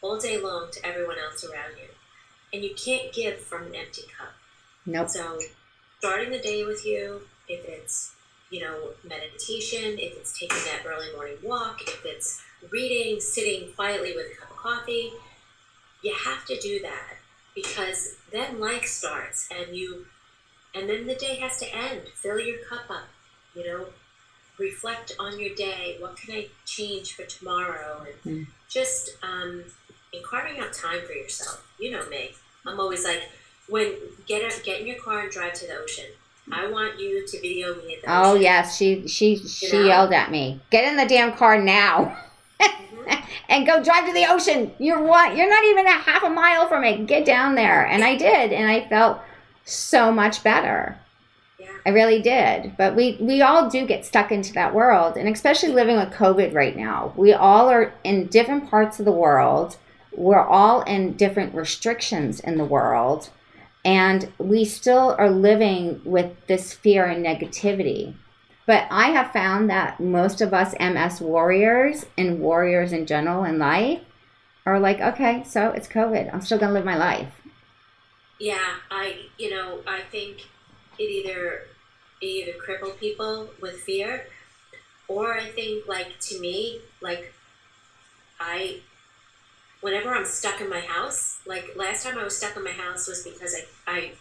all 0.00 0.18
day 0.18 0.38
long 0.38 0.70
to 0.72 0.86
everyone 0.86 1.18
else 1.18 1.44
around 1.44 1.76
you. 1.76 1.88
And 2.52 2.64
you 2.64 2.74
can't 2.74 3.12
give 3.12 3.38
from 3.40 3.66
an 3.66 3.74
empty 3.74 4.02
cup. 4.18 4.32
Nope. 4.86 5.10
So 5.10 5.38
starting 5.98 6.30
the 6.30 6.38
day 6.38 6.64
with 6.64 6.84
you, 6.86 7.22
if 7.46 7.64
it's, 7.68 8.14
you 8.50 8.62
know, 8.62 8.90
meditation, 9.04 9.98
if 9.98 10.16
it's 10.16 10.38
taking 10.38 10.56
that 10.64 10.86
early 10.86 11.12
morning 11.14 11.36
walk, 11.42 11.82
if 11.82 12.04
it's 12.04 12.42
reading, 12.70 13.20
sitting 13.20 13.72
quietly 13.74 14.14
with 14.16 14.26
a 14.32 14.40
cup 14.40 14.50
of 14.50 14.56
coffee, 14.56 15.12
you 16.02 16.14
have 16.14 16.44
to 16.46 16.58
do 16.58 16.80
that 16.80 17.16
because 17.54 18.16
then 18.32 18.60
life 18.60 18.86
starts 18.86 19.48
and 19.50 19.76
you 19.76 20.06
and 20.78 20.88
then 20.88 21.06
the 21.06 21.14
day 21.14 21.36
has 21.36 21.58
to 21.58 21.74
end. 21.74 22.02
Fill 22.14 22.38
your 22.38 22.58
cup 22.58 22.90
up, 22.90 23.08
you 23.54 23.66
know, 23.66 23.86
reflect 24.58 25.14
on 25.18 25.38
your 25.38 25.54
day. 25.54 25.96
What 26.00 26.16
can 26.16 26.34
I 26.34 26.48
change 26.64 27.14
for 27.14 27.24
tomorrow? 27.24 28.06
And 28.24 28.46
mm. 28.46 28.46
just 28.68 29.10
um, 29.22 29.64
and 30.12 30.24
carving 30.24 30.60
out 30.60 30.72
time 30.72 31.00
for 31.06 31.12
yourself. 31.12 31.66
You 31.78 31.90
know 31.92 32.08
me. 32.08 32.30
I'm 32.66 32.80
always 32.80 33.04
like, 33.04 33.22
when 33.68 33.94
get 34.26 34.44
up, 34.44 34.62
get 34.62 34.80
in 34.80 34.86
your 34.86 34.98
car 34.98 35.20
and 35.20 35.30
drive 35.30 35.54
to 35.54 35.66
the 35.66 35.74
ocean. 35.74 36.06
I 36.50 36.70
want 36.70 36.98
you 36.98 37.26
to 37.26 37.40
video 37.40 37.74
me 37.76 37.96
at 37.96 38.02
the 38.02 38.06
oh, 38.08 38.30
ocean. 38.32 38.42
yes, 38.42 38.76
she 38.76 39.06
she 39.06 39.36
she 39.36 39.78
know? 39.78 39.84
yelled 39.84 40.12
at 40.12 40.30
me. 40.30 40.60
Get 40.70 40.84
in 40.84 40.96
the 40.96 41.06
damn 41.06 41.36
car 41.36 41.60
now. 41.60 42.16
Mm-hmm. 42.60 43.12
and 43.50 43.66
go 43.66 43.82
drive 43.82 44.06
to 44.06 44.14
the 44.14 44.26
ocean. 44.26 44.72
You're 44.78 45.02
what? 45.02 45.36
You're 45.36 45.50
not 45.50 45.64
even 45.64 45.86
a 45.86 45.92
half 45.92 46.22
a 46.22 46.30
mile 46.30 46.66
from 46.68 46.84
it. 46.84 47.06
Get 47.06 47.26
down 47.26 47.54
there. 47.54 47.86
And 47.86 48.02
I 48.02 48.16
did, 48.16 48.52
and 48.52 48.68
I 48.70 48.88
felt 48.88 49.20
so 49.68 50.10
much 50.10 50.42
better. 50.42 50.98
Yeah. 51.58 51.68
I 51.86 51.90
really 51.90 52.22
did. 52.22 52.76
But 52.76 52.94
we 52.94 53.18
we 53.20 53.42
all 53.42 53.68
do 53.68 53.86
get 53.86 54.06
stuck 54.06 54.32
into 54.32 54.52
that 54.54 54.74
world 54.74 55.16
and 55.16 55.28
especially 55.28 55.70
living 55.70 55.96
with 55.96 56.10
COVID 56.10 56.54
right 56.54 56.76
now. 56.76 57.12
We 57.16 57.32
all 57.32 57.68
are 57.68 57.92
in 58.04 58.28
different 58.28 58.70
parts 58.70 58.98
of 58.98 59.04
the 59.04 59.12
world. 59.12 59.76
We're 60.12 60.44
all 60.44 60.82
in 60.82 61.16
different 61.16 61.54
restrictions 61.54 62.40
in 62.40 62.56
the 62.56 62.64
world 62.64 63.30
and 63.84 64.32
we 64.38 64.64
still 64.64 65.14
are 65.18 65.30
living 65.30 66.00
with 66.04 66.32
this 66.46 66.72
fear 66.72 67.04
and 67.04 67.24
negativity. 67.24 68.14
But 68.66 68.86
I 68.90 69.10
have 69.10 69.32
found 69.32 69.70
that 69.70 69.98
most 69.98 70.40
of 70.40 70.52
us 70.52 70.74
MS 70.78 71.20
warriors 71.20 72.04
and 72.18 72.40
warriors 72.40 72.92
in 72.92 73.06
general 73.06 73.44
in 73.44 73.58
life 73.58 74.00
are 74.66 74.78
like, 74.78 75.00
okay, 75.00 75.42
so 75.46 75.70
it's 75.70 75.88
COVID. 75.88 76.32
I'm 76.32 76.42
still 76.42 76.58
going 76.58 76.70
to 76.70 76.74
live 76.74 76.84
my 76.84 76.98
life 76.98 77.37
yeah, 78.38 78.76
I 78.90 79.26
you 79.38 79.50
know 79.50 79.80
I 79.86 80.00
think 80.00 80.46
it 80.98 81.04
either 81.04 81.62
it 82.20 82.26
either 82.26 82.52
cripple 82.52 82.98
people 82.98 83.50
with 83.60 83.76
fear, 83.76 84.26
or 85.06 85.34
I 85.34 85.44
think 85.44 85.86
like 85.86 86.18
to 86.20 86.40
me 86.40 86.80
like 87.00 87.32
I 88.40 88.80
whenever 89.80 90.14
I'm 90.14 90.24
stuck 90.24 90.60
in 90.60 90.68
my 90.68 90.80
house, 90.80 91.38
like 91.46 91.76
last 91.76 92.04
time 92.04 92.18
I 92.18 92.24
was 92.24 92.36
stuck 92.36 92.56
in 92.56 92.64
my 92.64 92.70
house 92.70 93.08
was 93.08 93.24
because 93.24 93.54
I 93.54 93.92
I 93.92 94.12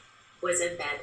was 0.41 0.61
in 0.61 0.77
bed. 0.77 1.01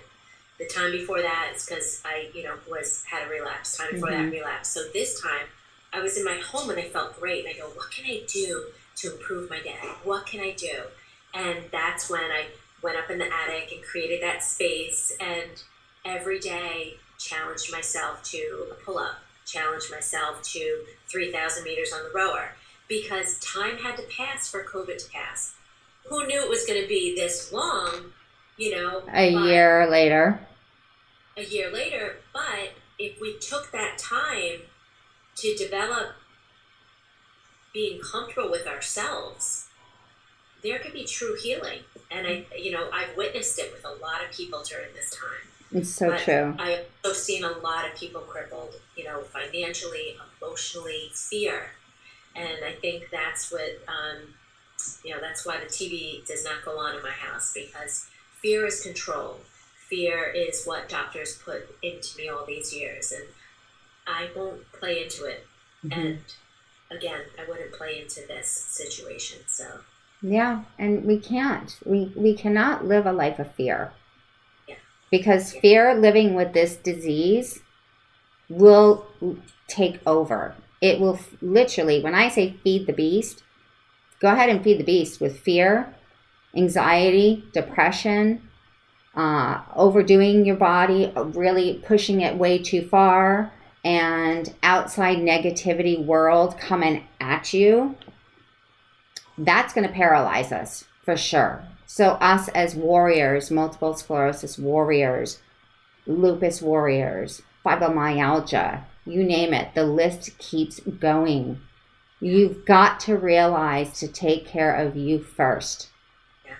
The 0.58 0.66
time 0.66 0.92
before 0.92 1.20
that 1.20 1.52
is 1.54 1.66
because 1.66 2.00
I 2.04 2.30
you 2.34 2.44
know 2.44 2.54
was 2.70 3.04
had 3.04 3.26
a 3.26 3.30
relapse. 3.30 3.76
Time 3.76 3.88
before 3.92 4.10
mm-hmm. 4.10 4.30
that 4.30 4.32
relapse. 4.32 4.68
So 4.70 4.84
this 4.92 5.20
time 5.20 5.46
I 5.92 6.00
was 6.00 6.16
in 6.16 6.24
my 6.24 6.36
home 6.38 6.70
and 6.70 6.78
I 6.78 6.88
felt 6.88 7.18
great. 7.20 7.44
And 7.44 7.54
I 7.54 7.58
go, 7.58 7.68
what 7.68 7.90
can 7.90 8.04
I 8.06 8.22
do 8.26 8.66
to 8.96 9.12
improve 9.12 9.48
my 9.48 9.60
day? 9.60 9.78
What 10.02 10.26
can 10.26 10.40
I 10.40 10.52
do? 10.52 10.82
And 11.32 11.64
that's 11.70 12.10
when 12.10 12.20
I 12.20 12.46
went 12.84 12.98
up 12.98 13.10
in 13.10 13.18
the 13.18 13.24
attic 13.24 13.72
and 13.72 13.82
created 13.82 14.22
that 14.22 14.44
space 14.44 15.16
and 15.18 15.62
every 16.04 16.38
day 16.38 16.94
challenged 17.18 17.72
myself 17.72 18.22
to 18.22 18.66
a 18.70 18.74
pull 18.74 18.98
up, 18.98 19.16
challenged 19.46 19.90
myself 19.90 20.42
to 20.42 20.84
3,000 21.08 21.64
meters 21.64 21.92
on 21.94 22.04
the 22.04 22.10
rower 22.14 22.54
because 22.86 23.38
time 23.40 23.78
had 23.78 23.96
to 23.96 24.02
pass 24.02 24.50
for 24.50 24.62
COVID 24.62 24.98
to 24.98 25.10
pass. 25.10 25.54
Who 26.08 26.26
knew 26.26 26.42
it 26.42 26.50
was 26.50 26.66
going 26.66 26.82
to 26.82 26.86
be 26.86 27.14
this 27.16 27.50
long, 27.50 28.12
you 28.58 28.76
know? 28.76 29.02
A 29.10 29.30
year 29.30 29.88
later. 29.90 30.46
A 31.38 31.42
year 31.42 31.72
later, 31.72 32.16
but 32.34 32.74
if 32.98 33.18
we 33.18 33.38
took 33.38 33.72
that 33.72 33.96
time 33.96 34.60
to 35.36 35.56
develop 35.56 36.10
being 37.72 37.98
comfortable 38.00 38.50
with 38.50 38.66
ourselves, 38.66 39.63
there 40.64 40.80
could 40.80 40.92
be 40.92 41.04
true 41.04 41.36
healing 41.40 41.80
and 42.10 42.26
I, 42.26 42.46
you 42.56 42.70
know, 42.70 42.88
I've 42.92 43.16
witnessed 43.16 43.58
it 43.58 43.72
with 43.72 43.84
a 43.84 44.02
lot 44.02 44.24
of 44.24 44.34
people 44.34 44.62
during 44.68 44.92
this 44.94 45.10
time. 45.10 45.80
It's 45.80 45.90
so 45.90 46.10
but 46.10 46.20
true. 46.20 46.54
I've 46.58 46.86
also 47.04 47.16
seen 47.16 47.44
a 47.44 47.50
lot 47.58 47.84
of 47.86 47.96
people 47.96 48.20
crippled, 48.20 48.74
you 48.96 49.04
know, 49.04 49.22
financially, 49.22 50.16
emotionally, 50.40 51.10
fear, 51.12 51.70
and 52.36 52.64
I 52.64 52.72
think 52.72 53.08
that's 53.10 53.50
what, 53.50 53.82
um, 53.88 54.34
you 55.04 55.12
know, 55.12 55.20
that's 55.20 55.44
why 55.44 55.58
the 55.58 55.66
TV 55.66 56.24
does 56.26 56.44
not 56.44 56.64
go 56.64 56.78
on 56.78 56.96
in 56.96 57.02
my 57.02 57.10
house 57.10 57.52
because 57.52 58.08
fear 58.40 58.66
is 58.66 58.82
control. 58.82 59.40
Fear 59.88 60.32
is 60.34 60.64
what 60.64 60.88
doctors 60.88 61.38
put 61.44 61.68
into 61.82 62.16
me 62.16 62.28
all 62.28 62.44
these 62.46 62.74
years, 62.74 63.12
and 63.12 63.24
I 64.06 64.28
won't 64.36 64.70
play 64.72 65.02
into 65.02 65.24
it. 65.24 65.46
Mm-hmm. 65.84 66.00
And 66.00 66.18
again, 66.90 67.20
I 67.38 67.48
wouldn't 67.48 67.72
play 67.72 68.00
into 68.00 68.26
this 68.26 68.48
situation. 68.48 69.40
So 69.46 69.80
yeah, 70.24 70.64
and 70.78 71.04
we 71.04 71.18
can't. 71.18 71.78
We 71.84 72.12
we 72.16 72.34
cannot 72.34 72.86
live 72.86 73.06
a 73.06 73.12
life 73.12 73.38
of 73.38 73.52
fear. 73.54 73.92
Yeah. 74.68 74.76
Because 75.10 75.52
fear 75.52 75.94
living 75.94 76.34
with 76.34 76.52
this 76.54 76.76
disease 76.76 77.60
will 78.48 79.06
take 79.68 80.00
over. 80.06 80.54
it 80.80 81.00
will 81.00 81.14
f- 81.16 81.34
literally, 81.42 82.02
when 82.02 82.14
I 82.14 82.28
say 82.28 82.56
feed 82.62 82.86
the 82.86 82.92
beast, 82.92 83.42
go 84.20 84.28
ahead 84.32 84.50
and 84.50 84.62
feed 84.62 84.78
the 84.78 84.84
beast 84.84 85.20
with 85.20 85.40
fear, 85.40 85.94
anxiety, 86.56 87.44
depression, 87.52 88.48
uh, 89.16 89.62
overdoing 89.74 90.44
your 90.44 90.56
body, 90.56 91.12
really 91.16 91.82
pushing 91.86 92.20
it 92.20 92.36
way 92.36 92.58
too 92.58 92.82
far, 92.88 93.52
and 93.84 94.54
outside 94.62 95.18
negativity 95.18 96.04
world 96.04 96.58
coming 96.58 97.04
at 97.20 97.52
you. 97.54 97.96
That's 99.38 99.72
going 99.72 99.86
to 99.86 99.92
paralyze 99.92 100.52
us 100.52 100.84
for 101.04 101.16
sure. 101.16 101.64
So, 101.86 102.10
us 102.12 102.48
as 102.48 102.74
warriors, 102.74 103.50
multiple 103.50 103.94
sclerosis 103.94 104.58
warriors, 104.58 105.40
lupus 106.06 106.60
warriors, 106.62 107.42
fibromyalgia, 107.64 108.84
you 109.04 109.22
name 109.22 109.52
it, 109.52 109.74
the 109.74 109.84
list 109.84 110.36
keeps 110.38 110.80
going. 110.80 111.60
You've 112.20 112.64
got 112.64 113.00
to 113.00 113.16
realize 113.16 113.98
to 114.00 114.08
take 114.08 114.46
care 114.46 114.74
of 114.74 114.96
you 114.96 115.22
first. 115.22 115.88
Yeah, 116.46 116.54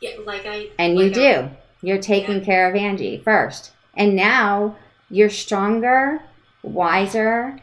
Yeah, 0.00 0.10
like 0.24 0.44
I. 0.46 0.70
And 0.78 0.98
you 0.98 1.04
like 1.06 1.14
do. 1.14 1.22
I- 1.30 1.50
You're 1.82 1.98
taking 1.98 2.38
Yeah. 2.40 2.44
care 2.44 2.68
of 2.68 2.74
Angie 2.76 3.18
first. 3.24 3.72
And 3.96 4.14
now 4.16 4.76
you're 5.10 5.30
stronger, 5.30 6.20
wiser, 6.62 7.58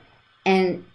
and 0.46 0.86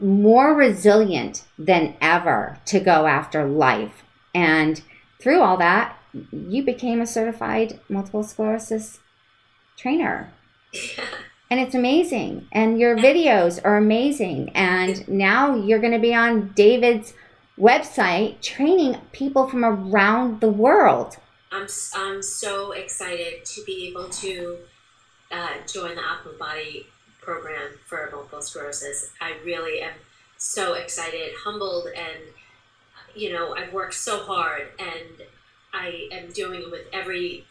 more 0.00 0.54
resilient 0.54 1.44
than 1.58 1.94
ever 2.00 2.58
to 2.66 2.80
go 2.80 3.06
after 3.06 3.44
life. 3.44 4.02
And 4.34 4.80
through 5.20 5.40
all 5.40 5.56
that, 5.56 5.98
you 6.32 6.62
became 6.62 7.00
a 7.00 7.06
certified 7.06 7.80
multiple 7.88 8.22
sclerosis 8.22 9.00
trainer. 9.76 10.32
And 11.50 11.60
it's 11.60 11.74
amazing. 11.74 12.46
And 12.52 12.78
your 12.78 12.96
videos 12.96 13.58
are 13.64 13.78
amazing. 13.78 14.50
And 14.50 15.06
now 15.08 15.54
you're 15.54 15.78
going 15.78 15.94
to 15.94 15.98
be 15.98 16.14
on 16.14 16.52
David's 16.54 17.14
website 17.58 18.40
training 18.42 19.00
people 19.12 19.48
from 19.48 19.64
around 19.64 20.40
the 20.40 20.50
world. 20.50 21.16
I'm 21.50 21.66
I'm 21.94 22.22
so 22.22 22.72
excited 22.72 23.44
to 23.46 23.64
be 23.64 23.88
able 23.88 24.10
to 24.10 24.58
uh, 25.30 25.54
join 25.66 25.94
the 25.94 26.02
Optimal 26.02 26.38
Body 26.38 26.86
program 27.28 27.72
for 27.84 28.08
multiple 28.10 28.40
sclerosis. 28.40 29.10
I 29.20 29.34
really 29.44 29.82
am 29.82 29.92
so 30.38 30.72
excited, 30.72 31.32
humbled, 31.44 31.88
and 31.94 32.22
you 33.14 33.34
know 33.34 33.54
I've 33.54 33.72
worked 33.74 33.94
so 33.94 34.20
hard, 34.20 34.68
and 34.78 35.26
I 35.74 36.08
am 36.10 36.32
doing 36.32 36.62
it 36.62 36.70
with 36.70 36.86
every 36.90 37.44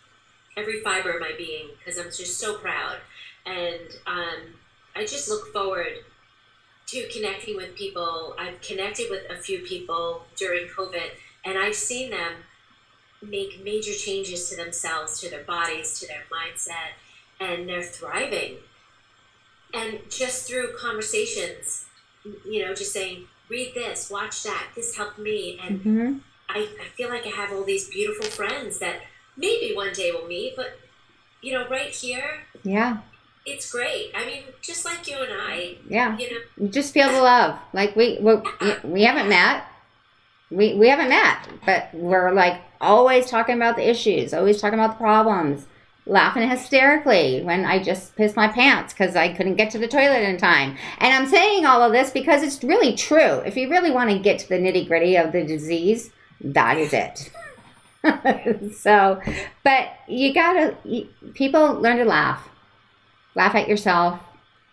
every 0.57 0.81
fiber 0.81 1.11
of 1.11 1.21
my 1.21 1.33
being 1.37 1.67
because 1.77 1.99
I'm 1.99 2.05
just 2.05 2.39
so 2.39 2.57
proud, 2.57 2.97
and 3.45 3.87
um, 4.07 4.39
I 4.95 5.01
just 5.01 5.29
look 5.29 5.53
forward 5.53 5.93
to 6.87 7.07
connecting 7.13 7.55
with 7.55 7.75
people. 7.75 8.35
I've 8.39 8.59
connected 8.61 9.11
with 9.11 9.29
a 9.29 9.35
few 9.35 9.59
people 9.59 10.23
during 10.35 10.67
COVID, 10.69 11.11
and 11.45 11.55
I've 11.59 11.75
seen 11.75 12.09
them 12.09 12.33
make 13.21 13.63
major 13.63 13.93
changes 13.93 14.49
to 14.49 14.55
themselves, 14.55 15.19
to 15.21 15.29
their 15.29 15.43
bodies, 15.43 15.99
to 15.99 16.07
their 16.07 16.23
mindset, 16.33 16.97
and 17.39 17.69
they're 17.69 17.83
thriving. 17.83 18.57
And 19.73 19.99
just 20.09 20.47
through 20.47 20.75
conversations, 20.77 21.85
you 22.45 22.65
know, 22.65 22.73
just 22.73 22.93
saying, 22.93 23.27
read 23.49 23.73
this, 23.75 24.09
watch 24.09 24.43
that, 24.43 24.67
this 24.75 24.95
helped 24.95 25.19
me. 25.19 25.59
And 25.63 25.81
hmm 25.81 26.17
I, 26.49 26.59
I 26.81 26.85
feel 26.95 27.09
like 27.09 27.25
I 27.25 27.29
have 27.29 27.51
all 27.51 27.63
these 27.65 27.89
beautiful 27.89 28.25
friends 28.29 28.79
that 28.79 29.01
maybe 29.35 29.75
one 29.75 29.91
day 29.91 30.11
we'll 30.13 30.27
meet, 30.27 30.55
but, 30.55 30.79
you 31.41 31.51
know, 31.51 31.67
right 31.67 31.89
here, 31.89 32.43
Yeah, 32.63 32.99
it's 33.45 33.69
great. 33.69 34.11
I 34.15 34.25
mean, 34.25 34.43
just 34.61 34.85
like 34.85 35.05
you 35.07 35.17
and 35.17 35.31
I, 35.33 35.75
yeah. 35.89 36.17
you 36.17 36.29
know, 36.31 36.39
You 36.57 36.69
just 36.69 36.93
feel 36.93 37.09
the 37.11 37.21
love. 37.21 37.59
Like 37.73 37.95
we 37.97 38.17
we 38.21 38.35
we 38.83 39.03
haven't 39.03 39.27
met. 39.29 39.65
We 40.49 40.75
we 40.75 40.87
haven't 40.87 41.09
met, 41.09 41.49
but 41.65 41.89
we're 41.93 42.31
like 42.31 42.61
always 42.79 43.29
talking 43.29 43.55
about 43.55 43.75
the 43.75 43.87
issues, 43.89 44.33
always 44.33 44.61
talking 44.61 44.79
about 44.79 44.97
the 44.97 45.03
problems, 45.03 45.67
laughing 46.07 46.49
hysterically 46.49 47.41
when 47.41 47.65
I 47.65 47.81
just 47.81 48.15
pissed 48.15 48.35
my 48.35 48.47
pants 48.47 48.93
because 48.93 49.15
I 49.15 49.33
couldn't 49.33 49.55
get 49.55 49.71
to 49.71 49.77
the 49.77 49.87
toilet 49.87 50.23
in 50.23 50.37
time. 50.37 50.77
And 50.99 51.13
I'm 51.13 51.27
saying 51.27 51.65
all 51.65 51.81
of 51.81 51.91
this 51.91 52.11
because 52.11 52.43
it's 52.43 52.63
really 52.63 52.95
true. 52.95 53.39
If 53.45 53.57
you 53.57 53.69
really 53.69 53.91
want 53.91 54.09
to 54.09 54.19
get 54.19 54.39
to 54.39 54.49
the 54.49 54.55
nitty 54.55 54.87
gritty 54.87 55.15
of 55.15 55.31
the 55.31 55.43
disease, 55.43 56.11
that 56.41 56.77
is 56.77 56.93
it. 56.93 57.31
so, 58.75 59.21
but 59.63 59.89
you 60.07 60.33
gotta, 60.33 60.77
people 61.33 61.73
learn 61.73 61.97
to 61.97 62.05
laugh. 62.05 62.47
Laugh 63.35 63.55
at 63.55 63.67
yourself, 63.67 64.19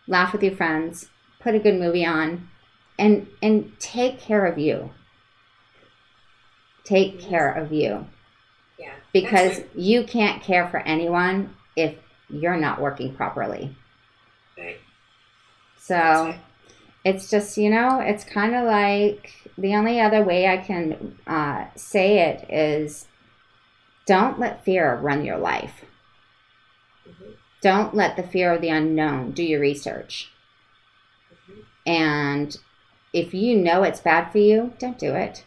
laugh 0.07 0.33
with 0.33 0.43
your 0.43 0.57
friends, 0.57 1.11
put 1.41 1.55
a 1.55 1.59
good 1.59 1.79
movie 1.79 2.07
on, 2.07 2.49
and 2.99 3.27
and 3.43 3.79
take 3.79 4.19
care 4.19 4.47
of 4.47 4.59
you. 4.59 4.91
Take 6.85 7.21
care 7.21 7.53
of 7.53 7.73
you 7.73 8.07
because 9.15 9.59
right. 9.59 9.71
you 9.77 10.05
can't 10.05 10.43
care 10.43 10.69
for 10.69 10.81
anyone 10.81 11.55
if 11.77 11.95
you're 12.29 12.57
not 12.57 12.81
working 12.81 13.15
properly. 13.15 13.75
Right. 14.59 14.81
So 15.79 15.95
right. 15.95 16.41
it's 17.05 17.31
just 17.31 17.57
you 17.57 17.71
know 17.71 18.01
it's 18.01 18.25
kind 18.25 18.55
of 18.55 18.65
like 18.65 19.51
the 19.57 19.75
only 19.75 20.01
other 20.01 20.25
way 20.25 20.49
i 20.49 20.57
can 20.57 21.17
uh, 21.27 21.67
say 21.77 22.21
it 22.21 22.51
is 22.51 23.07
don't 24.07 24.41
let 24.41 24.65
fear 24.65 24.97
run 24.97 25.25
your 25.25 25.39
life 25.39 25.85
Mhm. 27.07 27.35
don't 27.61 27.95
let 27.95 28.17
the 28.17 28.23
fear 28.23 28.55
of 28.55 28.63
the 28.63 28.71
unknown 28.71 29.33
do 29.33 29.45
your 29.45 29.61
research 29.61 30.31
Mhm. 31.31 31.65
and 31.87 32.57
if 33.13 33.35
you 33.35 33.57
know 33.57 33.83
it's 33.83 34.01
bad 34.01 34.33
for 34.33 34.39
you 34.39 34.73
don't 34.79 34.99
do 34.99 35.15
it 35.15 35.45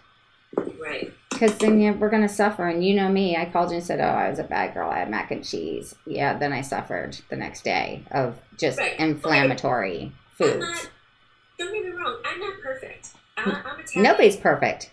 Right. 0.79 1.11
Because 1.29 1.57
then 1.57 1.79
you, 1.79 1.93
we're 1.93 2.09
going 2.09 2.21
to 2.21 2.29
suffer 2.29 2.67
and 2.67 2.83
you 2.85 2.95
know 2.95 3.09
me 3.09 3.35
i 3.35 3.45
called 3.45 3.69
you 3.69 3.77
and 3.77 3.85
said 3.85 3.99
oh 3.99 4.03
i 4.03 4.29
was 4.29 4.39
a 4.39 4.43
bad 4.43 4.73
girl 4.73 4.89
i 4.89 4.99
had 4.99 5.09
mac 5.09 5.29
and 5.31 5.43
cheese 5.45 5.93
yeah 6.05 6.37
then 6.37 6.51
i 6.53 6.61
suffered 6.61 7.17
the 7.29 7.35
next 7.35 7.63
day 7.63 8.03
of 8.11 8.39
just 8.57 8.79
Right. 8.79 8.99
inflammatory 8.99 10.03
I'm 10.03 10.11
foods 10.37 10.59
not, 10.59 10.89
don't 11.59 11.73
get 11.73 11.83
me 11.83 11.89
wrong, 11.91 12.17
I'm 12.25 12.39
not 12.39 12.53
perfect. 12.63 13.09
I, 13.37 13.41
I'm 13.43 13.79
Italian. 13.79 14.03
nobody's 14.03 14.35
perfect 14.37 14.91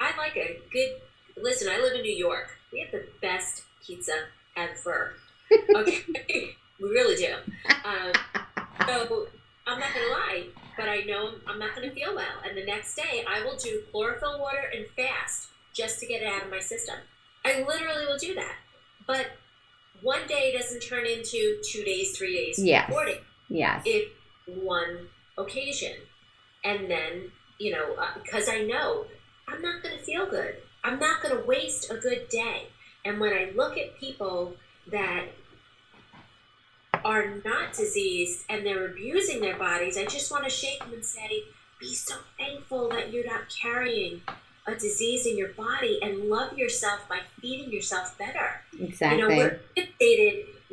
I 0.00 0.16
like 0.18 0.36
a 0.36 0.58
good. 0.72 0.96
Listen, 1.42 1.68
I 1.72 1.78
live 1.80 1.94
in 1.94 2.02
New 2.02 2.14
York. 2.14 2.58
We 2.72 2.80
have 2.80 2.90
the 2.90 3.06
best 3.22 3.62
pizza 3.86 4.12
ever. 4.56 5.14
Okay, 5.74 6.02
we 6.80 6.88
really 6.90 7.14
do. 7.16 7.32
Um, 7.84 8.12
so 8.86 9.26
I'm 9.66 9.78
not 9.78 9.94
gonna 9.94 10.10
lie, 10.10 10.46
but 10.76 10.88
I 10.88 11.02
know 11.02 11.30
I'm 11.46 11.58
not 11.58 11.74
gonna 11.74 11.92
feel 11.92 12.14
well, 12.14 12.42
and 12.46 12.56
the 12.56 12.64
next 12.66 12.96
day 12.96 13.24
I 13.28 13.42
will 13.44 13.56
do 13.56 13.82
chlorophyll 13.92 14.40
water 14.40 14.70
and 14.74 14.84
fast 14.96 15.48
just 15.74 16.00
to 16.00 16.06
get 16.06 16.22
it 16.22 16.26
out 16.28 16.44
of 16.44 16.50
my 16.50 16.60
system. 16.60 16.96
I 17.44 17.62
literally 17.66 18.06
will 18.06 18.16
do 18.18 18.34
that, 18.34 18.56
but 19.06 19.26
one 20.00 20.26
day 20.26 20.54
doesn't 20.56 20.80
turn 20.80 21.04
into 21.06 21.58
two 21.62 21.84
days, 21.84 22.16
three 22.16 22.34
days, 22.34 22.58
Yes. 22.58 22.90
four 22.90 23.04
days 23.04 23.20
yes. 23.48 23.82
If 23.84 24.08
one 24.46 25.08
occasion. 25.36 25.92
And 26.64 26.90
then 26.90 27.30
you 27.58 27.70
know 27.72 27.94
uh, 27.94 28.08
because 28.22 28.48
i 28.48 28.62
know 28.62 29.04
i'm 29.46 29.62
not 29.62 29.82
going 29.82 29.96
to 29.96 30.02
feel 30.02 30.26
good. 30.28 30.56
I'm 30.82 30.98
not 30.98 31.22
going 31.22 31.36
to 31.36 31.46
waste 31.46 31.90
a 31.90 31.96
good 31.96 32.28
day. 32.28 32.68
And 33.04 33.20
when 33.20 33.32
i 33.32 33.52
look 33.54 33.76
at 33.76 33.98
people 33.98 34.54
that 34.90 35.26
are 37.04 37.34
not 37.44 37.72
diseased 37.74 38.44
and 38.48 38.64
they're 38.64 38.86
abusing 38.86 39.40
their 39.40 39.56
bodies 39.58 39.98
i 39.98 40.04
just 40.06 40.30
want 40.30 40.44
to 40.44 40.50
shake 40.50 40.78
them 40.78 40.92
and 40.94 41.04
say 41.04 41.42
be 41.80 41.92
so 41.94 42.14
thankful 42.38 42.88
that 42.88 43.12
you're 43.12 43.26
not 43.26 43.42
carrying 43.50 44.22
a 44.66 44.74
disease 44.74 45.26
in 45.26 45.36
your 45.36 45.52
body 45.52 45.98
and 46.02 46.28
love 46.30 46.56
yourself 46.56 47.06
by 47.08 47.20
feeding 47.40 47.70
yourself 47.70 48.16
better 48.18 48.62
exactly 48.78 49.18
you 49.18 49.28
know, 49.28 49.36
we're 49.36 49.60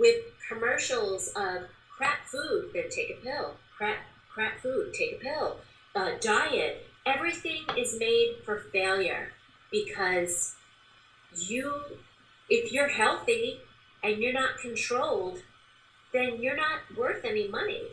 with 0.02 0.18
commercials 0.50 1.30
of 1.36 1.64
crap 1.96 2.26
food, 2.26 2.72
then 2.74 2.90
take 2.90 3.12
a 3.12 3.24
pill. 3.24 3.56
Crap, 3.78 4.00
crap 4.34 4.60
food, 4.60 4.94
take 4.94 5.14
a 5.14 5.24
pill. 5.24 5.58
Uh, 5.96 6.12
diet. 6.20 6.88
Everything 7.06 7.64
is 7.78 7.98
made 8.00 8.38
for 8.44 8.58
failure 8.74 9.34
because 9.72 10.56
you, 11.36 11.82
if 12.50 12.72
you're 12.72 12.90
healthy 12.90 13.62
and 14.04 14.18
you're 14.18 14.34
not 14.34 14.58
controlled, 14.60 15.42
then 16.14 16.42
you're 16.42 16.56
not 16.56 16.80
worth 16.98 17.24
any 17.24 17.48
money. 17.48 17.84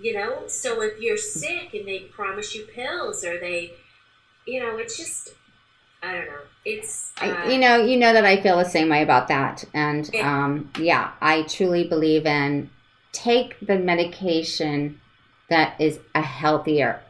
You 0.00 0.14
know, 0.14 0.46
so 0.46 0.80
if 0.82 1.00
you're 1.00 1.16
sick 1.16 1.74
and 1.74 1.88
they 1.88 2.00
promise 2.00 2.54
you 2.54 2.66
pills 2.66 3.24
or 3.24 3.40
they, 3.40 3.72
you 4.48 4.60
know, 4.60 4.76
it's 4.78 4.96
just, 4.96 5.34
I 6.02 6.12
don't 6.12 6.26
know. 6.26 6.40
It's, 6.64 7.12
uh, 7.20 7.26
I, 7.26 7.52
you 7.52 7.58
know, 7.58 7.76
you 7.76 7.98
know 7.98 8.12
that 8.12 8.24
I 8.24 8.40
feel 8.40 8.56
the 8.56 8.64
same 8.64 8.88
way 8.88 9.02
about 9.02 9.28
that, 9.28 9.64
and 9.74 10.08
Yeah. 10.12 10.44
um, 10.44 10.70
yeah, 10.78 11.12
I 11.20 11.42
truly 11.42 11.84
believe 11.86 12.24
in 12.26 12.70
take 13.12 13.58
the 13.60 13.78
medication 13.78 15.00
that 15.50 15.80
is 15.80 15.98
a 16.14 16.22
healthier 16.22 17.00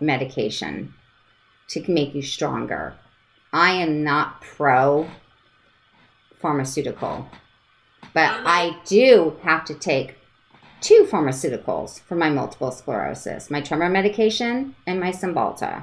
medication 0.00 0.94
to 1.68 1.90
make 1.90 2.14
you 2.14 2.22
stronger. 2.22 2.94
I 3.52 3.72
am 3.72 4.04
not 4.04 4.40
pro 4.40 5.08
pharmaceutical, 6.40 7.28
but 8.14 8.30
I'm 8.30 8.46
I 8.46 8.76
do 8.86 9.36
have 9.42 9.64
to 9.66 9.74
take 9.74 10.16
two 10.80 11.08
pharmaceuticals 11.10 12.00
for 12.00 12.14
my 12.14 12.30
multiple 12.30 12.70
sclerosis 12.70 13.50
my 13.50 13.60
tremor 13.60 13.88
medication 13.88 14.76
and 14.86 15.00
my 15.00 15.10
Cymbalta. 15.10 15.82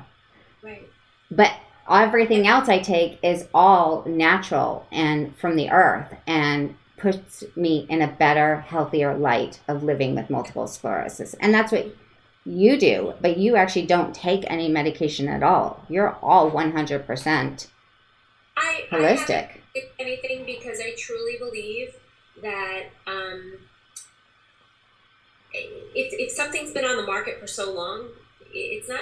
Right. 0.63 0.89
But 1.35 1.53
everything 1.89 2.47
else 2.47 2.69
I 2.69 2.79
take 2.79 3.19
is 3.21 3.47
all 3.53 4.03
natural 4.05 4.87
and 4.91 5.35
from 5.37 5.55
the 5.55 5.69
earth 5.69 6.15
and 6.25 6.75
puts 6.97 7.43
me 7.55 7.85
in 7.89 8.01
a 8.01 8.07
better, 8.07 8.61
healthier 8.61 9.15
light 9.15 9.59
of 9.67 9.83
living 9.83 10.15
with 10.15 10.29
multiple 10.29 10.67
sclerosis. 10.67 11.33
And 11.35 11.53
that's 11.53 11.71
what 11.71 11.93
you 12.45 12.79
do, 12.79 13.13
but 13.21 13.37
you 13.37 13.55
actually 13.55 13.85
don't 13.85 14.13
take 14.13 14.43
any 14.47 14.69
medication 14.69 15.27
at 15.27 15.43
all. 15.43 15.83
You're 15.89 16.15
all 16.21 16.51
100% 16.51 17.67
I, 18.57 18.83
I 18.91 18.95
holistic. 18.95 19.49
picked 19.73 19.99
anything 19.99 20.45
because 20.45 20.79
I 20.79 20.93
truly 20.97 21.37
believe 21.37 21.95
that 22.41 22.83
um, 23.07 23.57
if, 25.53 26.13
if 26.13 26.31
something's 26.31 26.71
been 26.71 26.85
on 26.85 26.97
the 26.97 27.05
market 27.05 27.39
for 27.39 27.47
so 27.47 27.73
long, 27.73 28.09
it's 28.53 28.87
not. 28.87 29.01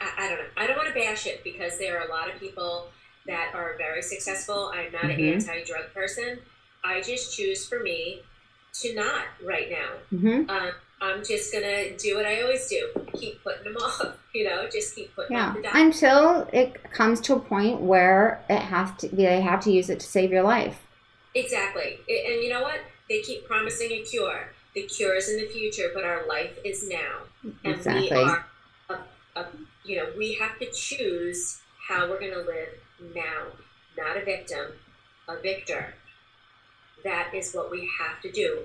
I, 0.00 0.26
I 0.26 0.28
don't 0.28 0.38
know. 0.38 0.44
I 0.56 0.66
don't 0.66 0.76
want 0.76 0.88
to 0.88 0.94
bash 0.98 1.26
it 1.26 1.42
because 1.44 1.78
there 1.78 1.98
are 2.00 2.06
a 2.06 2.10
lot 2.10 2.32
of 2.32 2.38
people 2.40 2.90
that 3.26 3.52
are 3.54 3.76
very 3.78 4.02
successful. 4.02 4.72
I'm 4.74 4.92
not 4.92 5.04
Mhm. 5.04 5.14
an 5.14 5.20
anti-drug 5.20 5.92
person. 5.94 6.40
I 6.84 7.00
just 7.00 7.36
choose 7.36 7.66
for 7.68 7.80
me 7.80 8.22
to 8.80 8.94
not 8.94 9.24
right 9.42 9.70
now. 9.70 9.90
hmm 10.10 10.42
Um, 10.48 10.72
I'm 11.00 11.24
just 11.24 11.52
gonna 11.52 11.96
do 11.96 12.16
what 12.16 12.26
I 12.26 12.42
always 12.42 12.68
do: 12.68 12.88
keep 13.14 13.42
putting 13.42 13.64
them 13.64 13.76
off. 13.82 14.16
You 14.34 14.44
know, 14.44 14.68
just 14.70 14.94
keep 14.94 15.14
putting 15.14 15.36
Yeah, 15.36 15.54
until 15.74 16.48
it 16.52 16.82
comes 16.92 17.20
to 17.22 17.34
a 17.34 17.40
point 17.40 17.80
where 17.80 18.44
it 18.48 18.60
has 18.60 18.90
to. 18.98 19.08
They 19.08 19.40
have 19.40 19.60
to 19.60 19.72
use 19.72 19.90
it 19.90 20.00
to 20.00 20.06
save 20.06 20.30
your 20.30 20.42
life. 20.42 20.78
Exactly. 21.34 21.98
And 22.08 22.42
you 22.42 22.50
know 22.50 22.62
what? 22.62 22.80
They 23.08 23.22
keep 23.22 23.46
promising 23.46 23.90
a 23.92 24.02
cure. 24.02 24.52
The 24.74 24.82
cure 24.82 25.14
is 25.16 25.28
in 25.28 25.36
the 25.38 25.46
future, 25.48 25.90
but 25.94 26.04
our 26.04 26.26
life 26.26 26.58
is 26.64 26.88
now. 26.88 27.22
And 27.64 27.74
Exactly. 27.74 28.16
we 28.16 28.22
are, 28.22 28.46
a, 29.36 29.46
you 29.84 29.96
know, 29.96 30.06
we 30.16 30.34
have 30.34 30.58
to 30.58 30.70
choose 30.72 31.60
how 31.88 32.08
we're 32.08 32.20
going 32.20 32.32
to 32.32 32.38
live 32.38 32.68
now. 33.14 33.46
Not 33.96 34.16
a 34.16 34.24
victim, 34.24 34.72
a 35.28 35.40
victor. 35.40 35.94
That 37.04 37.34
is 37.34 37.52
what 37.52 37.70
we 37.70 37.88
have 38.00 38.20
to 38.22 38.30
do. 38.30 38.62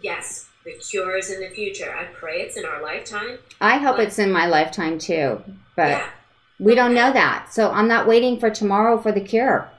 Yes, 0.00 0.48
the 0.64 0.72
cure 0.72 1.16
is 1.16 1.30
in 1.30 1.40
the 1.40 1.48
future. 1.48 1.94
I 1.94 2.04
pray 2.04 2.42
it's 2.42 2.56
in 2.56 2.64
our 2.64 2.82
lifetime. 2.82 3.38
I 3.60 3.78
hope 3.78 3.98
it's 3.98 4.18
in 4.18 4.30
my 4.30 4.46
lifetime 4.46 4.98
too, 4.98 5.42
but 5.76 5.88
yeah, 5.88 6.10
we 6.58 6.74
don't 6.74 6.94
know 6.94 7.12
that. 7.12 7.48
So 7.52 7.70
I'm 7.70 7.88
not 7.88 8.06
waiting 8.06 8.38
for 8.38 8.50
tomorrow 8.50 8.98
for 9.00 9.12
the 9.12 9.20
cure. 9.20 9.70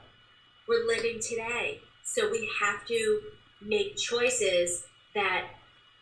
we're 0.68 0.86
living 0.86 1.20
today. 1.20 1.80
So 2.02 2.30
we 2.30 2.48
have 2.60 2.84
to 2.86 3.20
make 3.60 3.96
choices 3.96 4.84
that 5.14 5.44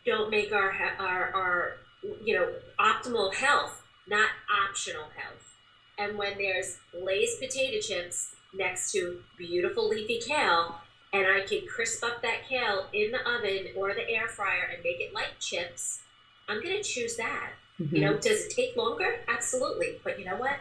don't 0.05 0.31
make 0.31 0.51
our 0.51 0.71
our 0.99 1.31
our 1.35 1.77
you 2.23 2.35
know 2.35 2.51
optimal 2.79 3.33
health, 3.33 3.80
not 4.07 4.29
optional 4.67 5.05
health. 5.15 5.55
And 5.97 6.17
when 6.17 6.37
there's 6.37 6.77
Lay's 6.93 7.35
potato 7.35 7.79
chips 7.79 8.35
next 8.53 8.91
to 8.93 9.21
beautiful 9.37 9.87
leafy 9.89 10.19
kale, 10.19 10.81
and 11.13 11.27
I 11.27 11.41
can 11.41 11.67
crisp 11.67 12.03
up 12.03 12.21
that 12.21 12.47
kale 12.47 12.87
in 12.93 13.11
the 13.11 13.19
oven 13.29 13.67
or 13.75 13.93
the 13.93 14.09
air 14.09 14.27
fryer 14.27 14.69
and 14.73 14.83
make 14.83 14.99
it 14.99 15.13
like 15.13 15.39
chips, 15.39 16.01
I'm 16.47 16.61
gonna 16.63 16.83
choose 16.83 17.17
that. 17.17 17.51
Mhm. 17.79 17.91
You 17.93 18.01
know, 18.01 18.13
does 18.17 18.45
it 18.45 18.51
take 18.51 18.75
longer? 18.75 19.23
Absolutely. 19.27 19.99
But 20.03 20.19
you 20.19 20.25
know 20.25 20.35
what? 20.37 20.57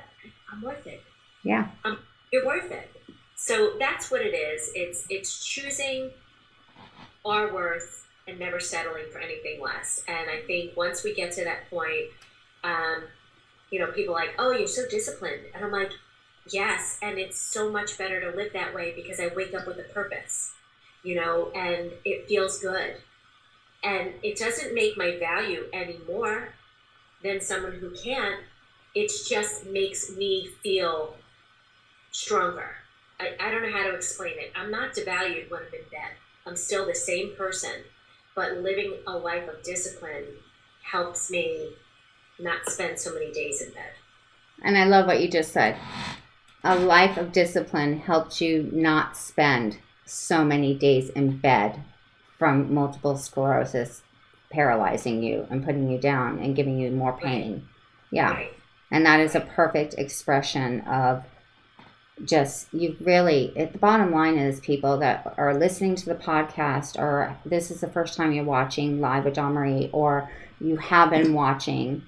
I'm 0.52 0.62
worth 0.62 0.86
it 0.86 1.02
Yeah. 1.42 1.68
Um, 1.84 1.98
you're 2.32 2.44
worth 2.44 2.70
it. 2.70 2.90
So 3.36 3.76
that's 3.78 4.10
what 4.10 4.20
it 4.20 4.34
is. 4.34 4.70
It's 4.74 5.06
it's 5.08 5.44
choosing 5.44 6.10
our 7.24 7.52
worth 7.52 8.06
and 8.26 8.38
never 8.38 8.60
settling 8.60 9.06
for 9.10 9.18
anything 9.18 9.60
less. 9.60 10.04
And 10.06 10.28
I 10.30 10.42
think 10.42 10.76
once 10.76 11.02
we 11.02 11.14
get 11.14 11.32
to 11.32 11.44
that 11.44 11.68
point, 11.70 12.10
um, 12.62 13.04
you 13.70 13.78
know, 13.78 13.90
people 13.92 14.14
like, 14.14 14.34
oh, 14.38 14.52
you're 14.52 14.66
so 14.66 14.82
disciplined, 14.88 15.42
and 15.54 15.64
I'm 15.64 15.72
like, 15.72 15.92
yes, 16.50 16.98
and 17.02 17.18
it's 17.18 17.38
so 17.38 17.70
much 17.70 17.96
better 17.96 18.20
to 18.20 18.36
live 18.36 18.52
that 18.52 18.74
way 18.74 18.92
because 18.94 19.20
I 19.20 19.28
wake 19.28 19.54
up 19.54 19.66
with 19.66 19.78
a 19.78 19.84
purpose, 19.84 20.52
you 21.02 21.14
know, 21.14 21.50
and 21.54 21.92
it 22.04 22.26
feels 22.26 22.58
good, 22.58 22.96
and 23.82 24.12
it 24.22 24.38
doesn't 24.38 24.74
make 24.74 24.96
my 24.96 25.18
value 25.18 25.64
any 25.72 25.98
more 26.06 26.54
than 27.22 27.40
someone 27.40 27.72
who 27.72 27.90
can't. 27.90 28.40
It 28.94 29.12
just 29.28 29.66
makes 29.66 30.10
me 30.16 30.48
feel 30.62 31.14
stronger. 32.10 32.76
I, 33.20 33.34
I 33.38 33.50
don't 33.50 33.62
know 33.62 33.72
how 33.72 33.84
to 33.84 33.94
explain 33.94 34.34
it. 34.36 34.52
I'm 34.56 34.70
not 34.70 34.94
devalued 34.94 35.50
when 35.50 35.60
I'm 35.60 35.74
in 35.74 35.88
bed. 35.90 36.10
I'm 36.46 36.56
still 36.56 36.86
the 36.86 36.94
same 36.94 37.36
person, 37.36 37.84
but 38.34 38.58
living 38.58 38.94
a 39.06 39.16
life 39.16 39.48
of 39.48 39.62
discipline 39.62 40.24
helps 40.82 41.30
me 41.30 41.74
not 42.42 42.68
spend 42.68 42.98
so 42.98 43.12
many 43.12 43.32
days 43.32 43.62
in 43.62 43.72
bed. 43.72 43.92
And 44.62 44.76
I 44.76 44.84
love 44.84 45.06
what 45.06 45.20
you 45.20 45.28
just 45.28 45.52
said. 45.52 45.76
A 46.62 46.78
life 46.78 47.16
of 47.16 47.32
discipline 47.32 47.98
helps 48.00 48.40
you 48.40 48.68
not 48.72 49.16
spend 49.16 49.78
so 50.04 50.44
many 50.44 50.74
days 50.74 51.08
in 51.10 51.38
bed 51.38 51.82
from 52.38 52.72
multiple 52.72 53.16
sclerosis 53.16 54.02
paralyzing 54.50 55.22
you 55.22 55.46
and 55.50 55.64
putting 55.64 55.90
you 55.90 55.98
down 55.98 56.38
and 56.40 56.56
giving 56.56 56.78
you 56.78 56.90
more 56.90 57.12
pain. 57.12 57.66
Yeah. 58.10 58.32
Right. 58.32 58.52
And 58.90 59.06
that 59.06 59.20
is 59.20 59.34
a 59.34 59.40
perfect 59.40 59.94
expression 59.94 60.80
of 60.82 61.24
just 62.24 62.72
you 62.74 62.96
really 63.00 63.52
it, 63.56 63.72
the 63.72 63.78
bottom 63.78 64.12
line 64.12 64.36
is 64.36 64.60
people 64.60 64.98
that 64.98 65.34
are 65.38 65.54
listening 65.54 65.96
to 65.96 66.04
the 66.04 66.14
podcast 66.14 66.98
or 66.98 67.34
this 67.46 67.70
is 67.70 67.80
the 67.80 67.88
first 67.88 68.16
time 68.16 68.32
you're 68.32 68.44
watching 68.44 69.00
live 69.00 69.24
with 69.24 69.34
Dawn 69.34 69.54
Marie 69.54 69.88
or 69.92 70.30
you 70.60 70.76
have 70.76 71.10
been 71.10 71.32
watching 71.32 72.02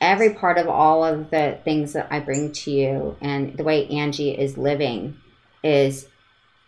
every 0.00 0.34
part 0.34 0.58
of 0.58 0.68
all 0.68 1.04
of 1.04 1.30
the 1.30 1.58
things 1.64 1.92
that 1.92 2.08
I 2.10 2.20
bring 2.20 2.52
to 2.52 2.70
you 2.70 3.16
and 3.20 3.56
the 3.56 3.64
way 3.64 3.86
Angie 3.88 4.30
is 4.30 4.56
living 4.56 5.16
is 5.62 6.08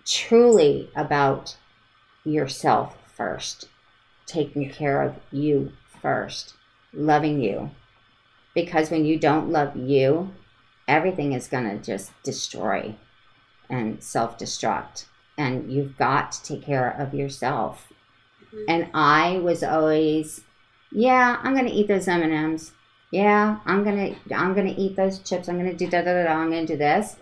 truly 0.05 0.91
about 0.95 1.57
yourself 2.25 2.97
first, 3.17 3.69
taking 4.27 4.71
care 4.71 5.03
of 5.03 5.17
you 5.31 5.73
first, 6.01 6.55
loving 6.93 7.41
you. 7.41 7.71
Because 8.55 8.91
when 8.91 9.05
you 9.05 9.19
don't 9.19 9.51
love 9.51 9.77
you, 9.77 10.35
everything 10.87 11.33
is 11.33 11.49
going 11.49 11.65
to 11.65 11.83
just 11.83 12.13
destroy 12.23 12.95
and 13.71 14.03
self 14.03 14.39
destruct. 14.39 15.07
And 15.39 15.73
you've 15.73 15.97
got 15.97 16.33
to 16.33 16.43
take 16.43 16.63
care 16.63 16.91
of 16.91 17.15
yourself. 17.15 17.91
Mhm. 18.53 18.65
And 18.69 18.91
I 18.93 19.39
was 19.39 19.63
always, 19.63 20.43
yeah, 20.91 21.39
I'm 21.43 21.55
going 21.55 21.67
to 21.67 21.73
eat 21.73 21.89
those 21.89 22.07
M&Ms. 22.07 22.73
Yeah, 23.13 23.59
I'm 23.67 23.85
to 23.85 24.17
I'm 24.35 24.55
to 24.55 24.63
eat 24.63 24.97
those 24.97 25.19
chips. 25.19 25.49
I'm 25.49 25.63
to 25.63 25.75
do 25.75 25.87
da 25.87 26.01
da 26.01 26.15
da 26.15 26.25
da. 26.25 26.33
I'm 26.33 26.51
to 26.51 26.67
do 26.67 26.77
this. 26.77 27.17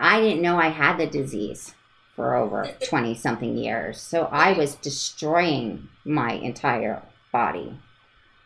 I 0.00 0.20
didn't 0.20 0.42
know 0.42 0.58
I 0.58 0.68
had 0.68 0.96
the 0.96 1.06
disease 1.06 1.74
for 2.16 2.34
over 2.34 2.66
20 2.88 3.14
something 3.14 3.56
years. 3.56 4.00
So 4.00 4.24
I 4.32 4.52
was 4.54 4.74
destroying 4.76 5.88
my 6.04 6.32
entire 6.32 7.02
body. 7.30 7.78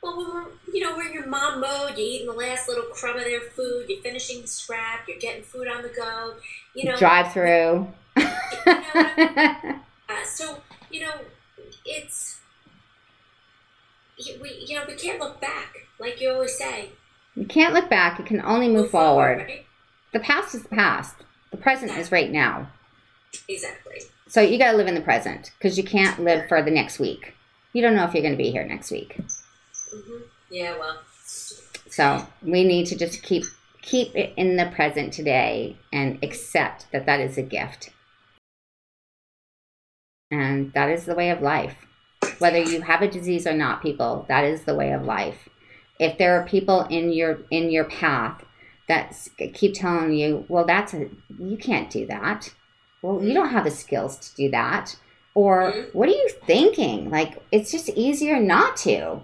Well, 0.02 0.18
we're, 0.18 0.74
you 0.74 0.80
know, 0.82 0.96
we're 0.96 1.06
in 1.06 1.14
your 1.14 1.26
mom 1.26 1.60
mode. 1.60 1.90
You're 1.90 2.06
eating 2.06 2.26
the 2.26 2.32
last 2.32 2.68
little 2.68 2.84
crumb 2.92 3.16
of 3.16 3.24
their 3.24 3.40
food. 3.40 3.86
You're 3.88 4.02
finishing 4.02 4.42
the 4.42 4.48
scrap. 4.48 5.08
You're 5.08 5.18
getting 5.18 5.42
food 5.42 5.68
on 5.68 5.82
the 5.82 5.88
go. 5.88 6.34
You 6.74 6.90
know, 6.90 6.96
Drive 6.96 7.32
through. 7.32 7.88
Uh, 10.08 10.24
so 10.24 10.58
you 10.88 11.00
know, 11.00 11.14
it's 11.84 12.35
we 14.42 14.64
you 14.66 14.76
know 14.76 14.84
we 14.86 14.94
can't 14.94 15.20
look 15.20 15.40
back 15.40 15.74
like 15.98 16.20
you 16.20 16.30
always 16.30 16.56
say. 16.56 16.90
you 17.34 17.44
can't 17.46 17.74
look 17.74 17.88
back. 17.90 18.18
You 18.18 18.24
can 18.24 18.40
only 18.42 18.68
move 18.68 18.90
forward. 18.90 19.38
right? 19.38 19.66
The 20.12 20.20
past 20.20 20.54
is 20.54 20.62
the 20.62 20.68
past. 20.70 21.16
The 21.50 21.56
present 21.56 21.92
is 21.92 22.10
right 22.12 22.30
now. 22.30 22.70
Exactly. 23.48 24.00
So 24.28 24.40
you 24.40 24.58
got 24.58 24.72
to 24.72 24.76
live 24.76 24.88
in 24.88 24.94
the 24.94 25.00
present 25.00 25.52
because 25.58 25.76
you 25.78 25.84
can't 25.84 26.18
live 26.22 26.48
for 26.48 26.62
the 26.62 26.70
next 26.70 26.98
week. 26.98 27.34
You 27.72 27.82
don't 27.82 27.94
know 27.94 28.04
if 28.04 28.14
you're 28.14 28.22
going 28.22 28.34
to 28.36 28.42
be 28.42 28.50
here 28.50 28.64
next 28.66 28.90
week. 28.90 29.20
hmm 29.92 30.18
Yeah. 30.50 30.78
Well. 30.78 30.98
So 31.88 32.26
we 32.42 32.64
need 32.64 32.86
to 32.86 32.96
just 32.96 33.22
keep 33.22 33.44
keep 33.82 34.14
it 34.16 34.32
in 34.36 34.56
the 34.56 34.66
present 34.74 35.12
today 35.12 35.76
and 35.92 36.18
accept 36.22 36.90
that 36.92 37.06
that 37.06 37.20
is 37.20 37.38
a 37.38 37.42
gift. 37.42 37.90
And 40.30 40.72
that 40.72 40.88
is 40.90 41.04
the 41.04 41.14
way 41.14 41.30
of 41.30 41.40
life. 41.40 41.86
Whether 42.40 42.62
you 42.62 42.80
have 42.82 43.02
a 43.02 43.08
disease 43.10 43.46
or 43.46 43.54
not, 43.54 43.82
people, 43.82 44.24
that 44.28 44.44
is 44.44 44.64
the 44.64 44.74
way 44.74 44.92
of 44.92 45.04
life. 45.04 45.48
If 45.98 46.18
there 46.18 46.38
are 46.40 46.46
people 46.46 46.82
in 46.82 47.12
your 47.12 47.40
in 47.50 47.70
your 47.70 47.84
path 47.84 48.44
that 48.88 49.16
keep 49.54 49.74
telling 49.74 50.12
you, 50.12 50.44
"Well, 50.48 50.64
that's 50.66 50.94
a 50.94 51.08
you 51.38 51.56
can't 51.56 51.90
do 51.90 52.06
that." 52.06 52.52
Well, 53.02 53.22
you 53.22 53.34
don't 53.34 53.50
have 53.50 53.64
the 53.64 53.70
skills 53.70 54.18
to 54.18 54.36
do 54.36 54.50
that. 54.50 54.96
Or 55.34 55.72
Mhm. 55.72 55.94
what 55.94 56.08
are 56.08 56.12
you 56.12 56.28
thinking? 56.46 57.10
Like 57.10 57.34
it's 57.52 57.70
just 57.70 57.88
easier 57.90 58.38
not 58.40 58.76
to. 58.78 59.20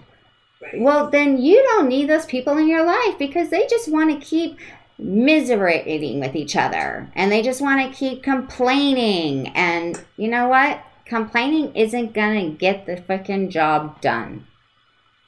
Right. 0.63 0.81
Well, 0.81 1.11
then 1.11 1.41
you 1.41 1.63
don't 1.63 1.89
need 1.89 2.09
those 2.09 2.27
people 2.27 2.57
in 2.57 2.69
your 2.69 2.85
life 2.85 3.19
because 3.19 3.51
they 3.51 3.67
just 3.67 3.91
want 3.91 4.11
to 4.11 4.27
keep 4.27 4.57
miserating 4.99 6.21
with 6.21 6.37
each 6.37 6.55
other 6.57 7.11
and 7.17 7.31
they 7.31 7.43
just 7.43 7.61
want 7.61 7.81
to 7.91 7.99
keep 7.99 8.23
complaining. 8.23 9.49
And 9.49 10.03
you 10.17 10.29
know 10.29 10.49
what? 10.49 10.81
Complaining 11.05 11.75
isn't 11.75 12.13
gonna 12.15 12.51
get 12.51 12.87
the 12.87 12.97
freaking 12.97 13.49
job 13.51 14.01
done. 14.01 14.47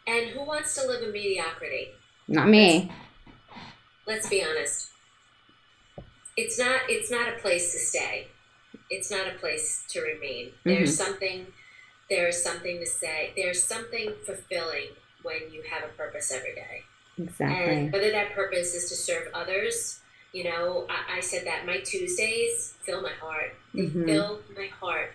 And 0.07 0.29
who 0.31 0.45
wants 0.45 0.75
to 0.75 0.87
live 0.87 1.03
in 1.03 1.13
mediocrity? 1.13 1.89
Not 2.29 2.49
me. 2.49 2.91
Let's 4.07 4.29
be 4.29 4.45
honest. 4.45 4.91
It's 6.37 6.59
not 6.59 6.83
it's 6.89 7.11
not 7.11 7.29
a 7.29 7.39
place 7.39 7.73
to 7.73 7.79
stay. 7.79 8.29
It's 8.91 9.11
not 9.11 9.27
a 9.29 9.39
place 9.39 9.85
to 9.91 10.01
remain. 10.01 10.51
There's 10.65 10.97
something 10.97 11.47
there's 12.11 12.43
something 12.43 12.79
to 12.81 12.87
say. 12.87 13.33
There's 13.37 13.63
something 13.63 14.13
fulfilling 14.27 14.89
when 15.23 15.51
you 15.51 15.63
have 15.71 15.85
a 15.85 15.93
purpose 15.93 16.31
every 16.33 16.55
day. 16.55 16.83
Exactly. 17.19 17.75
And 17.77 17.93
whether 17.93 18.11
that 18.11 18.33
purpose 18.35 18.75
is 18.75 18.89
to 18.91 18.95
serve 18.97 19.29
others, 19.33 20.01
you 20.33 20.45
know, 20.45 20.87
I, 20.91 21.19
I 21.19 21.21
said 21.21 21.47
that 21.47 21.65
my 21.65 21.79
Tuesdays 21.79 22.75
fill 22.83 23.01
my 23.01 23.13
heart. 23.21 23.55
They 23.73 23.87
Mhm. 23.87 24.07
fill 24.07 24.41
my 24.57 24.67
heart. 24.67 25.13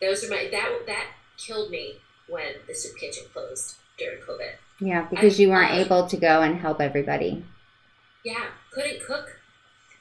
Those 0.00 0.24
are 0.24 0.30
my 0.30 0.48
that 0.50 0.70
that 0.86 1.06
killed 1.36 1.70
me 1.70 2.00
when 2.28 2.54
the 2.66 2.74
soup 2.74 2.96
kitchen 2.98 3.24
closed 3.32 3.76
during 3.98 4.20
COVID. 4.20 4.52
Yeah, 4.80 5.06
because 5.08 5.40
you 5.40 5.48
weren't 5.50 5.72
I- 5.72 5.80
able 5.80 6.06
to 6.06 6.16
go 6.16 6.42
and 6.42 6.58
help 6.60 6.80
everybody. 6.80 7.44
Yeah, 8.24 8.46
couldn't 8.72 9.02
cook. 9.06 9.40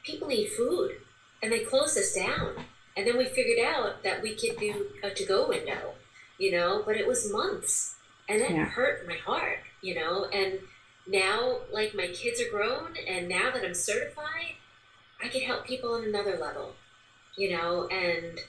People 0.04 0.28
need 0.28 0.48
food, 0.50 0.98
and 1.42 1.52
they 1.52 1.60
closed 1.60 1.98
us 1.98 2.14
down. 2.14 2.66
And 2.98 3.06
then 3.06 3.18
we 3.18 3.26
figured 3.26 3.60
out 3.60 4.04
that 4.04 4.22
we 4.22 4.36
could 4.36 4.58
do 4.58 4.88
a 5.04 5.10
to-go 5.12 5.48
window, 5.48 5.94
you 6.38 6.52
know. 6.52 6.82
But 6.86 6.96
it 6.98 7.08
was 7.08 7.32
months, 7.32 7.96
and 8.28 8.42
that 8.42 8.52
Yeah. 8.52 8.66
hurt 8.66 9.08
my 9.08 9.18
heart, 9.18 9.60
you 9.82 9.96
know. 9.96 10.26
And 10.26 10.60
now, 11.08 11.60
like 11.72 11.94
my 11.94 12.08
kids 12.08 12.42
are 12.42 12.50
grown, 12.50 12.96
and 13.08 13.28
now 13.30 13.52
that 13.52 13.64
I'm 13.64 13.74
certified, 13.74 14.56
I 15.24 15.28
can 15.28 15.42
help 15.42 15.66
people 15.66 15.94
on 15.94 16.04
another 16.04 16.38
level, 16.38 16.76
you 17.38 17.52
know, 17.56 17.88
and 17.88 18.40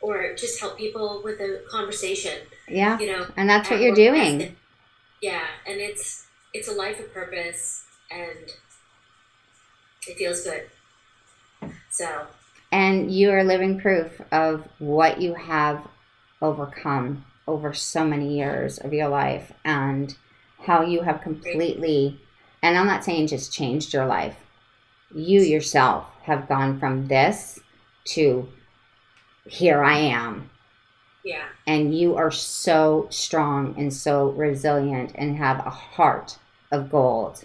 or 0.00 0.34
just 0.34 0.60
help 0.60 0.76
people 0.78 1.20
with 1.24 1.40
a 1.40 1.62
conversation, 1.70 2.38
Yeah. 2.68 2.98
you 2.98 3.06
know. 3.06 3.26
And 3.36 3.48
that's 3.48 3.70
what 3.70 3.80
you're 3.80 3.94
doing. 3.94 4.56
Yeah, 5.20 5.44
and 5.66 5.80
it's 5.80 6.26
it's 6.54 6.68
a 6.68 6.72
life 6.72 7.00
of 7.00 7.12
purpose, 7.12 7.84
and 8.10 8.50
it 10.06 10.16
feels 10.16 10.42
good. 10.44 10.70
So 11.90 12.26
And 12.70 13.10
you 13.10 13.30
are 13.30 13.42
living 13.44 13.80
proof 13.80 14.20
of 14.30 14.68
what 14.78 15.20
you 15.20 15.34
have 15.34 15.86
overcome 16.40 17.24
over 17.46 17.72
so 17.72 18.04
many 18.04 18.36
years 18.38 18.78
of 18.78 18.92
your 18.92 19.08
life 19.08 19.52
and 19.64 20.14
how 20.60 20.82
you 20.82 21.02
have 21.02 21.20
completely, 21.22 22.20
and 22.62 22.76
I'm 22.76 22.86
not 22.86 23.04
saying 23.04 23.28
just 23.28 23.52
changed 23.52 23.92
your 23.94 24.06
life, 24.06 24.36
you 25.14 25.40
yourself 25.40 26.06
have 26.24 26.48
gone 26.48 26.78
from 26.78 27.08
this 27.08 27.58
to 28.06 28.48
here 29.48 29.82
I 29.82 29.98
am. 29.98 30.50
yeah, 31.24 31.46
And 31.66 31.96
you 31.96 32.16
are 32.16 32.30
so 32.30 33.06
strong 33.10 33.74
and 33.76 33.92
so 33.92 34.30
resilient 34.30 35.12
and 35.14 35.36
have 35.36 35.58
a 35.66 35.70
heart 35.70 36.38
of 36.70 36.90
gold 36.90 37.44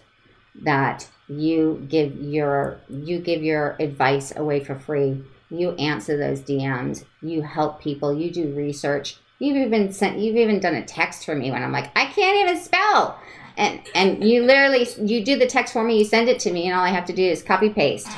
that 0.63 1.09
you 1.27 1.85
give 1.89 2.15
your 2.15 2.79
you 2.89 3.19
give 3.19 3.41
your 3.41 3.75
advice 3.79 4.35
away 4.35 4.63
for 4.63 4.75
free. 4.75 5.23
You 5.49 5.71
answer 5.71 6.17
those 6.17 6.41
DMs. 6.41 7.05
You 7.21 7.41
help 7.41 7.81
people. 7.81 8.13
You 8.13 8.31
do 8.31 8.53
research. 8.53 9.17
You've 9.39 9.57
even 9.57 9.91
sent. 9.91 10.19
You've 10.19 10.35
even 10.37 10.59
done 10.59 10.75
a 10.75 10.85
text 10.85 11.25
for 11.25 11.35
me 11.35 11.51
when 11.51 11.63
I'm 11.63 11.71
like, 11.71 11.91
I 11.95 12.05
can't 12.05 12.37
even 12.37 12.61
spell. 12.61 13.19
And 13.57 13.81
and 13.93 14.23
you 14.23 14.43
literally 14.43 14.87
you 15.01 15.23
do 15.23 15.37
the 15.37 15.47
text 15.47 15.73
for 15.73 15.83
me. 15.83 15.97
You 15.97 16.05
send 16.05 16.29
it 16.29 16.39
to 16.41 16.51
me, 16.51 16.67
and 16.67 16.75
all 16.75 16.83
I 16.83 16.89
have 16.89 17.05
to 17.05 17.13
do 17.13 17.23
is 17.23 17.43
copy 17.43 17.69
paste. 17.69 18.09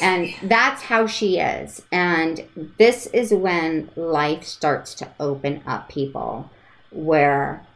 And 0.00 0.34
that's 0.42 0.82
how 0.82 1.06
she 1.06 1.38
is. 1.38 1.82
And 1.92 2.46
this 2.78 3.06
is 3.06 3.32
when 3.32 3.90
life 3.96 4.44
starts 4.44 4.94
to 4.96 5.08
open 5.18 5.62
up 5.66 5.88
people, 5.88 6.50
where 6.90 7.66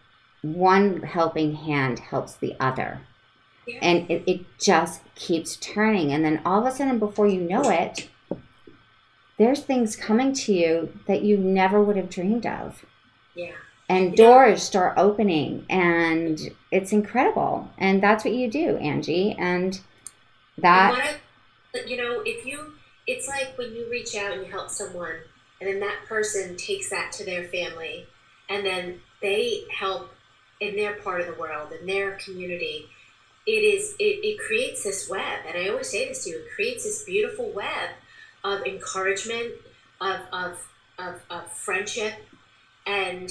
one 0.42 1.02
helping 1.02 1.54
hand 1.54 1.98
helps 1.98 2.34
the 2.34 2.54
other. 2.60 3.00
Yeah, 3.66 3.78
and 3.82 4.10
it, 4.10 4.24
it 4.26 4.40
just 4.58 5.02
keeps 5.14 5.56
turning. 5.56 6.12
And 6.12 6.24
then 6.24 6.42
all 6.44 6.60
of 6.60 6.72
a 6.72 6.76
sudden 6.76 6.98
before 6.98 7.26
you 7.26 7.40
know 7.40 7.70
it 7.70 8.08
there's 9.38 9.60
things 9.60 9.96
coming 9.96 10.32
to 10.32 10.52
you 10.52 10.96
that 11.06 11.22
you 11.22 11.36
never 11.36 11.82
would 11.82 11.96
have 11.96 12.10
dreamed 12.10 12.46
of. 12.46 12.84
Yeah. 13.34 13.52
and 13.88 14.10
Yeah. 14.10 14.24
doors 14.24 14.62
start 14.62 14.94
opening. 14.96 15.66
And 15.68 16.38
it's 16.70 16.92
incredible. 16.92 17.68
And 17.78 18.02
that's 18.02 18.24
what 18.24 18.32
you 18.34 18.48
do 18.50 18.76
angie. 18.76 19.34
And 19.38 19.80
that 20.58 21.16
I, 21.74 21.80
you 21.86 21.96
know, 21.96 22.22
if 22.24 22.46
you, 22.46 22.72
it's 23.06 23.28
like 23.28 23.56
when 23.58 23.74
you 23.74 23.88
reach 23.90 24.14
out 24.16 24.32
and 24.32 24.46
you 24.46 24.50
help 24.50 24.70
someone, 24.70 25.16
and 25.60 25.68
then 25.68 25.80
that 25.80 26.04
person 26.06 26.56
takes 26.56 26.90
that 26.90 27.12
to 27.12 27.24
their 27.24 27.44
family, 27.44 28.06
and 28.48 28.64
then 28.64 29.00
they 29.20 29.64
help 29.70 30.10
in 30.60 30.76
their 30.76 30.94
part 30.94 31.20
of 31.20 31.26
the 31.26 31.34
world, 31.40 31.72
in 31.78 31.86
their 31.86 32.12
community. 32.12 32.88
It 33.46 33.50
is, 33.50 33.94
it, 33.98 34.24
it 34.24 34.38
creates 34.38 34.84
this 34.84 35.08
web, 35.08 35.40
and 35.46 35.56
I 35.58 35.68
always 35.68 35.90
say 35.90 36.08
this 36.08 36.24
to 36.24 36.30
you, 36.30 36.38
it 36.38 36.50
creates 36.54 36.84
this 36.84 37.02
beautiful 37.04 37.50
web 37.50 37.90
of 38.42 38.62
encouragement, 38.66 39.52
of, 40.00 40.20
of, 40.32 40.66
of, 40.98 41.20
of 41.30 41.52
friendship, 41.52 42.14
and 42.86 43.30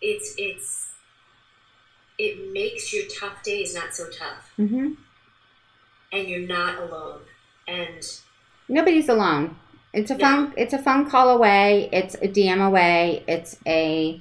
it's, 0.00 0.34
it's, 0.36 0.88
it 2.18 2.52
makes 2.52 2.92
your 2.92 3.04
tough 3.20 3.42
days 3.42 3.74
not 3.74 3.94
so 3.94 4.08
tough, 4.10 4.52
Mhm. 4.58 4.96
and 6.12 6.28
you're 6.28 6.46
not 6.46 6.78
alone. 6.78 7.20
And 7.68 8.02
nobody's 8.68 9.08
alone 9.08 9.56
it's 9.92 10.10
a 10.10 10.16
No. 10.16 10.20
phone 10.24 10.54
it's 10.56 10.72
a 10.74 10.78
phone 10.78 11.08
call 11.08 11.30
away 11.30 11.88
it's 11.92 12.14
a 12.16 12.28
dm 12.28 12.66
away 12.66 13.24
it's 13.26 13.56
a 13.66 14.20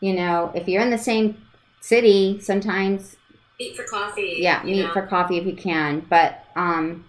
you 0.00 0.12
know 0.14 0.52
if 0.54 0.68
you're 0.68 0.82
in 0.82 0.90
the 0.90 0.98
same 0.98 1.36
city 1.80 2.38
sometimes 2.40 3.16
meet 3.58 3.76
for 3.76 3.84
coffee. 3.84 4.36
yeah 4.38 4.62
meet 4.64 4.86
know. 4.86 4.92
for 4.92 5.06
coffee 5.06 5.38
if 5.38 5.46
you 5.46 5.54
can 5.56 6.00
but 6.08 6.44
um 6.56 7.04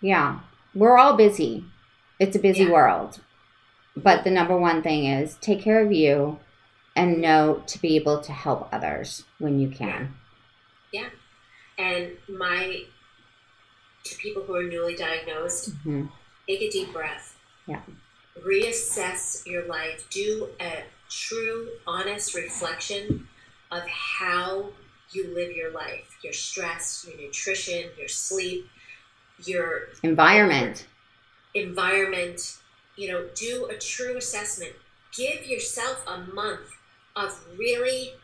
yeah 0.00 0.40
we're 0.74 0.98
all 0.98 1.16
busy 1.16 1.64
it's 2.18 2.36
a 2.36 2.38
busy 2.40 2.64
Yeah. 2.64 2.70
world 2.70 3.20
but 3.96 4.24
the 4.24 4.30
number 4.30 4.56
one 4.56 4.82
thing 4.82 5.04
is 5.06 5.36
take 5.36 5.60
care 5.62 5.84
of 5.84 5.92
you 5.92 6.38
and 6.94 7.20
know 7.20 7.62
to 7.66 7.78
be 7.80 7.96
able 7.96 8.20
to 8.22 8.32
help 8.32 8.68
others 8.72 9.24
when 9.38 9.58
you 9.58 9.68
can 9.70 10.14
Yeah. 10.92 11.08
And 11.78 12.12
my 12.28 12.84
to 14.04 14.16
people 14.16 14.42
who 14.42 14.54
are 14.54 14.62
newly 14.62 14.94
diagnosed, 14.94 15.70
Mhm. 15.84 16.10
take 16.48 16.62
a 16.62 16.70
deep 16.70 16.92
breath. 16.92 17.36
Yeah. 17.66 17.82
Reassess 18.38 19.46
your 19.46 19.64
life. 19.66 20.08
Do 20.10 20.54
a 20.60 20.84
true, 21.08 21.70
honest 21.86 22.34
reflection 22.34 23.28
of 23.70 23.86
how 23.86 24.72
you 25.10 25.28
live 25.34 25.52
your 25.52 25.70
life. 25.70 26.08
Your 26.22 26.32
stress, 26.32 27.06
your 27.06 27.16
nutrition, 27.16 27.90
your 27.96 28.08
sleep, 28.08 28.68
your 29.38 29.90
environment 30.02 30.86
environment, 31.54 32.58
you 32.96 33.10
know, 33.10 33.28
do 33.34 33.66
a 33.66 33.76
true 33.78 34.16
assessment. 34.16 34.72
Give 35.14 35.46
yourself 35.46 36.02
a 36.06 36.18
month 36.18 36.70
of 37.14 37.44
really 37.58 38.14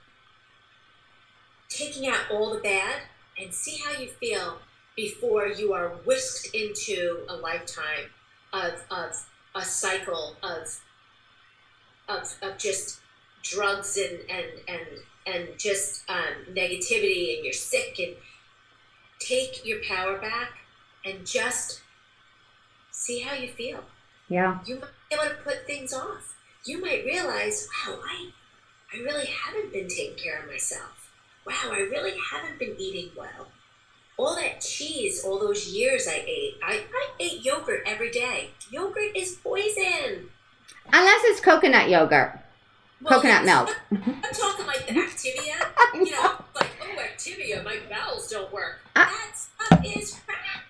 taking 1.69 2.09
out 2.09 2.31
all 2.31 2.55
the 2.55 2.61
bad 2.61 3.03
and 3.37 3.55
see 3.55 3.77
how 3.79 3.93
you 3.93 4.09
feel 4.09 4.59
before 4.99 5.47
you 5.47 5.73
are 5.73 5.91
whisked 6.05 6.53
into 6.57 7.21
a 7.29 7.37
lifetime 7.37 8.11
of, 8.53 8.85
of 8.91 9.15
a 9.55 9.65
cycle 9.65 10.35
of, 10.43 10.81
of, 12.09 12.35
of 12.43 12.59
just 12.59 12.99
drugs 13.45 13.97
and, 13.97 14.19
and, 14.29 14.47
and, 14.67 14.89
and 15.25 15.57
just 15.57 16.03
um, 16.11 16.53
negativity 16.53 17.37
and 17.37 17.45
you're 17.45 17.53
sick 17.53 18.01
and 18.01 18.17
take 19.21 19.65
your 19.65 19.79
power 19.89 20.19
back 20.19 20.51
and 21.05 21.25
just 21.25 21.81
see 22.91 23.21
how 23.21 23.37
you 23.37 23.47
feel. 23.47 23.85
yeah 24.29 24.59
You 24.67 24.81
might 24.81 24.91
be 25.09 25.15
able 25.15 25.29
to 25.29 25.43
put 25.45 25.65
things 25.65 25.95
off. 25.95 26.35
You 26.67 26.81
might 26.81 27.05
realize, 27.05 27.69
wow, 27.87 28.01
I, 28.05 28.31
I 28.93 28.99
really 28.99 29.27
haven't 29.27 29.73
been 29.73 29.87
taking 29.87 30.17
care 30.17 30.43
of 30.43 30.49
myself. 30.49 31.13
Wow, 31.47 31.71
I 31.71 31.87
really 31.89 32.15
haven't 32.33 32.59
been 32.59 32.75
eating 32.81 33.11
well. 33.17 33.47
All 34.19 34.35
that 34.35 34.61
cheese, 34.61 35.23
all 35.25 35.39
those 35.39 35.69
years 35.69 36.09
I 36.09 36.25
ate, 36.27 36.55
I, 36.63 36.83
I 36.93 37.09
ate 37.21 37.45
yogurt 37.45 37.83
every 37.87 38.11
day. 38.11 38.51
Yogurt 38.71 39.17
is 39.17 39.37
poison. 39.43 40.29
unless 40.93 41.23
it's 41.25 41.41
coconut 41.41 41.89
yogurt 41.89 42.33
Well, 43.01 43.21
coconut 43.21 43.45
milk 43.45 43.71
I'm 43.93 44.33
talking 44.33 44.67
like 44.67 44.87
the 44.89 44.95
Activia. 44.95 45.57
You 45.95 46.11
know, 46.11 46.33
like, 46.55 46.71
oh, 46.83 46.97
Activia, 47.01 47.65
my 47.65 47.79
bowels 47.89 48.29
don't 48.29 48.53
work. 48.53 48.81
Ah. 48.97 49.07
That 49.09 49.39
stuff 49.39 49.85
is 49.85 50.19
crap. 50.27 50.65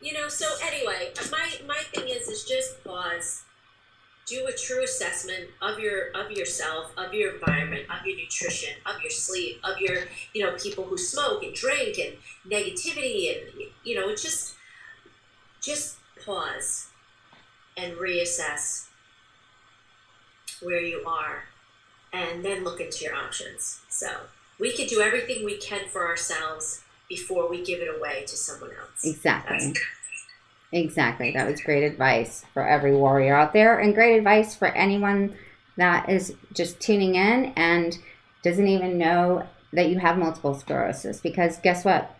You 0.00 0.14
know, 0.14 0.28
so 0.28 0.46
anyway, 0.64 1.10
my, 1.30 1.46
my 1.66 1.82
thing 1.92 2.08
is, 2.08 2.26
is 2.28 2.44
just 2.44 2.82
pause. 2.84 3.42
Do 4.28 4.46
a 4.46 4.52
true 4.52 4.84
assessment 4.84 5.48
of 5.62 5.78
your 5.78 6.10
of 6.14 6.30
yourself, 6.30 6.92
of 6.98 7.14
your 7.14 7.34
environment, 7.34 7.86
of 7.90 8.04
your 8.04 8.16
nutrition, 8.16 8.74
of 8.84 9.00
your 9.00 9.10
sleep, 9.10 9.58
of 9.64 9.78
your 9.80 10.04
you 10.34 10.44
know 10.44 10.54
people 10.56 10.84
who 10.84 10.98
smoke 10.98 11.42
and 11.42 11.54
drink 11.54 11.98
and 11.98 12.16
negativity 12.46 13.34
and 13.34 13.68
you 13.84 13.94
know 13.94 14.10
just 14.14 14.54
just 15.60 15.96
pause 16.24 16.88
and 17.76 17.94
reassess 17.96 18.88
where 20.60 20.80
you 20.82 21.04
are 21.06 21.44
and 22.12 22.44
then 22.44 22.64
look 22.64 22.80
into 22.80 23.04
your 23.04 23.14
options. 23.14 23.80
So 23.88 24.08
we 24.58 24.72
can 24.76 24.86
do 24.86 25.00
everything 25.00 25.44
we 25.44 25.56
can 25.56 25.88
for 25.88 26.06
ourselves 26.06 26.82
before 27.08 27.48
we 27.48 27.64
give 27.64 27.80
it 27.80 27.88
away 27.88 28.24
to 28.26 28.36
someone 28.36 28.70
else. 28.72 29.04
Exactly. 29.04 29.58
That's- 29.58 29.84
Exactly. 30.72 31.32
That 31.32 31.50
was 31.50 31.62
great 31.62 31.82
advice 31.84 32.44
for 32.52 32.66
every 32.66 32.94
warrior 32.94 33.34
out 33.34 33.52
there, 33.52 33.78
and 33.78 33.94
great 33.94 34.18
advice 34.18 34.54
for 34.54 34.68
anyone 34.68 35.34
that 35.76 36.08
is 36.08 36.34
just 36.52 36.80
tuning 36.80 37.14
in 37.14 37.52
and 37.56 37.96
doesn't 38.42 38.66
even 38.66 38.98
know 38.98 39.46
that 39.72 39.88
you 39.88 39.98
have 39.98 40.18
multiple 40.18 40.54
sclerosis. 40.54 41.20
Because 41.20 41.58
guess 41.58 41.84
what? 41.84 42.14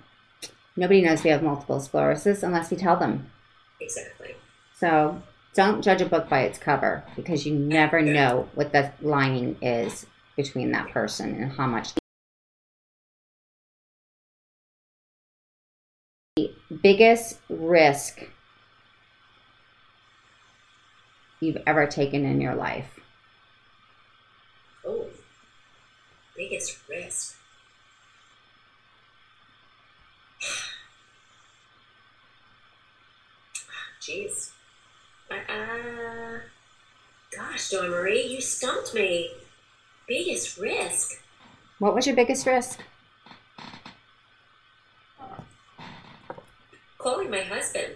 Nobody 0.77 1.03
knows 1.03 1.25
we 1.25 1.31
have 1.31 1.43
multiple 1.43 1.81
sclerosis 1.81 2.43
unless 2.43 2.71
we 2.71 2.77
tell 2.77 2.97
them. 2.97 3.31
Exactly. 3.81 4.37
So 4.75 5.21
don't 5.55 5.83
judge 5.83 6.01
a 6.01 6.07
book 6.07 6.29
by 6.29 6.41
its 6.43 6.59
cover 6.59 7.05
because 7.17 7.45
you 7.45 7.55
never 7.55 8.01
know 8.01 8.49
what 8.55 8.73
the 8.73 8.93
lining 9.03 9.57
is 9.61 10.07
between 10.37 10.71
that 10.73 10.89
person 10.91 11.35
and 11.43 11.53
how 11.53 11.67
much. 11.67 11.93
The 16.37 16.55
biggest 16.83 17.41
risk 17.49 18.23
you've 21.41 21.59
ever 21.67 21.87
taken 21.87 22.25
in 22.25 22.41
your 22.41 22.55
life. 22.55 22.99
Oh, 24.85 25.07
biggest 26.37 26.79
risk. 26.89 27.37
Jeez. 34.01 34.51
Uh, 35.31 36.39
gosh, 37.35 37.71
Dawn 37.71 37.91
Marie, 37.91 38.27
you 38.27 38.41
stumped 38.41 38.95
me. 38.95 39.31
Biggest 40.07 40.57
risk. 40.57 41.21
What 41.79 41.95
was 41.95 42.07
your 42.07 42.17
biggest 42.17 42.47
risk? 42.47 42.81
Calling 46.97 47.31
my 47.31 47.43
husband 47.43 47.95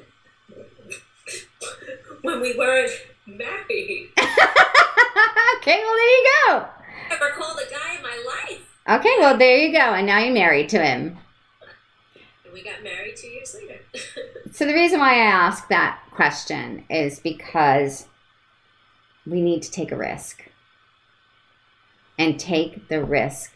when 2.22 2.40
we 2.40 2.57
weren't 2.57 2.90
married. 3.26 4.10
okay, 4.18 5.82
well, 5.82 5.96
there 5.96 6.10
you 6.10 6.30
go. 6.46 6.66
Never 7.08 7.30
called 7.30 7.58
a 7.58 7.70
guy 7.70 7.96
in 7.96 8.02
my 8.02 8.22
life. 8.26 8.78
Okay, 8.88 9.14
well, 9.20 9.36
there 9.36 9.58
you 9.58 9.72
go. 9.72 9.78
And 9.78 10.06
now 10.06 10.18
you're 10.18 10.34
married 10.34 10.68
to 10.70 10.82
him. 10.82 11.18
And 12.44 12.52
we 12.52 12.62
got 12.62 12.82
married 12.82 13.16
two 13.16 13.28
years 13.28 13.54
later. 13.54 13.80
So 14.52 14.66
the 14.66 14.74
reason 14.74 15.00
why 15.00 15.14
I 15.14 15.24
ask 15.24 15.68
that 15.68 15.98
question 16.10 16.84
is 16.90 17.20
because 17.20 18.06
we 19.26 19.40
need 19.40 19.62
to 19.62 19.70
take 19.70 19.90
a 19.90 19.96
risk. 19.96 20.42
And 22.18 22.38
take 22.38 22.88
the 22.88 23.02
risk 23.02 23.54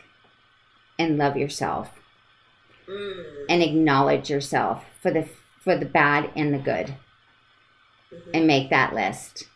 and 0.99 1.19
love 1.19 1.37
yourself 1.37 1.91
mm. 2.89 3.25
and 3.49 3.63
acknowledge 3.63 4.31
yourself 4.31 4.85
for 5.01 5.11
the 5.11 5.29
for 5.61 5.77
the 5.77 5.87
bad 5.87 6.31
and 6.37 6.55
the 6.55 6.59
good 6.59 6.95
mhm. 8.13 8.31
and 8.35 8.47
make 8.47 8.71
that 8.71 8.95
list. 8.95 9.49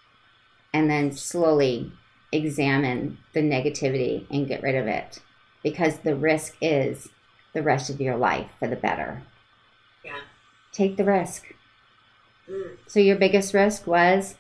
And 0.72 0.88
then 0.88 1.12
slowly 1.12 1.92
examine 2.32 3.18
the 3.34 3.40
negativity 3.40 4.26
and 4.30 4.46
get 4.46 4.62
rid 4.62 4.76
of 4.76 4.86
it 4.86 5.20
because 5.62 5.98
the 5.98 6.14
risk 6.14 6.56
is 6.60 7.08
the 7.54 7.62
rest 7.62 7.90
of 7.90 8.00
your 8.00 8.16
life 8.16 8.48
for 8.58 8.68
the 8.68 8.76
better. 8.76 9.22
Yeah. 10.04 10.20
Take 10.72 10.96
the 10.96 11.04
risk. 11.04 11.52
Mm. 12.48 12.76
So 12.86 13.00
your 13.00 13.16
biggest 13.16 13.52
risk 13.52 13.86
was 13.86 14.36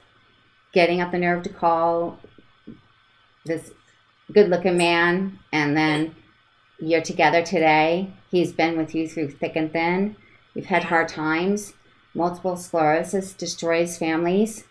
getting 0.72 1.00
up 1.00 1.10
the 1.10 1.18
nerve 1.18 1.42
to 1.42 1.48
call 1.48 2.20
this 3.44 3.72
good-looking 4.32 4.76
man, 4.76 5.40
and 5.52 5.76
then 5.76 6.14
you're 6.78 7.02
together 7.02 7.42
today. 7.42 8.14
He's 8.30 8.52
been 8.52 8.78
with 8.78 8.94
you 8.94 9.08
through 9.08 9.32
thick 9.32 9.56
and 9.56 9.72
thin. 9.72 10.14
You've 10.54 10.66
had 10.66 10.84
hard 10.84 11.08
times. 11.08 11.74
Multiple 12.14 12.56
sclerosis 12.56 13.32
destroys 13.32 13.98
families. 13.98 14.64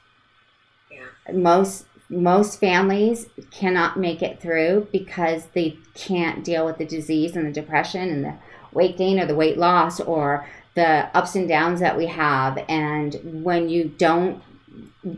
Most 1.34 1.86
most 2.10 2.60
families 2.60 3.28
cannot 3.52 4.00
make 4.00 4.24
it 4.24 4.42
through 4.42 4.88
because 4.92 5.46
they 5.54 5.78
can't 5.94 6.44
deal 6.44 6.66
with 6.66 6.80
the 6.80 6.86
disease 6.86 7.36
and 7.36 7.46
the 7.46 7.52
depression 7.52 8.10
and 8.10 8.26
the 8.26 8.36
weight 8.72 8.98
gain 8.98 9.20
or 9.20 9.28
the 9.28 9.36
weight 9.36 9.58
loss 9.58 10.00
or 10.00 10.48
the 10.74 11.08
ups 11.16 11.36
and 11.36 11.48
downs 11.48 11.80
that 11.80 11.98
we 11.98 12.08
have. 12.08 12.58
And 12.68 13.44
when 13.44 13.70
you 13.70 13.86
don't 13.86 14.42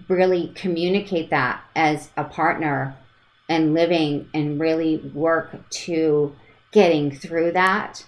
really 0.10 0.52
communicate 0.56 1.30
that 1.30 1.64
as 1.76 2.10
a 2.18 2.26
partner 2.26 2.98
and 3.48 3.74
living 3.74 4.30
and 4.34 4.60
really 4.60 4.98
work 5.14 5.70
to 5.70 6.36
getting 6.72 7.16
through 7.16 7.52
that, 7.54 8.06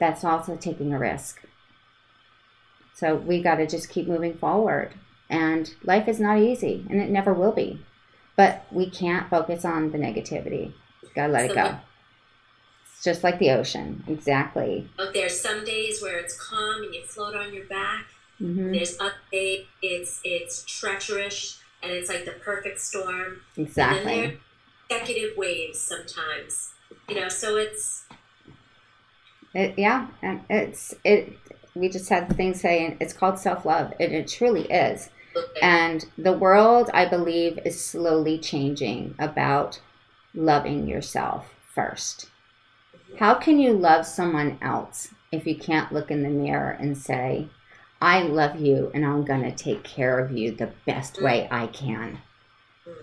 that's 0.00 0.24
also 0.24 0.56
taking 0.56 0.92
a 0.92 0.98
risk. 0.98 1.42
So 2.94 3.16
we 3.16 3.42
got 3.42 3.56
to 3.56 3.66
just 3.66 3.88
keep 3.88 4.06
moving 4.06 4.36
forward. 4.36 4.94
And 5.30 5.74
life 5.82 6.06
is 6.08 6.20
not 6.20 6.38
easy, 6.38 6.84
and 6.90 7.00
it 7.00 7.10
never 7.10 7.32
will 7.32 7.52
be. 7.52 7.80
But 8.36 8.66
we 8.70 8.90
can't 8.90 9.30
focus 9.30 9.64
on 9.64 9.90
the 9.92 9.98
negativity. 9.98 10.72
Gotta 11.14 11.32
let 11.32 11.50
it 11.50 11.54
go. 11.54 11.62
what- 11.62 11.84
It's 12.92 13.04
just 13.04 13.24
like 13.24 13.38
the 13.38 13.50
ocean. 13.50 14.04
Exactly. 14.08 14.88
Out 14.98 15.12
there's 15.14 15.40
some 15.40 15.64
days 15.64 16.02
where 16.02 16.18
it's 16.18 16.38
calm 16.40 16.82
and 16.82 16.94
you 16.94 17.02
float 17.04 17.34
on 17.34 17.52
your 17.54 17.64
back. 17.66 18.06
hmm 18.38 18.72
There's 18.72 18.98
other 19.00 19.14
days 19.32 19.66
it's 19.82 20.20
it's 20.24 20.64
treacherous 20.64 21.60
and 21.82 21.92
it's 21.92 22.08
like 22.08 22.24
the 22.24 22.32
perfect 22.32 22.80
storm. 22.80 23.40
And 23.56 23.66
Exactly. 23.66 24.38
consecutive 24.88 25.36
waves 25.36 25.78
sometimes. 25.80 26.72
You 27.08 27.20
know, 27.20 27.28
so 27.28 27.56
it's 27.56 28.04
It, 29.54 29.78
yeah, 29.78 30.08
and 30.22 30.44
it's 30.50 30.94
it. 31.04 31.38
We 31.74 31.88
just 31.88 32.08
had 32.08 32.28
the 32.28 32.34
thing 32.34 32.54
saying 32.54 32.96
it's 33.00 33.12
called 33.12 33.38
self 33.38 33.64
love, 33.64 33.92
and 34.00 34.12
it 34.12 34.28
truly 34.28 34.62
is. 34.70 35.10
And 35.60 36.04
the 36.16 36.32
world, 36.32 36.90
I 36.92 37.06
believe, 37.06 37.58
is 37.64 37.84
slowly 37.84 38.38
changing 38.38 39.14
about 39.18 39.80
loving 40.34 40.86
yourself 40.86 41.54
first. 41.74 42.28
How 43.18 43.34
can 43.34 43.58
you 43.58 43.72
love 43.72 44.06
someone 44.06 44.58
else 44.60 45.14
if 45.30 45.46
you 45.46 45.56
can't 45.56 45.92
look 45.92 46.10
in 46.10 46.22
the 46.22 46.28
mirror 46.28 46.70
and 46.70 46.98
say, 46.98 47.48
I 48.00 48.22
love 48.22 48.60
you 48.60 48.90
and 48.92 49.04
I'm 49.04 49.24
going 49.24 49.42
to 49.42 49.52
take 49.52 49.84
care 49.84 50.18
of 50.18 50.32
you 50.32 50.52
the 50.52 50.72
best 50.86 51.22
way 51.22 51.48
mm. 51.50 51.54
I 51.54 51.66
can? 51.68 52.18
Mm. 52.86 52.94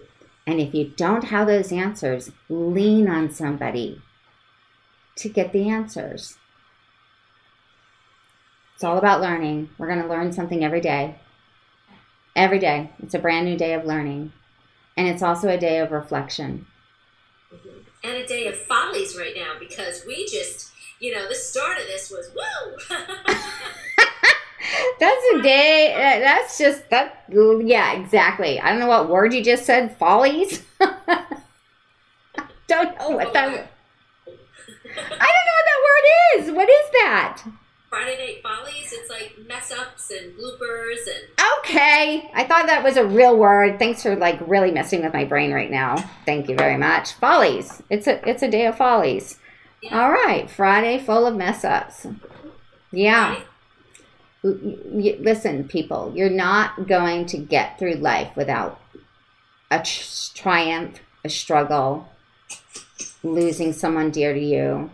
And 0.46 0.60
if 0.60 0.74
you 0.74 0.90
don't 0.96 1.26
have 1.26 1.48
those 1.48 1.72
answers, 1.72 2.32
lean 2.50 3.08
on 3.10 3.32
somebody 3.32 4.02
to 5.16 5.30
get 5.30 5.54
the 5.54 5.70
answers. 5.70 6.38
It's 8.76 8.84
all 8.84 8.98
about 8.98 9.22
learning. 9.22 9.70
We're 9.78 9.88
going 9.88 10.02
to 10.02 10.08
learn 10.08 10.34
something 10.34 10.64
every 10.64 10.82
day. 10.82 11.16
Every 12.36 12.60
day. 12.60 12.90
It's 13.04 13.14
a 13.14 13.20
brand 13.20 13.46
new 13.46 13.58
day 13.58 13.74
of 13.74 13.86
learning. 13.86 14.32
And 14.98 15.08
it's 15.08 15.22
also 15.24 15.48
a 15.50 15.58
day 15.58 15.80
of 15.80 15.92
reflection. 15.92 16.66
and 18.04 18.14
a 18.14 18.26
day 18.26 18.48
of 18.48 18.58
follies 18.58 19.16
right 19.18 19.34
now 19.36 19.54
because 19.60 20.04
we 20.08 20.26
just 20.28 20.72
you 21.00 21.14
know 21.14 21.28
the 21.28 21.36
start 21.36 21.78
of 21.80 21.86
this 21.88 22.10
was 22.12 22.30
woo 22.36 22.98
That's 25.00 25.26
a 25.34 25.42
day. 25.42 25.92
uh, 25.94 26.20
That's 26.20 26.58
just 26.60 26.88
that. 26.92 27.24
Yeah, 27.30 27.94
exactly. 27.94 28.60
I 28.60 28.70
don't 28.70 28.80
know 28.80 28.88
what 28.88 29.10
word 29.10 29.34
you 29.34 29.44
just 29.44 29.66
said. 29.66 29.98
Follies. 29.98 30.62
don't 30.80 30.94
know 33.00 33.10
what 33.10 33.34
that. 33.34 33.48
I 33.48 33.66
don't 34.86 35.46
know 35.48 35.56
what 35.58 35.66
that 35.66 35.82
word 35.88 36.06
is. 36.38 36.52
What 36.52 36.70
is 36.70 36.90
that? 36.94 37.42
Friday 37.92 38.18
Night 38.18 38.42
Follies. 38.42 38.94
It's 38.94 39.10
like 39.10 39.36
mess 39.46 39.70
ups 39.70 40.12
and 40.12 40.34
bloopers 40.38 41.08
and 41.08 41.50
Okay, 41.60 42.32
I 42.34 42.46
thought 42.46 42.68
that 42.68 42.86
was 42.86 42.96
a 42.96 43.06
real 43.06 43.36
word. 43.36 43.80
Thanks 43.80 44.02
for 44.02 44.16
like 44.16 44.40
really 44.48 44.72
messing 44.72 45.04
with 45.04 45.14
my 45.14 45.26
brain 45.26 45.52
right 45.52 45.70
now. 45.70 45.98
Thank 46.26 46.48
you 46.48 46.56
very 46.56 46.78
much. 46.78 47.12
Follies. 47.16 47.84
It's 47.90 48.08
a 48.08 48.28
it's 48.28 48.44
a 48.44 48.50
day 48.50 48.66
of 48.66 48.78
follies. 48.78 49.40
Yeah. 49.84 50.00
All 50.02 50.10
right, 50.10 50.50
Friday 50.50 51.00
full 51.00 51.28
of 51.28 51.36
mess 51.36 51.66
ups. 51.66 52.08
Yeah. 52.94 53.36
Right? 54.44 55.20
Listen, 55.22 55.68
people, 55.68 56.14
you're 56.16 56.30
not 56.30 56.88
going 56.88 57.26
to 57.28 57.38
get 57.38 57.78
through 57.78 57.96
life 57.96 58.36
without 58.38 58.80
a 59.70 59.84
tr- 59.84 60.34
triumph, 60.34 61.00
a 61.26 61.30
struggle, 61.30 62.10
losing 63.22 63.74
someone 63.74 64.12
dear 64.12 64.34
to 64.34 64.40
you, 64.40 64.90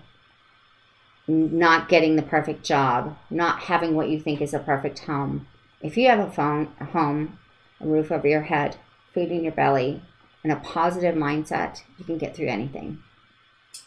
not 1.27 1.89
getting 1.89 2.15
the 2.15 2.21
perfect 2.21 2.63
job, 2.63 3.17
not 3.29 3.63
having 3.63 3.95
what 3.95 4.09
you 4.09 4.19
think 4.19 4.41
is 4.41 4.53
a 4.53 4.59
perfect 4.59 4.99
home. 4.99 5.47
If 5.81 5.97
you 5.97 6.07
have 6.07 6.19
a 6.19 6.31
phone, 6.31 6.73
a 6.79 6.85
home, 6.85 7.37
a 7.81 7.87
roof 7.87 8.11
over 8.11 8.27
your 8.27 8.43
head, 8.43 8.77
food 9.13 9.31
in 9.31 9.43
your 9.43 9.51
belly, 9.51 10.01
and 10.43 10.51
a 10.51 10.57
positive 10.57 11.15
mindset, 11.15 11.81
you 11.97 12.05
can 12.05 12.17
get 12.17 12.35
through 12.35 12.47
anything. 12.47 12.99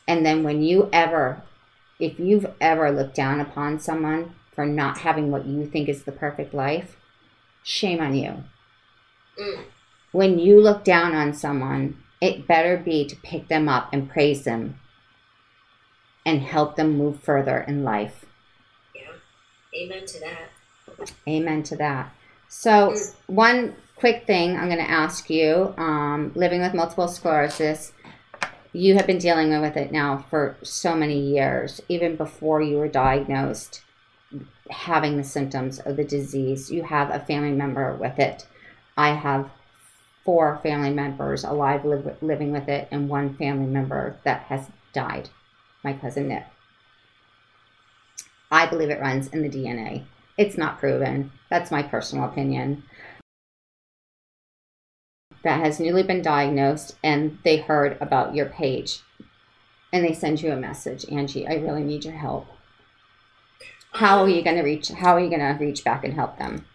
And 0.06 0.24
then 0.24 0.42
when 0.42 0.62
you 0.62 0.88
ever, 0.92 1.42
if 1.98 2.20
you've 2.20 2.46
ever 2.60 2.90
looked 2.90 3.14
down 3.14 3.40
upon 3.40 3.80
someone 3.80 4.34
for 4.52 4.66
not 4.66 4.98
having 4.98 5.30
what 5.30 5.46
you 5.46 5.66
think 5.66 5.88
is 5.88 6.04
the 6.04 6.12
perfect 6.12 6.52
life, 6.52 6.96
shame 7.62 8.00
on 8.00 8.14
you. 8.14 8.44
Mm. 9.40 9.64
when 10.12 10.38
you 10.38 10.60
look 10.60 10.84
down 10.84 11.14
on 11.14 11.32
someone, 11.32 11.96
it 12.20 12.46
better 12.46 12.76
be 12.76 13.06
to 13.06 13.16
pick 13.16 13.48
them 13.48 13.68
up 13.68 13.88
and 13.92 14.10
praise 14.10 14.44
them 14.44 14.78
and 16.26 16.40
help 16.40 16.76
them 16.76 16.96
move 16.96 17.20
further 17.20 17.60
in 17.60 17.84
life. 17.84 18.24
Yeah. 18.94 19.12
Amen 19.74 20.06
to 20.06 20.20
that. 20.20 21.12
Amen 21.28 21.62
to 21.64 21.76
that. 21.76 22.12
So, 22.48 22.94
one 23.26 23.76
quick 23.96 24.26
thing 24.26 24.56
I'm 24.56 24.66
going 24.66 24.78
to 24.78 24.90
ask 24.90 25.30
you 25.30 25.74
um, 25.76 26.32
living 26.34 26.60
with 26.60 26.74
multiple 26.74 27.08
sclerosis, 27.08 27.92
you 28.72 28.94
have 28.96 29.06
been 29.06 29.18
dealing 29.18 29.58
with 29.60 29.76
it 29.76 29.92
now 29.92 30.24
for 30.30 30.56
so 30.62 30.94
many 30.94 31.18
years, 31.18 31.80
even 31.88 32.16
before 32.16 32.60
you 32.60 32.76
were 32.76 32.88
diagnosed 32.88 33.82
having 34.70 35.16
the 35.16 35.24
symptoms 35.24 35.78
of 35.80 35.96
the 35.96 36.04
disease. 36.04 36.70
You 36.70 36.82
have 36.84 37.10
a 37.10 37.20
family 37.20 37.52
member 37.52 37.94
with 37.94 38.18
it. 38.18 38.46
I 38.96 39.10
have 39.10 39.50
four 40.24 40.60
family 40.62 40.90
members 40.90 41.44
alive 41.44 41.84
live, 41.84 42.16
living 42.22 42.52
with 42.52 42.68
it, 42.68 42.88
and 42.90 43.08
one 43.08 43.34
family 43.36 43.66
member 43.66 44.16
that 44.24 44.42
has 44.42 44.66
died, 44.92 45.28
my 45.82 45.92
cousin 45.92 46.28
Nick. 46.28 46.44
I 48.50 48.66
believe 48.66 48.90
it 48.90 49.00
runs 49.00 49.28
in 49.28 49.42
the 49.42 49.48
DNA. 49.48 50.04
It's 50.36 50.58
not 50.58 50.78
proven. 50.78 51.32
That's 51.48 51.70
my 51.70 51.82
personal 51.82 52.24
opinion. 52.24 52.82
That 55.42 55.60
has 55.60 55.80
newly 55.80 56.02
been 56.02 56.22
diagnosed, 56.22 56.96
and 57.02 57.38
they 57.44 57.58
heard 57.58 57.96
about 58.00 58.34
your 58.34 58.46
page. 58.46 59.00
And 59.92 60.04
they 60.04 60.12
send 60.12 60.42
you 60.42 60.52
a 60.52 60.56
message, 60.56 61.04
Angie, 61.10 61.46
I 61.46 61.54
really 61.54 61.82
need 61.82 62.04
your 62.04 62.14
help. 62.14 62.46
How 63.92 64.22
are 64.22 64.28
you 64.28 64.42
going 64.42 64.56
to 64.56 64.62
reach? 64.62 64.88
How 64.88 65.14
are 65.14 65.20
you 65.20 65.28
going 65.28 65.40
to 65.40 65.64
reach 65.64 65.84
back 65.84 66.04
and 66.04 66.14
help 66.14 66.38
them? 66.38 66.66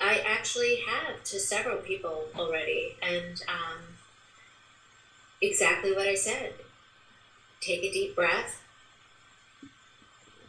I 0.00 0.22
actually 0.26 0.80
have 0.86 1.22
to 1.24 1.40
several 1.40 1.78
people 1.78 2.24
already, 2.38 2.96
and 3.02 3.42
um, 3.48 3.82
exactly 5.40 5.92
what 5.92 6.06
I 6.06 6.14
said. 6.14 6.54
Take 7.64 7.82
a 7.82 7.90
deep 7.92 8.14
breath. 8.14 8.60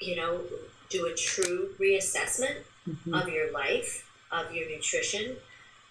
You 0.02 0.16
know, 0.18 0.42
do 0.90 1.06
a 1.08 1.14
true 1.16 1.74
reassessment 1.80 2.58
Mm-hmm. 2.88 3.16
of 3.16 3.28
your 3.30 3.52
life, 3.52 4.08
of 4.32 4.54
your 4.54 4.70
nutrition, 4.70 5.38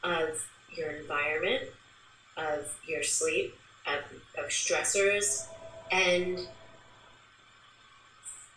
of 0.05 0.47
your 0.73 0.93
environment, 0.93 1.65
of 2.37 2.79
your 2.87 3.03
sleep, 3.03 3.57
of, 3.85 4.05
of 4.39 4.51
stressors, 4.51 5.45
and 5.91 6.39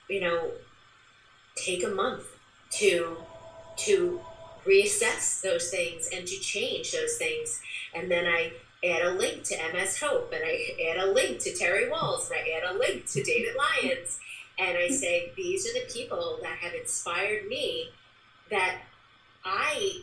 you 0.08 0.22
know, 0.22 0.52
take 1.56 1.84
a 1.84 1.88
month 1.90 2.26
to 2.72 3.18
to 3.78 4.22
reassess 4.66 5.42
those 5.42 5.70
things 5.70 6.10
and 6.14 6.28
to 6.28 6.38
change 6.40 6.92
those 6.92 7.18
things. 7.18 7.62
And 7.94 8.12
then 8.12 8.26
I 8.28 8.52
add 8.84 9.02
a 9.02 9.12
link 9.12 9.44
to 9.44 9.56
MS 9.74 10.00
Hope 10.00 10.32
and 10.34 10.44
I 10.44 10.92
add 10.92 10.98
a 10.98 11.12
link 11.12 11.40
to 11.40 11.54
Terry 11.54 11.90
Wahls 11.90 12.30
and 12.30 12.40
I 12.40 12.58
add 12.58 12.76
a 12.76 12.78
link 12.78 13.06
to 13.08 13.24
David 13.24 13.56
Lyons. 13.56 14.20
And 14.60 14.78
I 14.78 14.90
say, 14.90 15.32
these 15.36 15.68
are 15.68 15.74
the 15.74 15.94
people 15.94 16.40
that 16.42 16.58
have 16.60 16.74
inspired 16.74 17.48
me 17.48 17.90
that 18.50 18.82
I 19.46 20.02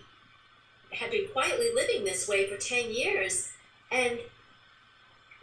have 0.93 1.11
been 1.11 1.29
quietly 1.33 1.71
living 1.75 2.05
this 2.05 2.29
way 2.29 2.47
for 2.47 2.57
10 2.57 2.93
years. 2.93 3.51
And 3.91 4.19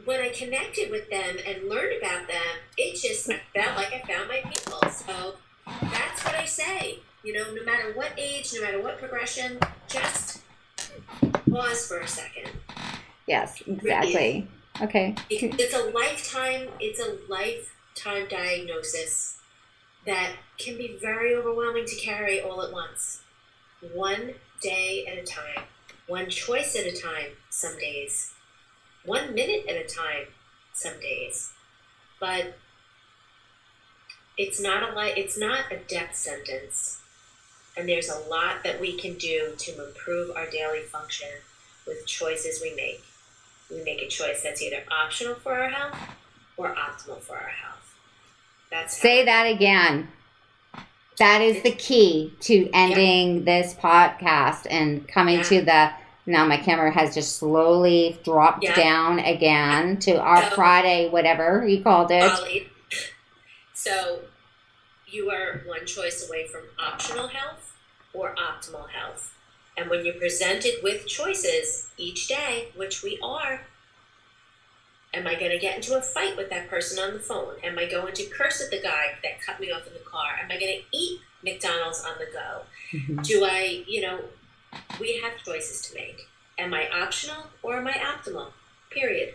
when 0.05 0.21
I 0.21 0.29
connected 0.29 0.89
with 0.91 1.09
them 1.09 1.37
and 1.45 1.67
learned 1.67 1.97
about 1.97 2.27
them, 2.27 2.57
it 2.77 2.99
just 3.01 3.25
felt 3.25 3.75
like 3.75 3.93
I 3.93 4.01
found 4.07 4.29
my 4.29 4.41
people. 4.49 4.81
So 4.89 5.35
that's 5.81 6.23
what 6.23 6.35
I 6.35 6.45
say. 6.45 6.99
You 7.23 7.33
know, 7.33 7.53
no 7.53 7.63
matter 7.63 7.93
what 7.93 8.13
age, 8.17 8.51
no 8.55 8.61
matter 8.61 8.81
what 8.81 8.97
progression, 8.97 9.59
just 9.87 10.41
pause 11.49 11.85
for 11.85 11.99
a 11.99 12.07
second. 12.07 12.49
Yes, 13.27 13.61
exactly. 13.65 14.47
Okay. 14.81 15.15
It- 15.29 15.59
It's 15.59 15.73
a 15.73 15.83
lifetime. 15.85 16.69
It's 16.79 16.99
a 16.99 17.17
lifetime 17.27 18.27
diagnosis 18.27 19.37
that 20.05 20.35
can 20.57 20.77
be 20.77 20.97
very 20.99 21.35
overwhelming 21.35 21.85
to 21.85 21.95
carry 21.95 22.41
all 22.41 22.61
at 22.63 22.71
once. 22.71 23.21
One 23.81 24.35
day 24.61 25.05
at 25.07 25.17
a 25.17 25.23
time, 25.23 25.65
one 26.07 26.29
choice 26.29 26.75
at 26.75 26.85
a 26.85 26.91
time. 26.99 27.37
Some 27.49 27.77
days, 27.77 28.33
one 29.03 29.33
minute 29.33 29.65
at 29.67 29.75
a 29.75 29.83
time. 29.87 30.27
Some 30.73 30.99
days, 30.99 31.51
but 32.19 32.57
it's 34.37 34.59
not 34.59 34.89
a 34.91 34.97
li- 34.97 35.13
It's 35.17 35.37
not 35.37 35.71
a 35.71 35.77
death 35.77 36.15
sentence, 36.15 37.01
and 37.75 37.87
there's 37.87 38.09
a 38.09 38.17
lot 38.19 38.63
that 38.63 38.79
we 38.79 38.97
can 38.97 39.15
do 39.15 39.53
to 39.57 39.85
improve 39.87 40.35
our 40.35 40.49
daily 40.49 40.81
function 40.83 41.29
with 41.85 42.05
choices 42.07 42.61
we 42.61 42.73
make. 42.73 43.03
We 43.71 43.83
make 43.83 44.01
a 44.01 44.07
choice 44.07 44.43
that's 44.43 44.61
either 44.61 44.83
optional 44.91 45.35
for 45.35 45.53
our 45.59 45.69
health 45.69 45.97
or 46.57 46.75
optimal 46.75 47.21
for 47.21 47.35
our 47.37 47.49
health. 47.49 47.95
That's 48.69 48.97
Say 48.97 49.25
that 49.25 49.43
again. 49.45 50.09
That 51.17 51.41
is 51.41 51.61
the 51.63 51.71
key 51.71 52.33
to 52.41 52.69
ending 52.73 53.45
this 53.45 53.73
podcast 53.73 54.65
and 54.69 55.07
coming 55.07 55.37
Yeah. 55.37 55.43
to 55.43 55.61
the. 55.61 55.91
Now 56.25 56.45
my 56.45 56.57
camera 56.57 56.91
has 56.91 57.13
just 57.15 57.37
slowly 57.37 58.19
dropped 58.23 58.63
Yeah. 58.63 58.75
down 58.75 59.19
again 59.19 59.97
to 59.99 60.19
our 60.19 60.43
So- 60.43 60.55
Friday, 60.55 61.09
whatever 61.09 61.65
you 61.67 61.83
called 61.83 62.11
it. 62.11 62.23
Ollie. 62.23 62.69
So 63.73 64.19
you 65.07 65.31
are 65.31 65.63
one 65.65 65.87
choice 65.87 66.27
away 66.29 66.45
from 66.47 66.61
optional 66.77 67.27
health 67.29 67.73
or 68.13 68.35
optimal 68.35 68.87
health. 68.91 69.33
And 69.77 69.89
when 69.89 70.05
you're 70.05 70.15
presented 70.15 70.75
with 70.83 71.07
choices 71.07 71.89
each 71.97 72.27
day, 72.27 72.69
which 72.75 73.03
we 73.03 73.17
are, 73.23 73.61
am 75.13 75.27
I 75.27 75.35
going 75.35 75.51
to 75.51 75.59
get 75.59 75.75
into 75.77 75.97
a 75.97 76.01
fight 76.01 76.35
with 76.37 76.49
that 76.49 76.69
person 76.69 77.01
on 77.03 77.13
the 77.13 77.19
phone? 77.19 77.55
Am 77.63 77.79
I 77.79 77.85
going 77.89 78.13
to 78.13 78.25
curse 78.25 78.61
at 78.61 78.69
the 78.69 78.81
guy 78.81 79.13
that 79.23 79.41
cut 79.41 79.59
me 79.59 79.71
off 79.71 79.87
in 79.87 79.93
the 79.93 79.99
car? 79.99 80.31
Am 80.43 80.51
I 80.51 80.59
going 80.59 80.79
to 80.81 80.97
eat 80.97 81.21
McDonald's 81.43 82.03
on 82.03 82.15
the 82.19 82.27
go? 82.31 82.61
Mhm. 82.91 83.23
Do 83.23 83.45
I, 83.45 83.83
you 83.87 84.01
know, 84.01 84.19
we 84.99 85.17
have 85.23 85.41
choices 85.43 85.81
to 85.89 85.95
make. 85.95 86.27
Am 86.57 86.73
I 86.73 86.87
optional 86.89 87.45
or 87.63 87.77
am 87.77 87.87
I 87.87 87.93
optimal? 87.93 88.51
Period. 88.89 89.33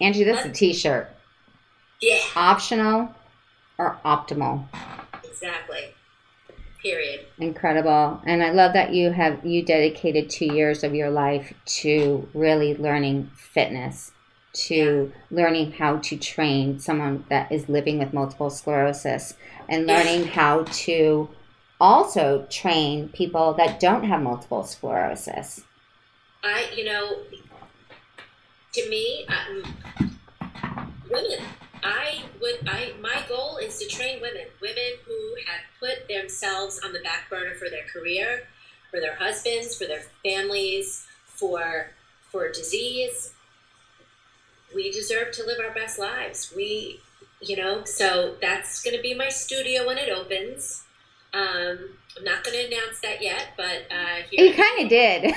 Angie, 0.00 0.24
that's 0.24 0.46
a 0.46 0.50
T-shirt. 0.50 1.14
Yeah, 2.00 2.18
Optional 2.34 3.14
or 3.76 3.98
optimal. 4.06 4.66
exactly. 5.22 5.94
Period. 6.82 7.26
Incredible. 7.38 8.20
And 8.26 8.42
I 8.42 8.50
love 8.52 8.72
that 8.72 8.92
you 8.94 9.10
have 9.10 9.44
you 9.44 9.62
dedicated 9.62 10.30
2 10.30 10.46
years 10.46 10.82
of 10.82 10.94
your 10.94 11.10
life 11.10 11.52
to 11.82 12.28
really 12.32 12.74
learning 12.74 13.30
fitness, 13.34 14.12
to 14.66 15.12
learning 15.30 15.72
how 15.72 15.98
to 15.98 16.16
train 16.16 16.78
someone 16.78 17.24
that 17.28 17.52
is 17.52 17.68
living 17.68 17.98
with 17.98 18.14
multiple 18.14 18.48
sclerosis 18.50 19.34
and 19.68 19.86
Yeah. 19.86 19.96
learning 19.98 20.28
how 20.28 20.64
to 20.64 21.28
also 21.80 22.46
train 22.50 23.10
people 23.10 23.52
that 23.54 23.78
don't 23.78 24.04
have 24.04 24.22
multiple 24.22 24.64
sclerosis. 24.64 25.64
I, 26.42 26.64
you 26.74 26.84
know, 26.84 27.18
to 28.72 28.88
me, 28.88 29.26
um, 29.28 29.74
women. 31.10 31.44
I 31.82 32.22
would. 32.40 32.68
I 32.68 32.92
my 33.00 33.22
goal 33.28 33.58
is 33.58 33.78
to 33.78 33.86
train 33.86 34.20
women. 34.20 34.46
Women 34.60 34.92
who 35.06 35.34
have 35.46 35.62
put 35.78 36.08
themselves 36.08 36.80
on 36.84 36.92
the 36.92 37.00
back 37.00 37.28
burner 37.30 37.54
for 37.54 37.68
their 37.68 37.84
career, 37.92 38.48
for 38.90 39.00
their 39.00 39.14
husbands, 39.14 39.76
for 39.76 39.86
their 39.86 40.02
families, 40.24 41.06
for 41.24 41.92
for 42.30 42.50
disease. 42.50 43.32
We 44.74 44.90
deserve 44.92 45.32
to 45.32 45.44
live 45.44 45.58
our 45.66 45.74
best 45.74 45.98
lives. 45.98 46.52
We, 46.54 47.00
you 47.40 47.56
know, 47.56 47.82
so 47.84 48.36
that's 48.40 48.82
going 48.82 48.96
to 48.96 49.02
be 49.02 49.14
my 49.14 49.28
studio 49.28 49.86
when 49.86 49.98
it 49.98 50.08
opens. 50.08 50.84
Um, 51.32 51.90
I'm 52.16 52.24
not 52.24 52.44
going 52.44 52.56
to 52.56 52.66
announce 52.66 53.00
that 53.00 53.20
yet, 53.20 53.48
but 53.56 53.86
uh, 53.90 54.22
here 54.30 54.44
You 54.44 54.54
kind 54.54 54.82
of 54.82 54.88
did. 54.88 55.24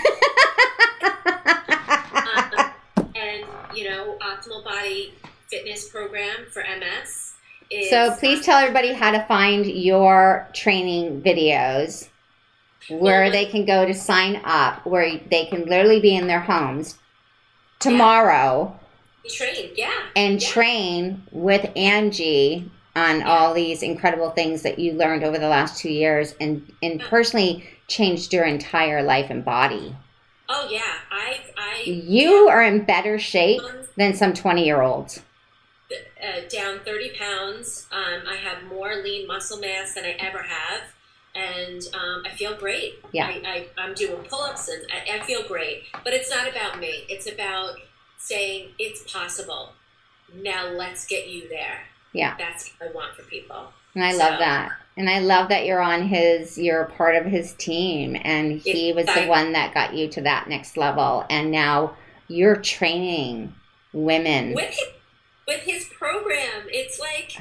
um, 2.14 2.72
and 3.16 3.46
you 3.76 3.90
know, 3.90 4.18
optimal 4.22 4.64
body 4.64 5.14
fitness 5.50 5.90
program 5.90 6.46
for 6.52 6.64
MS. 6.64 7.34
Is, 7.70 7.90
so 7.90 8.16
please 8.20 8.46
tell 8.46 8.58
everybody 8.58 8.94
how 8.94 9.12
to 9.12 9.24
find 9.26 9.66
your 9.66 10.48
training 10.54 11.22
videos 11.22 12.10
where 12.90 13.24
Well, 13.24 13.32
they 13.32 13.46
can 13.46 13.66
go 13.66 13.86
to 13.86 13.94
sign 13.94 14.42
up 14.44 14.86
where 14.86 15.18
they 15.32 15.46
can 15.46 15.66
literally 15.66 16.00
be 16.02 16.16
in 16.16 16.28
their 16.28 16.42
homes 16.42 16.98
tomorrow 17.80 18.78
train. 19.30 19.72
Yeah, 19.76 19.92
and 20.16 20.42
Yeah. 20.42 20.50
train 20.50 21.24
with 21.32 21.70
Angie 21.76 22.70
on 22.96 23.20
Yeah. 23.22 23.30
all 23.30 23.54
these 23.54 23.82
incredible 23.82 24.32
things 24.32 24.62
that 24.64 24.78
you 24.80 24.94
learned 24.94 25.24
over 25.24 25.40
the 25.40 25.48
last 25.48 25.80
2 25.80 25.90
years 25.90 26.36
and 26.40 26.72
and 26.82 27.00
Yeah. 27.00 27.08
personally 27.10 27.70
changed 27.88 28.34
your 28.34 28.44
entire 28.44 29.02
life 29.02 29.30
and 29.30 29.44
body. 29.46 29.96
Oh 30.50 30.68
yeah, 30.70 30.82
I 31.10 31.40
I 31.58 31.82
You 31.86 32.50
are 32.50 32.62
in 32.62 32.84
better 32.84 33.18
shape 33.18 33.62
than 33.98 34.14
some 34.14 34.34
20-year-olds. 34.34 35.22
Uh, 36.24 36.48
down 36.50 36.80
thirty 36.86 37.12
pounds. 37.18 37.88
Um, 37.92 38.24
I 38.28 38.36
have 38.36 38.64
more 38.64 38.96
lean 39.04 39.28
muscle 39.28 39.60
mass 39.60 39.94
than 39.96 40.06
I 40.06 40.12
ever 40.20 40.42
have. 40.42 40.82
and 41.36 41.82
um, 41.94 42.24
I 42.26 42.30
feel 42.30 42.56
great. 42.56 43.04
Yeah. 43.12 43.28
I, 43.28 43.68
I, 43.78 43.84
am 43.84 43.94
doing 43.96 44.24
pull 44.30 44.42
ups 44.42 44.70
and 44.70 44.84
I, 44.92 45.18
I 45.18 45.26
feel 45.26 45.44
great. 45.48 45.84
But 46.04 46.14
it's 46.14 46.30
not 46.30 46.48
about 46.48 46.80
me, 46.80 47.06
it's 47.10 47.28
about 47.28 47.76
saying 48.18 48.70
it's 48.80 49.12
possible. 49.12 49.74
Now 50.34 50.68
let's 50.68 51.06
get 51.06 51.28
you 51.28 51.50
there. 51.50 51.82
Yeah. 52.14 52.36
That's 52.38 52.72
what 52.78 52.90
I 52.90 52.94
want 52.94 53.16
for 53.16 53.24
people. 53.24 53.74
And 53.96 54.04
I 54.04 54.12
so, 54.12 54.20
love 54.20 54.40
that. 54.40 54.72
And 54.96 55.10
I 55.10 55.20
love 55.20 55.50
that 55.50 55.66
you're 55.66 55.82
on 55.82 56.04
his, 56.04 56.58
you're 56.58 56.86
part 56.86 57.16
of 57.16 57.26
his 57.26 57.54
team. 57.54 58.16
And 58.24 58.60
he 58.60 58.94
was 58.94 59.08
I, 59.08 59.22
the 59.24 59.28
one 59.28 59.54
that 59.54 59.74
got 59.74 59.96
you 59.96 60.08
to 60.10 60.22
that 60.22 60.48
next 60.48 60.78
level. 60.78 61.26
And 61.30 61.52
now 61.52 61.96
you're 62.28 62.58
training 62.58 63.54
women. 63.92 64.56
His, 64.58 64.80
with 65.48 65.62
his 65.62 65.86
program. 65.86 66.68
It's 66.68 67.00
like, 67.00 67.38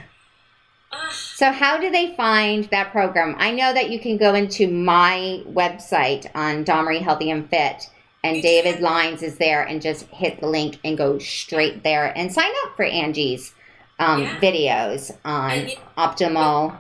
so, 1.11 1.53
how 1.53 1.79
do 1.79 1.91
they 1.91 2.15
find 2.17 2.65
that 2.65 2.93
program? 2.93 3.35
I 3.39 3.51
know 3.51 3.73
that 3.73 3.91
you 3.91 3.99
can 3.99 4.19
go 4.19 4.35
into 4.35 4.69
my 4.69 5.43
website 5.49 6.31
on 6.35 6.65
Dawn 6.65 6.85
Marie 6.85 6.99
Healthy 6.99 7.31
and 7.31 7.49
Fit, 7.49 7.89
and 8.23 8.43
David 8.43 8.81
Lyons 8.81 9.23
is 9.23 9.39
there, 9.39 9.63
and 9.63 9.81
just 9.81 10.05
hit 10.07 10.41
the 10.41 10.47
link 10.47 10.79
and 10.85 10.99
go 10.99 11.19
straight 11.19 11.83
there 11.83 12.13
and 12.17 12.33
sign 12.33 12.51
up 12.65 12.77
for 12.77 12.85
Angie's 12.85 13.55
um, 13.99 14.23
yeah. 14.23 14.39
videos 14.39 15.17
on 15.25 15.71
Optimal. 15.97 16.77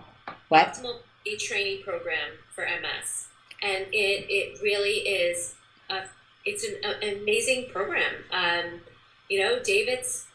What? 0.48 0.68
Optimal 0.68 0.98
a 1.26 1.36
training 1.36 1.82
program 1.82 2.32
for 2.54 2.64
MS, 2.64 3.28
and 3.62 3.86
it 3.92 4.26
it 4.28 4.60
really 4.62 4.98
is 5.08 5.54
a 5.88 6.02
it's 6.44 6.64
an, 6.64 6.76
an 6.84 7.18
amazing 7.18 7.68
program. 7.70 8.14
Um, 8.32 8.80
you 9.28 9.40
know, 9.40 9.60
David's 9.62 10.26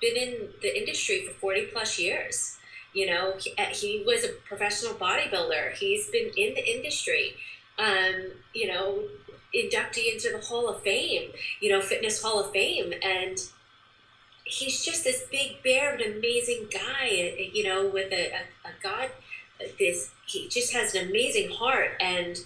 been 0.00 0.16
in 0.16 0.48
the 0.62 0.78
industry 0.78 1.26
for 1.26 1.34
forty 1.34 1.66
plus 1.66 1.98
years 1.98 2.58
you 2.92 3.06
know, 3.06 3.34
he, 3.38 3.52
uh, 3.58 3.66
he 3.66 4.02
was 4.06 4.24
a 4.24 4.28
professional 4.28 4.94
bodybuilder. 4.94 5.74
He's 5.74 6.08
been 6.10 6.30
in 6.36 6.54
the 6.54 6.76
industry. 6.76 7.36
Um, 7.78 8.32
you 8.54 8.66
know, 8.66 9.04
inductee 9.54 10.12
into 10.12 10.30
the 10.32 10.44
Hall 10.44 10.68
of 10.68 10.82
Fame, 10.82 11.30
you 11.60 11.70
know, 11.70 11.80
Fitness 11.80 12.20
Hall 12.20 12.40
of 12.40 12.50
Fame. 12.50 12.92
And 13.04 13.38
he's 14.44 14.84
just 14.84 15.04
this 15.04 15.24
big 15.30 15.62
bear, 15.62 15.94
of 15.94 16.00
an 16.00 16.14
amazing 16.18 16.66
guy, 16.72 17.34
uh, 17.38 17.42
you 17.52 17.62
know, 17.62 17.88
with 17.88 18.12
a, 18.12 18.32
a, 18.32 18.40
a 18.64 18.72
God, 18.82 19.10
this, 19.78 20.10
he 20.26 20.48
just 20.48 20.72
has 20.72 20.94
an 20.94 21.08
amazing 21.08 21.50
heart. 21.50 21.92
And, 22.00 22.36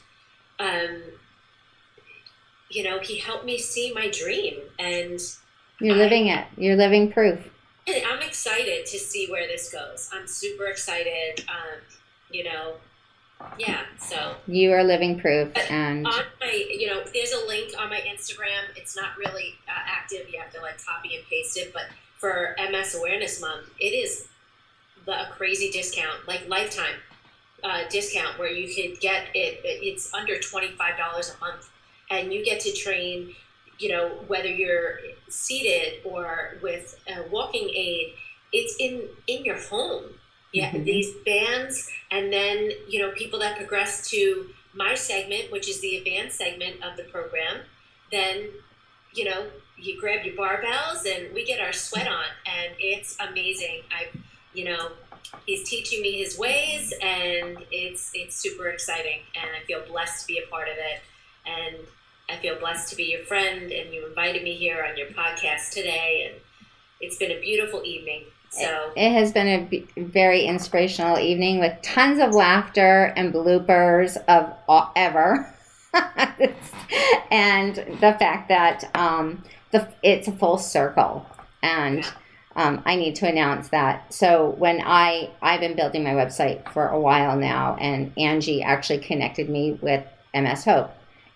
um, 0.59 1.03
you 2.69 2.85
know, 2.85 2.99
he 3.01 3.19
helped 3.19 3.47
me 3.47 3.57
see 3.57 3.93
my 3.95 4.11
dream. 4.11 4.57
And 4.79 5.19
you're 5.83 5.97
living 5.97 6.31
I, 6.31 6.41
it, 6.41 6.47
you're 6.57 6.77
living 6.77 7.13
proof. 7.13 7.39
I'm 7.89 8.23
excited 8.23 8.87
to 8.87 8.99
see 8.99 9.29
where 9.31 9.47
this 9.49 9.73
goes. 9.73 10.09
I'm 10.13 10.27
super 10.27 10.67
excited. 10.67 11.45
Um, 11.49 11.81
you 12.31 12.45
know, 12.45 12.75
yeah. 13.59 13.83
So 13.99 14.37
you 14.47 14.73
are 14.73 14.85
living 14.85 15.19
proof, 15.21 15.53
and 15.71 16.07
on 16.07 16.23
my, 16.41 16.67
you 16.71 16.87
know, 16.87 17.03
there's 17.13 17.33
a 17.33 17.47
link 17.47 17.73
on 17.79 17.91
my 17.91 18.01
Instagram. 18.01 18.77
It's 18.77 18.97
not 18.97 19.17
really 19.19 19.55
uh, 19.69 19.73
active. 19.87 20.29
You 20.33 20.41
have 20.41 20.53
to 20.53 20.61
like 20.61 20.85
copy 20.85 21.17
and 21.17 21.25
paste 21.29 21.57
it. 21.57 21.73
But 21.73 21.85
for 22.19 22.55
MS 22.71 22.95
Awareness 22.95 23.41
Month, 23.41 23.71
it 23.81 23.87
is 23.87 24.29
the, 25.05 25.13
a 25.13 25.31
crazy 25.33 25.71
discount, 25.71 26.27
like 26.29 26.49
lifetime 26.49 26.95
uh, 27.65 27.83
discount, 27.91 28.39
where 28.39 28.51
you 28.51 28.73
could 28.73 29.01
get 29.01 29.27
it. 29.35 29.61
It's 29.65 30.13
under 30.15 30.39
twenty 30.39 30.69
five 30.69 30.97
dollars 30.97 31.35
a 31.37 31.45
month, 31.45 31.69
and 32.11 32.33
you 32.33 32.45
get 32.45 32.61
to 32.61 32.73
train 32.73 33.35
you 33.83 33.89
know, 33.89 34.11
whether 34.29 34.49
you're 34.49 35.01
seated 35.29 36.01
or 36.05 36.57
with 36.63 36.97
a 37.09 37.29
walking 37.31 37.69
aid, 37.75 38.15
it's 38.53 38.77
in 38.79 39.09
in 39.27 39.45
your 39.45 39.59
home. 39.59 40.05
Yeah, 40.53 40.71
mm-hmm. 40.71 40.85
these 40.85 41.13
bands, 41.27 41.91
and 42.13 42.33
then 42.33 42.71
you 42.89 43.01
know, 43.01 43.11
people 43.11 43.41
that 43.41 43.57
progress 43.57 44.09
to 44.11 44.51
my 44.73 44.95
segment, 44.95 45.51
which 45.51 45.69
is 45.69 45.81
the 45.81 45.97
advanced 45.97 46.39
segment 46.39 46.83
of 46.85 46.97
the 46.97 47.05
program, 47.05 47.63
then 48.13 48.51
you 49.15 49.25
know, 49.25 49.47
you 49.77 50.01
grab 50.01 50.25
your 50.25 50.37
barbells 50.37 51.05
and 51.05 51.35
we 51.35 51.45
get 51.45 51.61
our 51.61 51.73
sweat 51.73 52.07
on, 52.07 52.25
and 52.47 52.73
it's 52.79 53.17
amazing. 53.19 53.83
I, 53.91 54.07
you 54.55 54.65
know, 54.67 54.93
he's 55.45 55.69
teaching 55.69 56.03
me 56.03 56.23
his 56.23 56.39
ways, 56.39 56.95
and 57.03 57.59
it's 57.73 58.13
it's 58.15 58.37
super 58.37 58.69
exciting, 58.69 59.21
and 59.35 59.51
I 59.61 59.65
feel 59.67 59.83
blessed 59.89 60.21
to 60.21 60.27
be 60.29 60.39
a 60.39 60.49
part 60.49 60.69
of 60.69 60.77
it, 60.77 61.01
and 61.47 61.77
I 62.29 62.37
feel 62.37 62.59
blessed 62.59 62.89
to 62.91 62.97
be 62.97 63.05
your 63.05 63.25
friend, 63.25 63.71
and 63.73 63.93
you 63.93 64.07
invited 64.07 64.43
me 64.43 64.55
here 64.57 64.85
on 64.89 64.97
your 64.97 65.09
podcast 65.09 65.71
today, 65.71 66.31
and 66.31 66.41
it's 67.01 67.17
been 67.17 67.31
a 67.31 67.41
beautiful 67.41 67.83
evening. 67.85 68.25
So 68.51 68.93
it 68.97 69.13
has 69.13 69.33
been 69.33 69.49
a 69.49 69.65
b- 69.65 69.89
very 69.97 70.45
inspirational 70.45 71.19
evening 71.19 71.59
with 71.59 71.81
tons 71.83 72.21
of 72.21 72.33
laughter 72.33 73.13
and 73.17 73.33
bloopers 73.33 74.17
of 74.29 74.53
all, 74.69 74.93
ever, 74.95 75.55
and 77.31 77.77
the 77.77 78.17
fact 78.19 78.49
that 78.49 78.91
um, 78.95 79.43
the 79.71 79.89
it's 80.03 80.29
a 80.29 80.33
full 80.33 80.59
circle, 80.59 81.27
and 81.63 82.05
um, 82.57 82.83
I 82.85 82.97
need 82.97 83.17
to 83.17 83.29
announce 83.29 83.69
that. 83.71 84.13
So 84.13 84.51
when 84.59 84.83
I 84.85 85.31
I've 85.41 85.61
been 85.61 85.77
building 85.77 86.05
my 86.05 86.13
website 86.13 86.71
for 86.73 86.89
a 86.89 87.01
while 87.01 87.37
now, 87.37 87.77
and 87.81 88.13
Angie 88.17 88.63
actually 88.63 88.99
connected 88.99 89.49
me 89.49 89.79
with 89.81 90.05
MS 90.35 90.65
Hope 90.65 90.93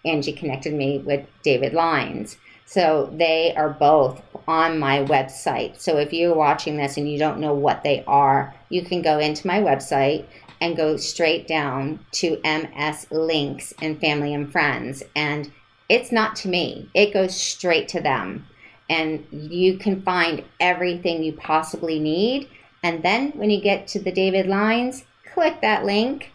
Angie 0.07 0.33
connected 0.33 0.73
me 0.73 0.99
with 0.99 1.27
David 1.43 1.73
Lyons. 1.73 2.37
So 2.65 3.13
they 3.13 3.55
are 3.57 3.71
both 3.71 4.21
on 4.49 4.79
my 4.79 5.05
website. 5.05 5.81
So 5.81 5.99
if 5.99 6.13
you're 6.13 6.35
watching 6.35 6.77
this 6.77 6.97
and 6.97 7.09
you 7.11 7.19
don't 7.19 7.41
know 7.41 7.55
what 7.55 7.85
they 7.85 8.03
are, 8.07 8.55
you 8.71 8.85
can 8.85 9.03
go 9.03 9.19
into 9.19 9.47
my 9.47 9.61
website 9.61 10.27
and 10.61 10.77
go 10.77 10.97
straight 10.97 11.47
down 11.47 12.01
to 12.13 12.41
MS 12.45 13.07
Links 13.11 13.73
and 13.81 14.01
Family 14.01 14.35
and 14.35 14.51
Friends. 14.51 15.03
And 15.15 15.53
it's 15.89 16.11
not 16.11 16.35
to 16.37 16.49
me, 16.49 16.91
it 16.95 17.13
goes 17.13 17.41
straight 17.41 17.89
to 17.89 18.01
them. 18.01 18.47
And 18.89 19.27
you 19.31 19.79
can 19.79 20.03
find 20.03 20.45
everything 20.61 21.23
you 21.23 21.33
possibly 21.33 21.99
need. 21.99 22.49
And 22.83 23.03
then 23.03 23.33
when 23.33 23.51
you 23.51 23.61
get 23.61 23.87
to 23.89 24.01
the 24.01 24.13
David 24.13 24.47
Lyons, 24.47 25.05
click 25.33 25.61
that 25.61 25.85
link. 25.85 26.33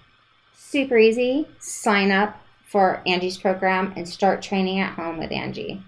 Super 0.55 0.97
easy. 0.97 1.47
Sign 1.59 2.11
up 2.11 2.40
for 2.71 3.01
Angie's 3.05 3.37
program 3.37 3.93
and 3.97 4.07
start 4.07 4.41
training 4.41 4.79
at 4.79 4.93
home 4.93 5.17
with 5.17 5.31
Angie. 5.31 5.83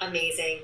Amazing. 0.00 0.60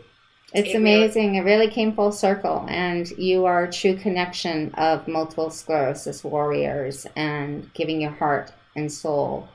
It's 0.55 0.71
it 0.71 0.77
amazing. 0.77 1.33
Really- 1.33 1.39
it 1.39 1.43
really 1.43 1.69
came 1.69 1.95
full 1.95 2.13
circle, 2.13 2.65
and 2.69 3.11
you 3.19 3.45
are 3.45 3.65
a 3.65 3.73
true 3.73 3.97
connection 3.97 4.73
of 4.75 5.07
multiple 5.07 5.51
sclerosis 5.51 6.25
warriors 6.25 7.07
and 7.17 7.73
giving 7.75 8.01
your 8.01 8.13
heart 8.13 8.53
and 8.75 8.91
soul 8.91 9.49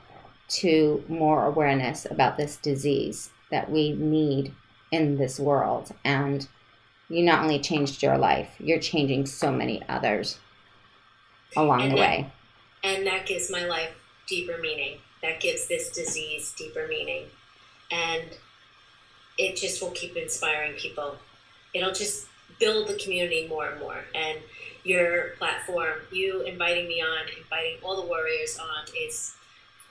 to 0.49 1.03
more 1.07 1.45
awareness 1.45 2.05
about 2.05 2.37
this 2.37 2.57
disease 2.57 3.31
that 3.49 3.71
we 3.71 3.93
need 3.93 4.53
in 4.91 5.17
this 5.17 5.39
world. 5.39 5.91
And 6.03 6.47
you 7.07 7.23
not 7.23 7.41
only 7.41 7.59
changed 7.59 8.03
your 8.03 8.17
life, 8.17 8.49
you're 8.59 8.79
changing 8.79 9.25
so 9.25 9.51
many 9.51 9.81
others 9.89 10.37
along 11.55 11.81
and 11.81 11.91
the 11.91 11.95
way 11.95 12.31
and 12.83 13.05
that 13.07 13.25
gives 13.25 13.51
my 13.51 13.65
life 13.65 13.91
deeper 14.27 14.57
meaning. 14.61 14.99
That 15.21 15.41
gives 15.41 15.67
this 15.67 15.89
disease 15.89 16.53
deeper 16.57 16.87
meaning. 16.87 17.25
And 17.91 18.23
it 19.37 19.55
just 19.55 19.81
will 19.81 19.91
keep 19.91 20.15
inspiring 20.15 20.73
people. 20.73 21.17
It'll 21.73 21.93
just 21.93 22.27
build 22.59 22.87
the 22.87 22.95
community 22.95 23.47
more 23.47 23.69
and 23.69 23.79
more. 23.79 24.03
And 24.15 24.39
your 24.83 25.29
platform, 25.37 25.99
you 26.11 26.41
inviting 26.41 26.87
me 26.87 27.01
on, 27.01 27.27
inviting 27.37 27.77
all 27.83 28.01
the 28.01 28.07
warriors 28.07 28.57
on, 28.59 28.85
is 28.97 29.35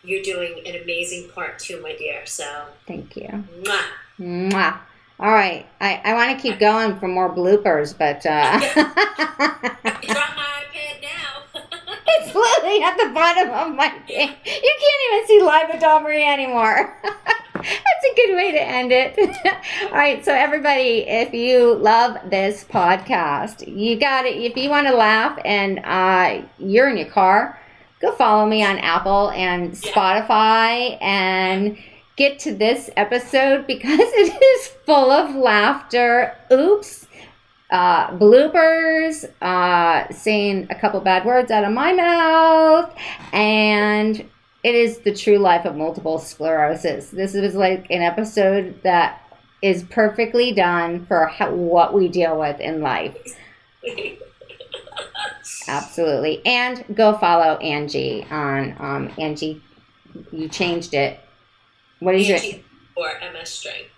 you're 0.02 0.22
doing 0.22 0.62
an 0.66 0.82
amazing 0.82 1.28
part 1.30 1.58
too, 1.58 1.80
my 1.82 1.94
dear. 1.96 2.24
So 2.24 2.64
thank 2.86 3.16
you. 3.16 3.44
Mwah. 3.62 3.84
Mwah. 4.18 4.78
All 5.20 5.32
right, 5.32 5.66
I, 5.80 6.00
I 6.04 6.14
want 6.14 6.36
to 6.36 6.40
keep 6.40 6.60
going 6.60 6.96
for 7.00 7.08
more 7.08 7.28
bloopers, 7.34 7.96
but 7.96 8.24
uh... 8.24 8.60
drop 10.06 10.36
my 10.36 10.62
iPad 10.62 11.02
now 11.02 11.28
literally 12.38 12.82
at 12.82 12.96
the 12.96 13.10
bottom 13.12 13.50
of 13.50 13.76
my 13.76 13.88
thing. 14.06 14.28
You 14.28 14.76
can't 14.80 15.02
even 15.12 15.26
see 15.26 15.42
live 15.42 15.68
Adomri 15.68 16.26
anymore. 16.26 16.96
That's 17.54 18.04
a 18.12 18.14
good 18.14 18.36
way 18.36 18.52
to 18.52 18.62
end 18.62 18.92
it. 18.92 19.18
All 19.82 19.90
right, 19.90 20.24
so 20.24 20.32
everybody, 20.32 21.04
if 21.08 21.34
you 21.34 21.74
love 21.74 22.16
this 22.30 22.64
podcast, 22.64 23.66
you 23.66 23.98
got 23.98 24.26
it. 24.26 24.36
If 24.36 24.56
you 24.56 24.70
want 24.70 24.86
to 24.86 24.94
laugh 24.94 25.38
and 25.44 25.80
uh, 25.84 26.46
you're 26.58 26.88
in 26.88 26.96
your 26.96 27.08
car, 27.08 27.58
go 28.00 28.12
follow 28.12 28.46
me 28.46 28.64
on 28.64 28.78
Apple 28.78 29.30
and 29.30 29.72
Spotify 29.72 30.96
and 31.02 31.76
get 32.16 32.38
to 32.40 32.54
this 32.54 32.90
episode 32.96 33.66
because 33.66 33.98
it 34.00 34.42
is 34.42 34.68
full 34.86 35.10
of 35.10 35.34
laughter. 35.34 36.36
Oops 36.52 37.07
uh, 37.70 38.10
bloopers, 38.18 39.24
uh, 39.42 40.10
saying 40.12 40.66
a 40.70 40.74
couple 40.74 41.00
bad 41.00 41.24
words 41.24 41.50
out 41.50 41.64
of 41.64 41.72
my 41.72 41.92
mouth, 41.92 42.94
and 43.32 44.28
it 44.64 44.74
is 44.74 44.98
the 44.98 45.14
true 45.14 45.38
life 45.38 45.64
of 45.64 45.76
multiple 45.76 46.18
sclerosis. 46.18 47.10
This 47.10 47.34
is 47.34 47.54
like 47.54 47.86
an 47.90 48.02
episode 48.02 48.80
that 48.82 49.22
is 49.62 49.82
perfectly 49.84 50.52
done 50.52 51.04
for 51.06 51.26
how, 51.26 51.52
what 51.52 51.92
we 51.92 52.08
deal 52.08 52.38
with 52.38 52.60
in 52.60 52.80
life. 52.80 53.16
absolutely. 55.68 56.44
And 56.46 56.84
go 56.94 57.16
follow 57.18 57.56
Angie 57.56 58.26
on 58.30 58.76
um, 58.78 59.12
Angie. 59.18 59.62
You 60.32 60.48
changed 60.48 60.94
it. 60.94 61.20
What 62.00 62.14
is 62.14 62.30
Angie 62.30 62.48
it? 62.48 62.64
or 62.96 63.12
MS 63.32 63.48
Strength. 63.48 63.90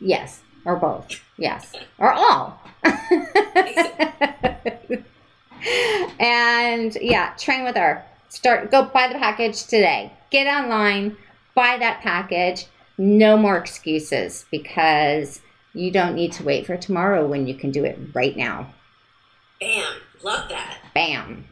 Yes, 0.00 0.40
or 0.64 0.76
both. 0.76 1.20
Yes, 1.36 1.72
or 1.98 2.12
all. 2.12 2.60
And 6.18 6.96
yeah, 7.00 7.34
train 7.38 7.64
with 7.64 7.76
her. 7.76 8.04
Start. 8.28 8.70
Go 8.70 8.84
buy 8.84 9.08
the 9.08 9.14
package 9.14 9.64
today. 9.64 10.12
Get 10.30 10.46
online. 10.46 11.16
Buy 11.54 11.78
that 11.78 12.00
package. 12.00 12.66
No 12.98 13.36
more 13.36 13.56
excuses 13.56 14.44
because 14.50 15.40
you 15.72 15.90
don't 15.90 16.14
need 16.14 16.32
to 16.32 16.44
wait 16.44 16.66
for 16.66 16.76
tomorrow 16.76 17.26
when 17.26 17.46
you 17.46 17.54
can 17.54 17.70
do 17.70 17.84
it 17.84 17.98
right 18.14 18.36
now. 18.36 18.72
Bam. 19.60 19.94
Love 20.22 20.48
that. 20.48 20.78
Bam. 20.94 21.44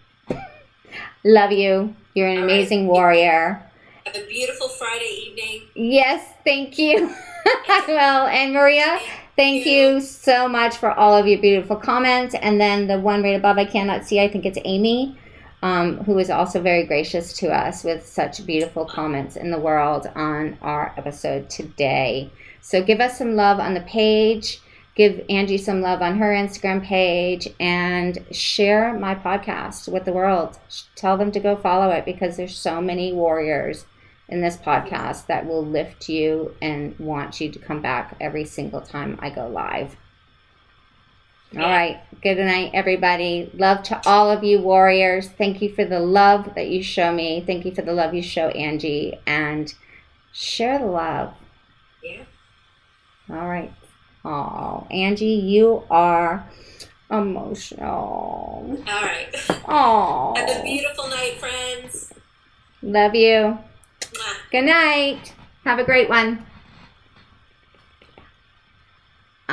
Love 1.25 1.53
you. 1.53 1.95
You're 2.15 2.29
an 2.29 2.39
All 2.39 2.45
right. 2.45 2.53
amazing 2.53 2.87
warrior. 2.87 3.63
Have 4.07 4.17
a 4.17 4.27
beautiful 4.27 4.69
Friday 4.69 5.29
evening. 5.29 5.63
Yes, 5.75 6.33
thank 6.45 6.79
you. 6.79 7.15
I 7.69 7.85
will. 7.87 8.27
And 8.29 8.53
Maria, 8.53 9.01
thank 9.37 9.67
you 9.67 10.01
so 10.01 10.49
much 10.49 10.77
for 10.77 10.91
all 10.91 11.17
of 11.17 11.27
your 11.27 11.41
beautiful 11.41 11.77
comments. 11.77 12.35
And 12.35 12.61
then 12.61 12.87
the 12.87 13.01
one 13.01 13.23
right 13.23 13.37
above, 13.37 13.59
I 13.59 13.65
cannot 13.65 14.05
see, 14.05 14.21
I 14.21 14.29
think 14.29 14.47
it's 14.47 14.59
Amy, 14.65 15.19
um, 15.63 15.99
who 16.05 16.19
is 16.19 16.31
also 16.31 16.61
very 16.61 16.85
gracious 16.85 17.33
to 17.39 17.49
us 17.49 17.85
with 17.85 18.07
such 18.07 18.45
beautiful 18.47 18.85
comments 18.85 19.37
in 19.37 19.51
the 19.51 19.59
world 19.59 20.07
on 20.15 20.59
our 20.63 20.95
episode 20.97 21.51
today. 21.51 22.31
So 22.61 22.83
give 22.83 23.01
us 23.01 23.19
some 23.19 23.35
love 23.35 23.59
on 23.59 23.75
the 23.75 23.81
page. 23.81 24.61
Give 24.95 25.25
Angie 25.31 25.57
some 25.57 25.81
love 25.81 26.03
on 26.03 26.19
her 26.19 26.35
Instagram 26.35 26.85
page 26.85 27.49
and 27.59 28.23
share 28.31 28.93
my 28.99 29.15
podcast 29.15 29.91
with 29.91 30.05
the 30.05 30.13
world. 30.13 30.59
Tell 30.97 31.17
them 31.17 31.33
to 31.33 31.41
go 31.41 31.57
follow 31.57 31.91
it 31.91 32.05
because 32.05 32.37
there's 32.37 32.57
so 32.57 32.81
many 32.81 33.13
warriors 33.13 33.87
in 34.33 34.41
this 34.41 34.57
podcast 34.57 35.27
that 35.27 35.47
will 35.47 35.65
lift 35.65 36.09
you 36.09 36.55
and 36.63 36.99
want 36.99 37.39
you 37.41 37.53
to 37.53 37.59
come 37.59 37.83
back 37.83 38.17
every 38.19 38.45
single 38.47 38.81
time 38.81 39.19
I 39.21 39.29
go 39.29 39.47
live. 39.47 39.97
All 41.55 41.61
right. 41.61 42.01
Good 42.23 42.39
night, 42.39 42.71
everybody. 42.73 43.51
Love 43.53 43.83
to 43.85 44.01
all 44.09 44.31
of 44.31 44.43
you 44.43 44.59
warriors. 44.61 45.29
Thank 45.29 45.61
you 45.61 45.75
for 45.75 45.85
the 45.85 46.01
love 46.01 46.55
that 46.55 46.69
you 46.69 46.83
show 46.83 47.13
me. 47.13 47.43
Thank 47.47 47.67
you 47.67 47.75
for 47.75 47.83
the 47.83 47.93
love 47.93 48.15
you 48.15 48.23
show 48.23 48.49
Angie. 48.49 49.19
And 49.27 49.73
share 50.33 50.79
the 50.79 50.87
love. 50.87 51.35
Yeah. 52.03 52.23
All 53.29 53.47
right. 53.47 53.71
Oh, 54.25 54.87
Angie, 54.91 55.27
you 55.27 55.83
are 55.91 56.49
emotional. 57.11 57.87
All 57.87 59.03
right. 59.03 59.29
Oh, 59.69 60.35
Have 60.37 60.61
a 60.61 60.63
beautiful 60.63 61.09
night, 61.09 61.39
friends. 61.39 62.13
love 62.83 63.15
you. 63.15 63.59
Good 64.51 64.65
night. 64.65 65.35
Have 65.65 65.79
a 65.79 65.85
great 65.85 66.09
one. 66.09 66.47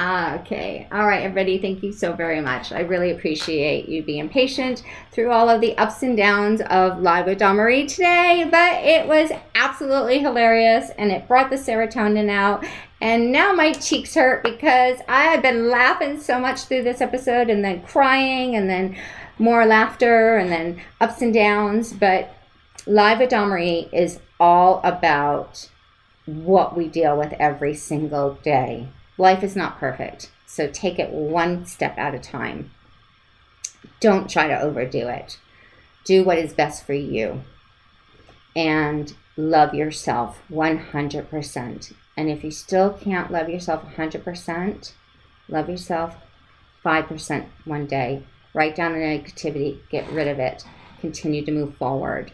Ah, 0.01 0.39
okay. 0.39 0.87
All 0.93 1.05
right, 1.05 1.23
everybody. 1.23 1.57
Thank 1.57 1.83
you 1.83 1.91
so 1.91 2.13
very 2.13 2.39
much. 2.39 2.71
I 2.71 2.81
really 2.81 3.11
appreciate 3.11 3.89
you 3.89 4.01
being 4.01 4.29
patient 4.29 4.81
through 5.11 5.29
all 5.29 5.49
of 5.49 5.59
the 5.59 5.77
ups 5.77 6.03
and 6.03 6.15
downs 6.15 6.61
of 6.69 7.01
Live 7.01 7.25
with 7.25 7.39
Dawn 7.39 7.57
Marie 7.57 7.85
today. 7.85 8.47
But 8.49 8.83
it 8.83 9.07
was 9.09 9.31
absolutely 9.55 10.19
hilarious 10.19 10.89
and 10.97 11.11
it 11.11 11.27
brought 11.27 11.49
the 11.49 11.57
serotonin 11.57 12.29
out. 12.29 12.65
And 13.01 13.33
now 13.33 13.51
my 13.51 13.73
cheeks 13.73 14.15
hurt 14.15 14.41
because 14.41 14.99
I 15.09 15.23
have 15.23 15.41
been 15.41 15.69
laughing 15.69 16.21
so 16.21 16.39
much 16.39 16.61
through 16.61 16.83
this 16.83 17.01
episode 17.01 17.49
and 17.49 17.61
then 17.63 17.81
crying 17.81 18.55
and 18.55 18.69
then 18.69 18.95
more 19.37 19.65
laughter 19.65 20.37
and 20.37 20.49
then 20.49 20.81
ups 21.01 21.21
and 21.21 21.33
downs. 21.33 21.91
But 21.91 22.33
Live 22.85 23.27
Dawn 23.27 23.49
Marie 23.49 23.89
is 23.91 24.19
all 24.39 24.81
about 24.83 25.69
what 26.25 26.77
we 26.77 26.87
deal 26.87 27.17
with 27.17 27.33
every 27.33 27.73
single 27.75 28.35
day. 28.35 28.87
Life 29.17 29.43
is 29.43 29.55
not 29.55 29.79
perfect, 29.79 30.31
so 30.45 30.67
take 30.67 30.99
it 30.99 31.11
one 31.11 31.65
step 31.65 31.97
at 31.97 32.15
a 32.15 32.19
time. 32.19 32.71
Don't 33.99 34.29
try 34.29 34.47
to 34.47 34.59
overdo 34.59 35.07
it. 35.07 35.39
Do 36.05 36.23
what 36.23 36.37
is 36.37 36.53
best 36.53 36.85
for 36.85 36.93
you 36.93 37.41
and 38.55 39.13
love 39.37 39.73
yourself 39.73 40.41
100%. 40.51 41.93
And 42.17 42.29
if 42.29 42.43
you 42.43 42.51
still 42.51 42.91
can't 42.91 43.31
love 43.31 43.49
yourself 43.49 43.83
100%, 43.95 44.91
love 45.47 45.69
yourself 45.69 46.15
5% 46.83 47.45
one 47.65 47.85
day. 47.85 48.23
Write 48.53 48.75
down 48.75 48.93
the 48.93 48.99
negativity, 48.99 49.79
get 49.89 50.09
rid 50.11 50.27
of 50.27 50.39
it, 50.39 50.65
continue 50.99 51.45
to 51.45 51.51
move 51.51 51.75
forward. 51.75 52.31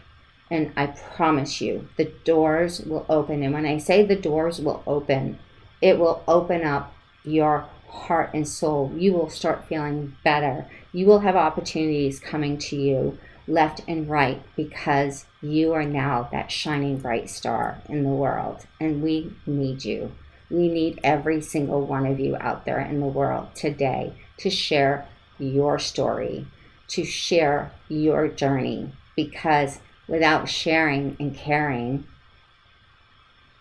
And 0.50 0.72
I 0.76 0.86
promise 0.86 1.60
you, 1.60 1.88
the 1.96 2.12
doors 2.24 2.80
will 2.80 3.04
open. 3.08 3.42
And 3.42 3.52
when 3.52 3.66
I 3.66 3.78
say 3.78 4.04
the 4.04 4.16
doors 4.16 4.60
will 4.60 4.82
open, 4.86 5.38
it 5.80 5.98
will 5.98 6.22
open 6.28 6.62
up 6.64 6.94
your 7.24 7.68
heart 7.88 8.30
and 8.32 8.46
soul. 8.46 8.92
You 8.96 9.12
will 9.12 9.30
start 9.30 9.66
feeling 9.66 10.16
better. 10.22 10.66
You 10.92 11.06
will 11.06 11.20
have 11.20 11.36
opportunities 11.36 12.20
coming 12.20 12.58
to 12.58 12.76
you 12.76 13.18
left 13.48 13.80
and 13.86 14.08
right 14.08 14.42
because 14.56 15.24
you 15.40 15.72
are 15.72 15.84
now 15.84 16.28
that 16.32 16.50
shining 16.50 16.98
bright 16.98 17.30
star 17.30 17.80
in 17.88 18.02
the 18.02 18.08
world. 18.08 18.66
And 18.80 19.02
we 19.02 19.34
need 19.46 19.84
you. 19.84 20.12
We 20.50 20.68
need 20.68 21.00
every 21.02 21.40
single 21.40 21.84
one 21.84 22.06
of 22.06 22.20
you 22.20 22.36
out 22.40 22.64
there 22.64 22.80
in 22.80 23.00
the 23.00 23.06
world 23.06 23.48
today 23.54 24.12
to 24.38 24.50
share 24.50 25.06
your 25.38 25.78
story, 25.78 26.46
to 26.88 27.04
share 27.04 27.72
your 27.88 28.28
journey 28.28 28.92
because 29.16 29.80
without 30.08 30.48
sharing 30.48 31.16
and 31.18 31.34
caring, 31.34 32.06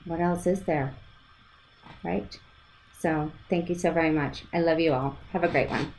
what 0.06 0.20
else 0.20 0.46
is 0.46 0.64
there? 0.64 0.96
Right? 2.04 2.40
So, 3.00 3.32
thank 3.50 3.70
you 3.70 3.76
so 3.76 3.92
very 3.92 4.12
much. 4.12 4.44
I 4.54 4.60
love 4.62 4.80
you 4.80 4.94
all. 4.94 5.18
Have 5.32 5.44
a 5.44 5.48
great 5.48 5.70
one. 5.70 5.94